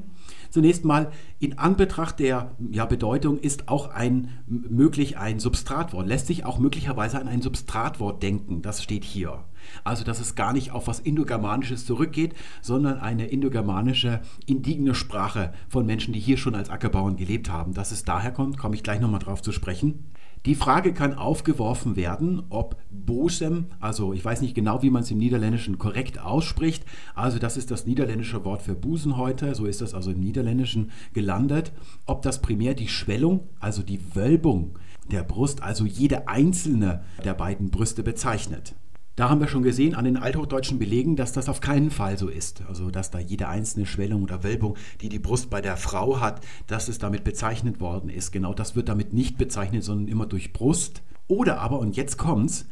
[0.49, 6.45] Zunächst mal, in Anbetracht der ja, Bedeutung ist auch ein möglich ein Substratwort, lässt sich
[6.45, 8.61] auch möglicherweise an ein Substratwort denken.
[8.61, 9.43] Das steht hier.
[9.83, 15.85] Also, dass es gar nicht auf was Indogermanisches zurückgeht, sondern eine indogermanische, indigene Sprache von
[15.85, 17.73] Menschen, die hier schon als Ackerbauern gelebt haben.
[17.73, 20.05] Dass es daher kommt, komme ich gleich nochmal drauf zu sprechen.
[20.45, 25.09] Die Frage kann aufgeworfen werden, ob Bosem, also ich weiß nicht genau, wie man es
[25.09, 26.85] im Niederländischen korrekt ausspricht,
[27.15, 30.91] also das ist das niederländische Wort für Busen heute, so ist das also im Niederländischen
[31.13, 31.71] gelandet,
[32.05, 34.77] ob das primär die Schwellung, also die Wölbung
[35.11, 38.75] der Brust, also jede einzelne der beiden Brüste bezeichnet.
[39.15, 42.27] Da haben wir schon gesehen an den althochdeutschen Belegen, dass das auf keinen Fall so
[42.27, 42.63] ist.
[42.67, 46.41] Also, dass da jede einzelne Schwellung oder Wölbung, die die Brust bei der Frau hat,
[46.67, 48.31] dass es damit bezeichnet worden ist.
[48.33, 51.01] Genau das wird damit nicht bezeichnet, sondern immer durch Brust.
[51.27, 52.67] Oder aber, und jetzt kommt's,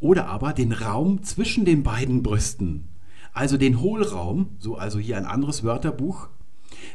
[0.00, 2.88] oder aber den Raum zwischen den beiden Brüsten.
[3.34, 6.28] Also den Hohlraum, so also hier ein anderes Wörterbuch,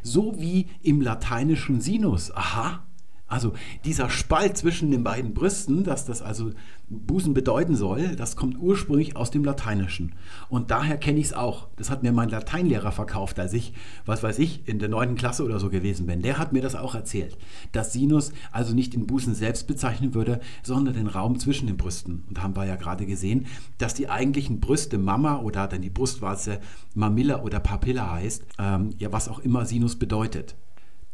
[0.02, 2.32] so wie im lateinischen Sinus.
[2.36, 2.84] Aha,
[3.27, 6.51] also dieser Spalt zwischen den beiden Brüsten, dass das also
[6.89, 10.15] Busen bedeuten soll, das kommt ursprünglich aus dem Lateinischen.
[10.47, 11.67] Und daher kenne ich es auch.
[11.75, 13.73] Das hat mir mein Lateinlehrer verkauft, als ich,
[14.05, 16.21] was weiß ich, in der neunten Klasse oder so gewesen bin.
[16.21, 17.37] Der hat mir das auch erzählt,
[17.73, 22.23] dass Sinus also nicht den Busen selbst bezeichnen würde, sondern den Raum zwischen den Brüsten.
[22.29, 23.47] Und da haben wir ja gerade gesehen,
[23.77, 26.61] dass die eigentlichen Brüste Mama oder dann die Brustwarze
[26.95, 30.55] Mamilla oder Papilla heißt, ähm, ja was auch immer Sinus bedeutet.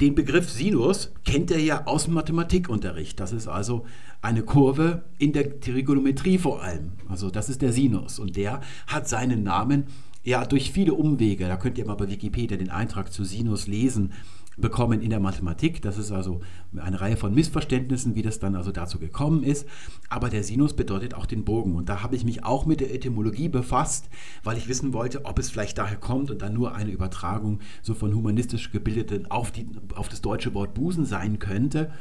[0.04, 3.22] Den Begriff Sinus kennt er ja aus dem Mathematikunterricht.
[3.22, 3.86] Das ist also
[4.22, 6.92] eine Kurve in der Trigonometrie vor allem.
[7.08, 9.86] Also das ist der Sinus und der hat seinen Namen
[10.22, 11.48] ja durch viele Umwege.
[11.48, 14.12] Da könnt ihr mal bei Wikipedia den Eintrag zu Sinus lesen
[14.58, 15.82] bekommen in der Mathematik.
[15.82, 16.42] Das ist also
[16.76, 19.68] eine Reihe von Missverständnissen, wie das dann also dazu gekommen ist.
[20.10, 21.76] Aber der Sinus bedeutet auch den Bogen.
[21.76, 24.10] Und da habe ich mich auch mit der Etymologie befasst,
[24.44, 27.94] weil ich wissen wollte, ob es vielleicht daher kommt und dann nur eine Übertragung so
[27.94, 31.92] von humanistisch gebildeten auf, die, auf das deutsche Wort Busen sein könnte.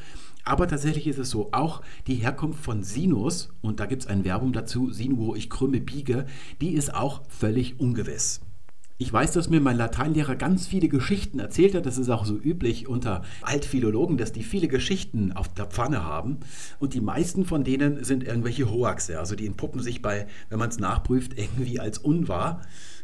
[0.45, 4.24] Aber tatsächlich ist es so, auch die Herkunft von Sinus, und da gibt es ein
[4.24, 6.27] Verbum dazu, Sinuo, ich krümme, biege,
[6.61, 8.41] die ist auch völlig ungewiss.
[8.98, 11.86] Ich weiß, dass mir mein Lateinlehrer ganz viele Geschichten erzählt hat.
[11.86, 16.39] Das ist auch so üblich unter Altphilologen, dass die viele Geschichten auf der Pfanne haben.
[16.78, 19.19] Und die meisten von denen sind irgendwelche Hoaxe.
[19.19, 22.62] Also die entpuppen sich bei, wenn man es nachprüft, irgendwie als unwahr.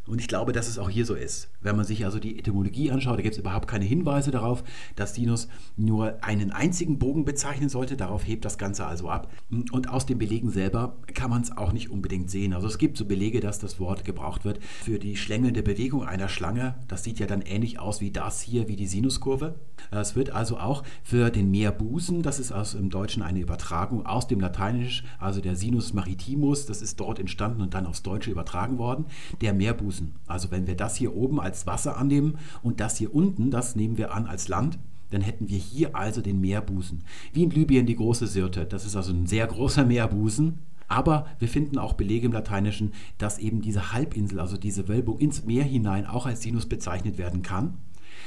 [0.08, 1.50] Und ich glaube, dass es auch hier so ist.
[1.60, 4.64] Wenn man sich also die Etymologie anschaut, da gibt es überhaupt keine Hinweise darauf,
[4.96, 7.96] dass Sinus nur einen einzigen Bogen bezeichnen sollte.
[7.96, 9.30] Darauf hebt das Ganze also ab.
[9.50, 12.54] Und aus den Belegen selber kann man es auch nicht unbedingt sehen.
[12.54, 16.28] Also es gibt so Belege, dass das Wort gebraucht wird für die schlängelnde Bewegung einer
[16.28, 16.76] Schlange.
[16.88, 19.56] Das sieht ja dann ähnlich aus wie das hier, wie die Sinuskurve.
[19.90, 24.26] Es wird also auch für den Meerbusen, das ist also im Deutschen eine Übertragung aus
[24.26, 28.78] dem Lateinisch, also der Sinus maritimus, das ist dort entstanden und dann aufs Deutsche übertragen
[28.78, 29.06] worden,
[29.40, 30.14] der Meerbusen Busen.
[30.26, 33.98] Also wenn wir das hier oben als Wasser annehmen und das hier unten, das nehmen
[33.98, 34.78] wir an als Land,
[35.10, 37.02] dann hätten wir hier also den Meerbusen.
[37.32, 38.66] Wie in Libyen die große Sirte.
[38.66, 40.58] Das ist also ein sehr großer Meerbusen.
[40.86, 45.44] Aber wir finden auch Belege im Lateinischen, dass eben diese Halbinsel, also diese Wölbung ins
[45.44, 47.74] Meer hinein auch als Sinus bezeichnet werden kann.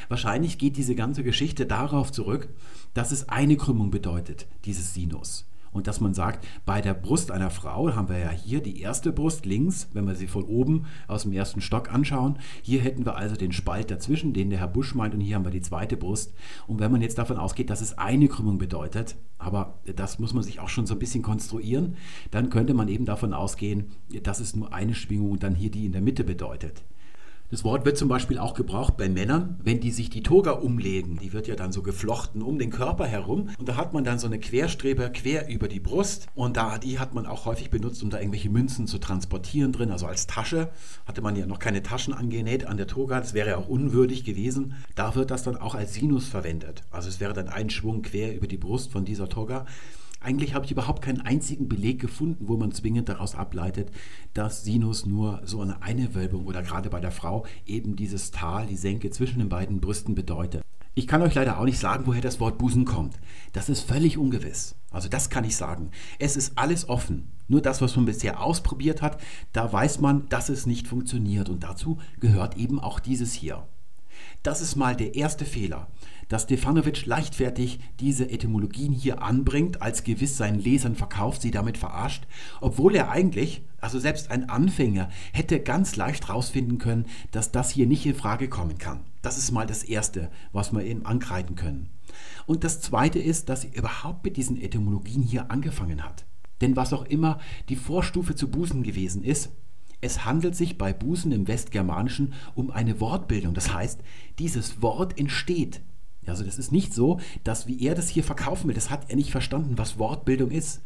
[0.10, 2.50] Wahrscheinlich geht diese ganze Geschichte darauf zurück,
[2.94, 5.46] dass es eine Krümmung bedeutet, dieses Sinus.
[5.72, 9.12] Und dass man sagt, bei der Brust einer Frau haben wir ja hier die erste
[9.12, 12.38] Brust links, wenn wir sie von oben aus dem ersten Stock anschauen.
[12.62, 15.46] Hier hätten wir also den Spalt dazwischen, den der Herr Busch meint, und hier haben
[15.46, 16.34] wir die zweite Brust.
[16.68, 20.44] Und wenn man jetzt davon ausgeht, dass es eine Krümmung bedeutet, aber das muss man
[20.44, 21.96] sich auch schon so ein bisschen konstruieren,
[22.32, 23.92] dann könnte man eben davon ausgehen,
[24.24, 26.84] dass es nur eine Schwingung und dann hier die in der Mitte bedeutet.
[27.52, 31.18] Das Wort wird zum Beispiel auch gebraucht bei Männern, wenn die sich die Toga umlegen.
[31.18, 33.50] Die wird ja dann so geflochten um den Körper herum.
[33.60, 36.28] Und da hat man dann so eine Querstrebe quer über die Brust.
[36.34, 39.92] Und da, die hat man auch häufig benutzt, um da irgendwelche Münzen zu transportieren drin.
[39.92, 40.70] Also als Tasche
[41.06, 43.20] hatte man ja noch keine Taschen angenäht an der Toga.
[43.20, 44.76] Das wäre ja auch unwürdig gewesen.
[44.96, 46.84] Da wird das dann auch als Sinus verwendet.
[46.90, 49.66] Also es wäre dann ein Schwung quer über die Brust von dieser Toga.
[50.24, 53.92] Eigentlich habe ich überhaupt keinen einzigen Beleg gefunden, wo man zwingend daraus ableitet,
[54.36, 58.78] dass Sinus nur so eine Einewölbung oder gerade bei der Frau eben dieses Tal, die
[58.78, 60.62] Senke zwischen den beiden Brüsten bedeutet.
[60.94, 63.18] Ich kann euch leider auch nicht sagen, woher das Wort Busen kommt.
[63.54, 64.76] Das ist völlig ungewiss.
[64.92, 65.90] Also das kann ich sagen.
[66.20, 67.32] Es ist alles offen.
[67.48, 69.20] Nur das, was man bisher ausprobiert hat,
[69.54, 71.50] da weiß man, dass es nicht funktioniert.
[71.50, 73.68] Und dazu gehört eben auch dieses hier.
[74.44, 75.88] Das ist mal der erste Fehler,
[76.32, 82.26] dass Stefanovic leichtfertig diese Etymologien hier anbringt, als gewiss seinen Lesern verkauft, sie damit verarscht,
[82.62, 87.86] obwohl er eigentlich, also selbst ein Anfänger, hätte ganz leicht herausfinden können, dass das hier
[87.86, 89.02] nicht in Frage kommen kann.
[89.22, 91.90] Das ist mal das Erste, was wir ihm ankreiden können.
[92.46, 96.24] Und das Zweite ist, dass sie überhaupt mit diesen Etymologien hier angefangen hat.
[96.62, 99.50] Denn was auch immer die Vorstufe zu Busen gewesen ist,
[100.00, 103.54] es handelt sich bei Busen im Westgermanischen um eine Wortbildung.
[103.54, 104.00] Das heißt,
[104.40, 105.82] dieses Wort entsteht.
[106.26, 109.16] Also das ist nicht so, dass wie er das hier verkaufen will, das hat er
[109.16, 110.82] nicht verstanden, was Wortbildung ist.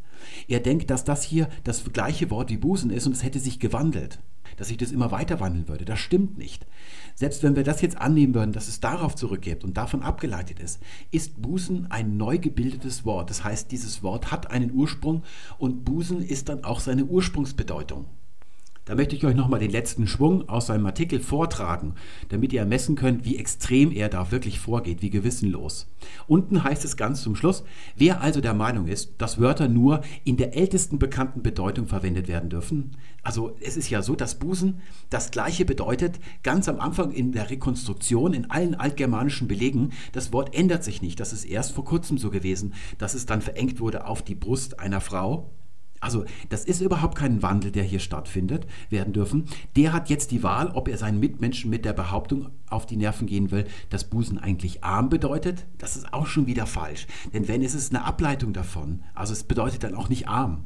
[0.47, 3.59] Er denkt, dass das hier das gleiche Wort wie Busen ist und es hätte sich
[3.59, 4.19] gewandelt,
[4.57, 5.85] dass sich das immer weiter wandeln würde.
[5.85, 6.65] Das stimmt nicht.
[7.15, 10.79] Selbst wenn wir das jetzt annehmen würden, dass es darauf zurückgeht und davon abgeleitet ist,
[11.11, 13.29] ist Busen ein neu gebildetes Wort.
[13.29, 15.23] Das heißt, dieses Wort hat einen Ursprung
[15.57, 18.05] und Busen ist dann auch seine Ursprungsbedeutung.
[18.85, 21.95] Da möchte ich euch nochmal den letzten Schwung aus seinem Artikel vortragen,
[22.29, 25.87] damit ihr ermessen könnt, wie extrem er da wirklich vorgeht, wie gewissenlos.
[26.27, 27.63] Unten heißt es ganz zum Schluss,
[27.95, 32.51] wer also der Meinung ist, dass Wörter nur in der ältesten bekannten Bedeutung verwendet werden
[32.51, 32.91] dürfen,
[33.25, 37.49] also es ist ja so, dass Busen das gleiche bedeutet, ganz am Anfang in der
[37.49, 41.19] Rekonstruktion, in allen altgermanischen Belegen, das Wort ändert sich nicht.
[41.19, 44.79] Das ist erst vor kurzem so gewesen, dass es dann verengt wurde auf die Brust
[44.79, 45.49] einer Frau
[46.05, 49.45] also das ist überhaupt kein Wandel, der hier stattfindet, werden dürfen.
[49.75, 53.25] Der hat jetzt die Wahl, ob er seinen Mitmenschen mit der Behauptung auf die Nerven
[53.25, 55.65] gehen will, dass Busen eigentlich arm bedeutet.
[55.79, 57.07] Das ist auch schon wieder falsch.
[57.33, 60.65] Denn wenn es ist eine Ableitung davon, also es bedeutet dann auch nicht arm.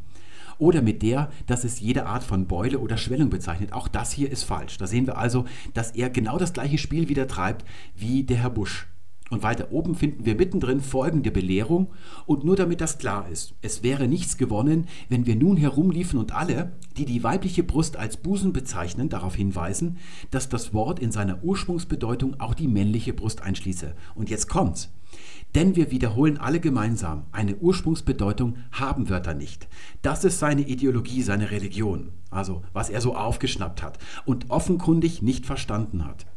[0.57, 3.72] Oder mit der, dass es jede Art von Beule oder Schwellung bezeichnet.
[3.72, 4.78] Auch das hier ist falsch.
[4.78, 8.49] Da sehen wir also, dass er genau das gleiche Spiel wieder treibt wie der Herr
[8.49, 8.88] Busch.
[9.30, 11.91] Und weiter oben finden wir mittendrin folgende Belehrung,
[12.26, 16.34] und nur damit das klar ist, es wäre nichts gewonnen, wenn wir nun herumliefen und
[16.34, 19.97] alle, die die weibliche Brust als Busen bezeichnen, darauf hinweisen,
[20.31, 23.95] dass das Wort in seiner Ursprungsbedeutung auch die männliche Brust einschließe.
[24.15, 24.89] Und jetzt kommt's.
[25.56, 29.68] Denn wir wiederholen alle gemeinsam, eine Ursprungsbedeutung haben Wörter nicht.
[30.03, 35.47] Das ist seine Ideologie, seine Religion, also was er so aufgeschnappt hat und offenkundig nicht
[35.47, 36.27] verstanden hat.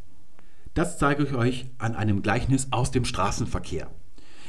[0.75, 3.91] Das zeige ich euch an einem Gleichnis aus dem Straßenverkehr.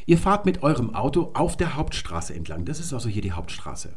[0.05, 2.65] Ihr fahrt mit eurem Auto auf der Hauptstraße entlang.
[2.65, 3.93] Das ist also hier die Hauptstraße.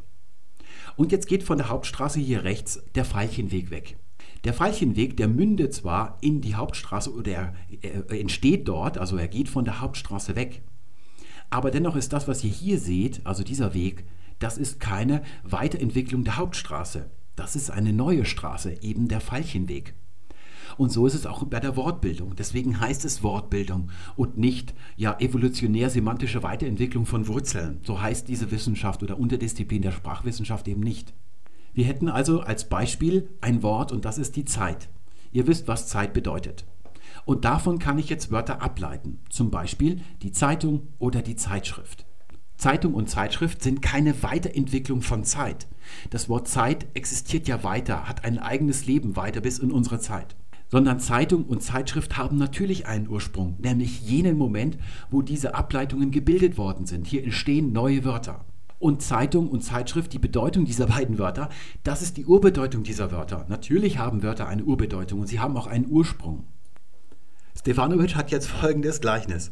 [0.96, 3.96] Und jetzt geht von der Hauptstraße hier rechts der Veilchenweg weg.
[4.44, 9.28] Der Veilchenweg, der mündet zwar in die Hauptstraße oder er, er entsteht dort, also er
[9.28, 10.62] geht von der Hauptstraße weg.
[11.50, 14.04] Aber dennoch ist das, was ihr hier seht, also dieser Weg,
[14.38, 17.10] das ist keine Weiterentwicklung der Hauptstraße.
[17.34, 19.94] Das ist eine neue Straße, eben der Veilchenweg.
[20.76, 22.36] Und so ist es auch bei der Wortbildung.
[22.36, 27.80] Deswegen heißt es Wortbildung und nicht ja evolutionär-semantische Weiterentwicklung von Wurzeln.
[27.82, 31.14] So heißt diese Wissenschaft oder Unterdisziplin der Sprachwissenschaft eben nicht.
[31.72, 34.88] Wir hätten also als Beispiel ein Wort und das ist die Zeit.
[35.32, 36.64] Ihr wisst, was Zeit bedeutet.
[37.24, 39.20] Und davon kann ich jetzt Wörter ableiten.
[39.30, 42.06] Zum Beispiel die Zeitung oder die Zeitschrift.
[42.56, 45.66] Zeitung und Zeitschrift sind keine Weiterentwicklung von Zeit.
[46.08, 50.36] Das Wort Zeit existiert ja weiter, hat ein eigenes Leben weiter bis in unsere Zeit
[50.68, 54.78] sondern Zeitung und Zeitschrift haben natürlich einen Ursprung, nämlich jenen Moment,
[55.10, 57.06] wo diese Ableitungen gebildet worden sind.
[57.06, 58.44] Hier entstehen neue Wörter.
[58.78, 61.48] Und Zeitung und Zeitschrift, die Bedeutung dieser beiden Wörter,
[61.82, 63.46] das ist die Urbedeutung dieser Wörter.
[63.48, 66.44] Natürlich haben Wörter eine Urbedeutung und sie haben auch einen Ursprung.
[67.58, 69.50] Stefanovic hat jetzt folgendes Gleichnis.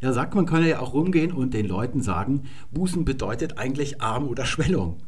[0.00, 2.42] Er sagt, man könne ja auch rumgehen und den Leuten sagen,
[2.72, 4.98] Bußen bedeutet eigentlich Arm oder Schwellung.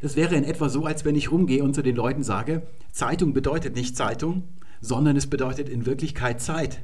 [0.00, 2.62] Es wäre in etwa so, als wenn ich rumgehe und zu den Leuten sage,
[2.92, 4.44] Zeitung bedeutet nicht Zeitung,
[4.84, 6.82] sondern es bedeutet in Wirklichkeit Zeit.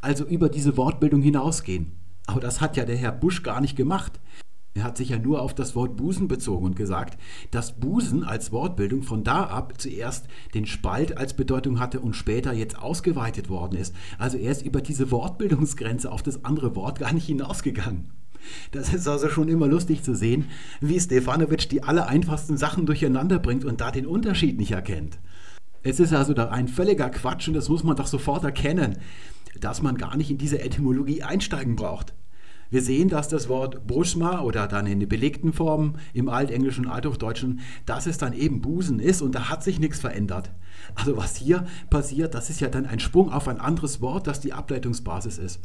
[0.00, 1.92] Also über diese Wortbildung hinausgehen.
[2.26, 4.18] Aber das hat ja der Herr Busch gar nicht gemacht.
[4.76, 7.16] Er hat sich ja nur auf das Wort Busen bezogen und gesagt,
[7.52, 12.52] dass Busen als Wortbildung von da ab zuerst den Spalt als Bedeutung hatte und später
[12.52, 13.94] jetzt ausgeweitet worden ist.
[14.18, 18.10] Also er ist über diese Wortbildungsgrenze auf das andere Wort gar nicht hinausgegangen.
[18.72, 20.46] Das ist also schon immer lustig zu sehen,
[20.80, 25.18] wie Stefanovic die aller einfachsten Sachen durcheinander bringt und da den Unterschied nicht erkennt.
[25.86, 28.96] Es ist also da ein völliger Quatsch und das muss man doch sofort erkennen,
[29.60, 32.14] dass man gar nicht in diese Etymologie einsteigen braucht.
[32.70, 36.90] Wir sehen, dass das Wort Buschma oder dann in den belegten Formen im Altenglischen und
[36.90, 40.50] Althochdeutschen, dass es dann eben Busen ist und da hat sich nichts verändert.
[40.94, 44.40] Also was hier passiert, das ist ja dann ein Sprung auf ein anderes Wort, das
[44.40, 45.60] die Ableitungsbasis ist.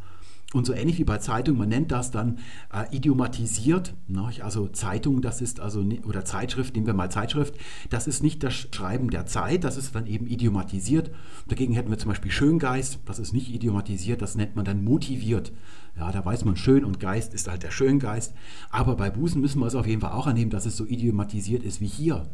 [0.51, 2.39] Und so ähnlich wie bei Zeitung, man nennt das dann
[2.73, 3.93] äh, idiomatisiert.
[4.07, 4.31] Ne?
[4.41, 7.53] Also Zeitung, das ist also, oder Zeitschrift, nehmen wir mal Zeitschrift,
[7.91, 11.11] das ist nicht das Schreiben der Zeit, das ist dann eben idiomatisiert.
[11.47, 15.51] Dagegen hätten wir zum Beispiel Schöngeist, das ist nicht idiomatisiert, das nennt man dann motiviert.
[15.95, 18.33] Ja, da weiß man, Schön und Geist ist halt der Schöngeist.
[18.71, 21.61] Aber bei Busen müssen wir es auf jeden Fall auch annehmen, dass es so idiomatisiert
[21.61, 22.27] ist wie hier.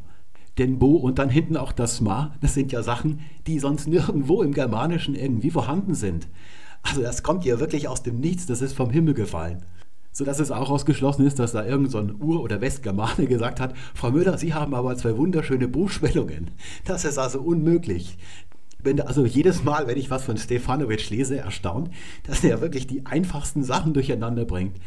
[0.57, 4.41] Denn Bo und dann hinten auch das Ma, das sind ja Sachen, die sonst nirgendwo
[4.41, 6.29] im Germanischen irgendwie vorhanden sind.
[6.85, 9.65] Also das kommt hier wirklich aus dem Nichts, das ist vom Himmel gefallen.
[10.11, 14.11] Sodass es auch ausgeschlossen ist, dass da irgendein so Ur- oder Westgermane gesagt hat, Frau
[14.11, 16.51] Müller, Sie haben aber zwei wunderschöne Buchschwellungen.
[16.85, 18.17] Das ist also unmöglich.
[18.81, 21.89] Bin also jedes Mal, wenn ich was von Stefanovic lese, erstaunt,
[22.23, 24.77] dass er wirklich die einfachsten Sachen durcheinander bringt.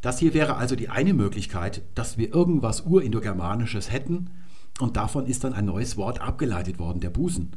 [0.00, 4.30] Das hier wäre also die eine Möglichkeit, dass wir irgendwas Urindogermanisches hätten
[4.78, 7.50] und davon ist dann ein neues Wort abgeleitet worden, der Busen.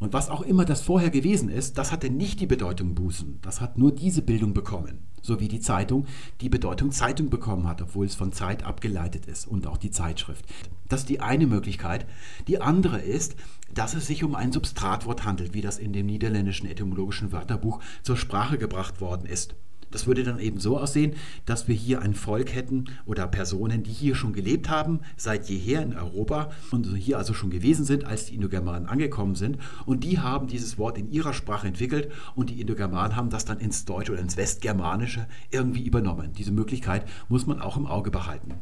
[0.00, 3.40] Und was auch immer das vorher gewesen ist, das hatte nicht die Bedeutung Busen.
[3.42, 5.00] Das hat nur diese Bildung bekommen.
[5.22, 6.06] So wie die Zeitung
[6.40, 10.44] die Bedeutung Zeitung bekommen hat, obwohl es von Zeit abgeleitet ist und auch die Zeitschrift.
[10.88, 12.06] Das ist die eine Möglichkeit.
[12.46, 13.34] Die andere ist,
[13.74, 18.16] dass es sich um ein Substratwort handelt, wie das in dem niederländischen etymologischen Wörterbuch zur
[18.16, 19.56] Sprache gebracht worden ist.
[19.90, 21.14] Das würde dann eben so aussehen,
[21.46, 25.82] dass wir hier ein Volk hätten oder Personen, die hier schon gelebt haben, seit jeher
[25.82, 29.58] in Europa und hier also schon gewesen sind, als die Indogermanen angekommen sind.
[29.86, 33.58] Und die haben dieses Wort in ihrer Sprache entwickelt und die Indogermanen haben das dann
[33.58, 36.32] ins Deutsche oder ins Westgermanische irgendwie übernommen.
[36.36, 38.54] Diese Möglichkeit muss man auch im Auge behalten.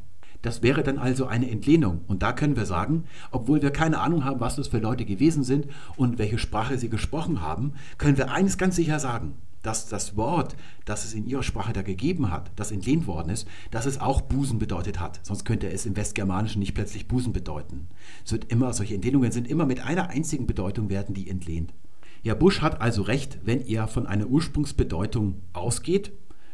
[0.43, 2.03] Das wäre dann also eine Entlehnung.
[2.07, 5.43] Und da können wir sagen, obwohl wir keine Ahnung haben, was das für Leute gewesen
[5.43, 5.67] sind
[5.97, 9.35] und welche Sprache sie gesprochen haben, können wir eines ganz sicher sagen
[9.67, 13.49] dass das Wort, das es in ihrer Sprache da gegeben hat, das entlehnt worden ist,
[13.73, 15.19] dass es auch Busen bedeutet hat.
[15.25, 17.89] Sonst könnte es im Westgermanischen nicht plötzlich Busen bedeuten.
[18.25, 21.75] Es wird immer, solche Entlehnungen sind immer mit einer einzigen Bedeutung werden die entlehnt.
[22.23, 26.13] Ja, Busch hat also recht, wenn er von einer Ursprungsbedeutung ausgeht.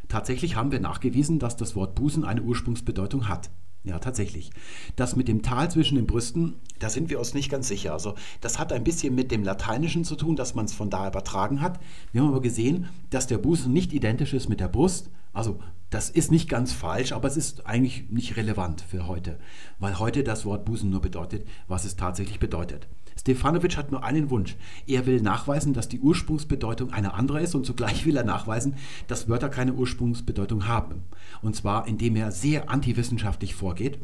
[0.09, 3.51] Tatsächlich haben wir nachgewiesen, dass das Wort Busen eine Ursprungsbedeutung hat.
[3.85, 4.51] Ja, tatsächlich.
[4.95, 7.93] Das mit dem Tal zwischen den Brüsten, da sind wir uns nicht ganz sicher.
[7.93, 11.09] Also das hat ein bisschen mit dem Lateinischen zu tun, dass man es von da
[11.09, 11.81] übertragen hat.
[12.13, 15.11] Wir haben aber gesehen, dass der Busen nicht identisch ist mit der Brust.
[15.33, 15.59] Also
[15.91, 19.39] das ist nicht ganz falsch, aber es ist eigentlich nicht relevant für heute,
[19.79, 22.87] weil heute das Wort Busen nur bedeutet, was es tatsächlich bedeutet.
[23.19, 24.57] Stefanovic hat nur einen Wunsch.
[24.87, 28.75] Er will nachweisen, dass die Ursprungsbedeutung eine andere ist und zugleich will er nachweisen,
[29.09, 31.03] dass Wörter keine Ursprungsbedeutung haben.
[31.41, 33.99] Und zwar, indem er sehr antiwissenschaftlich vorgeht.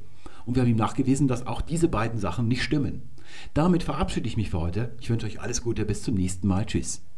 [0.46, 3.02] Und wir haben ihm nachgewiesen, dass auch diese beiden Sachen nicht stimmen.
[3.54, 4.92] Damit verabschiede ich mich für heute.
[5.00, 6.64] Ich wünsche euch alles Gute, bis zum nächsten Mal.
[6.64, 7.02] Tschüss.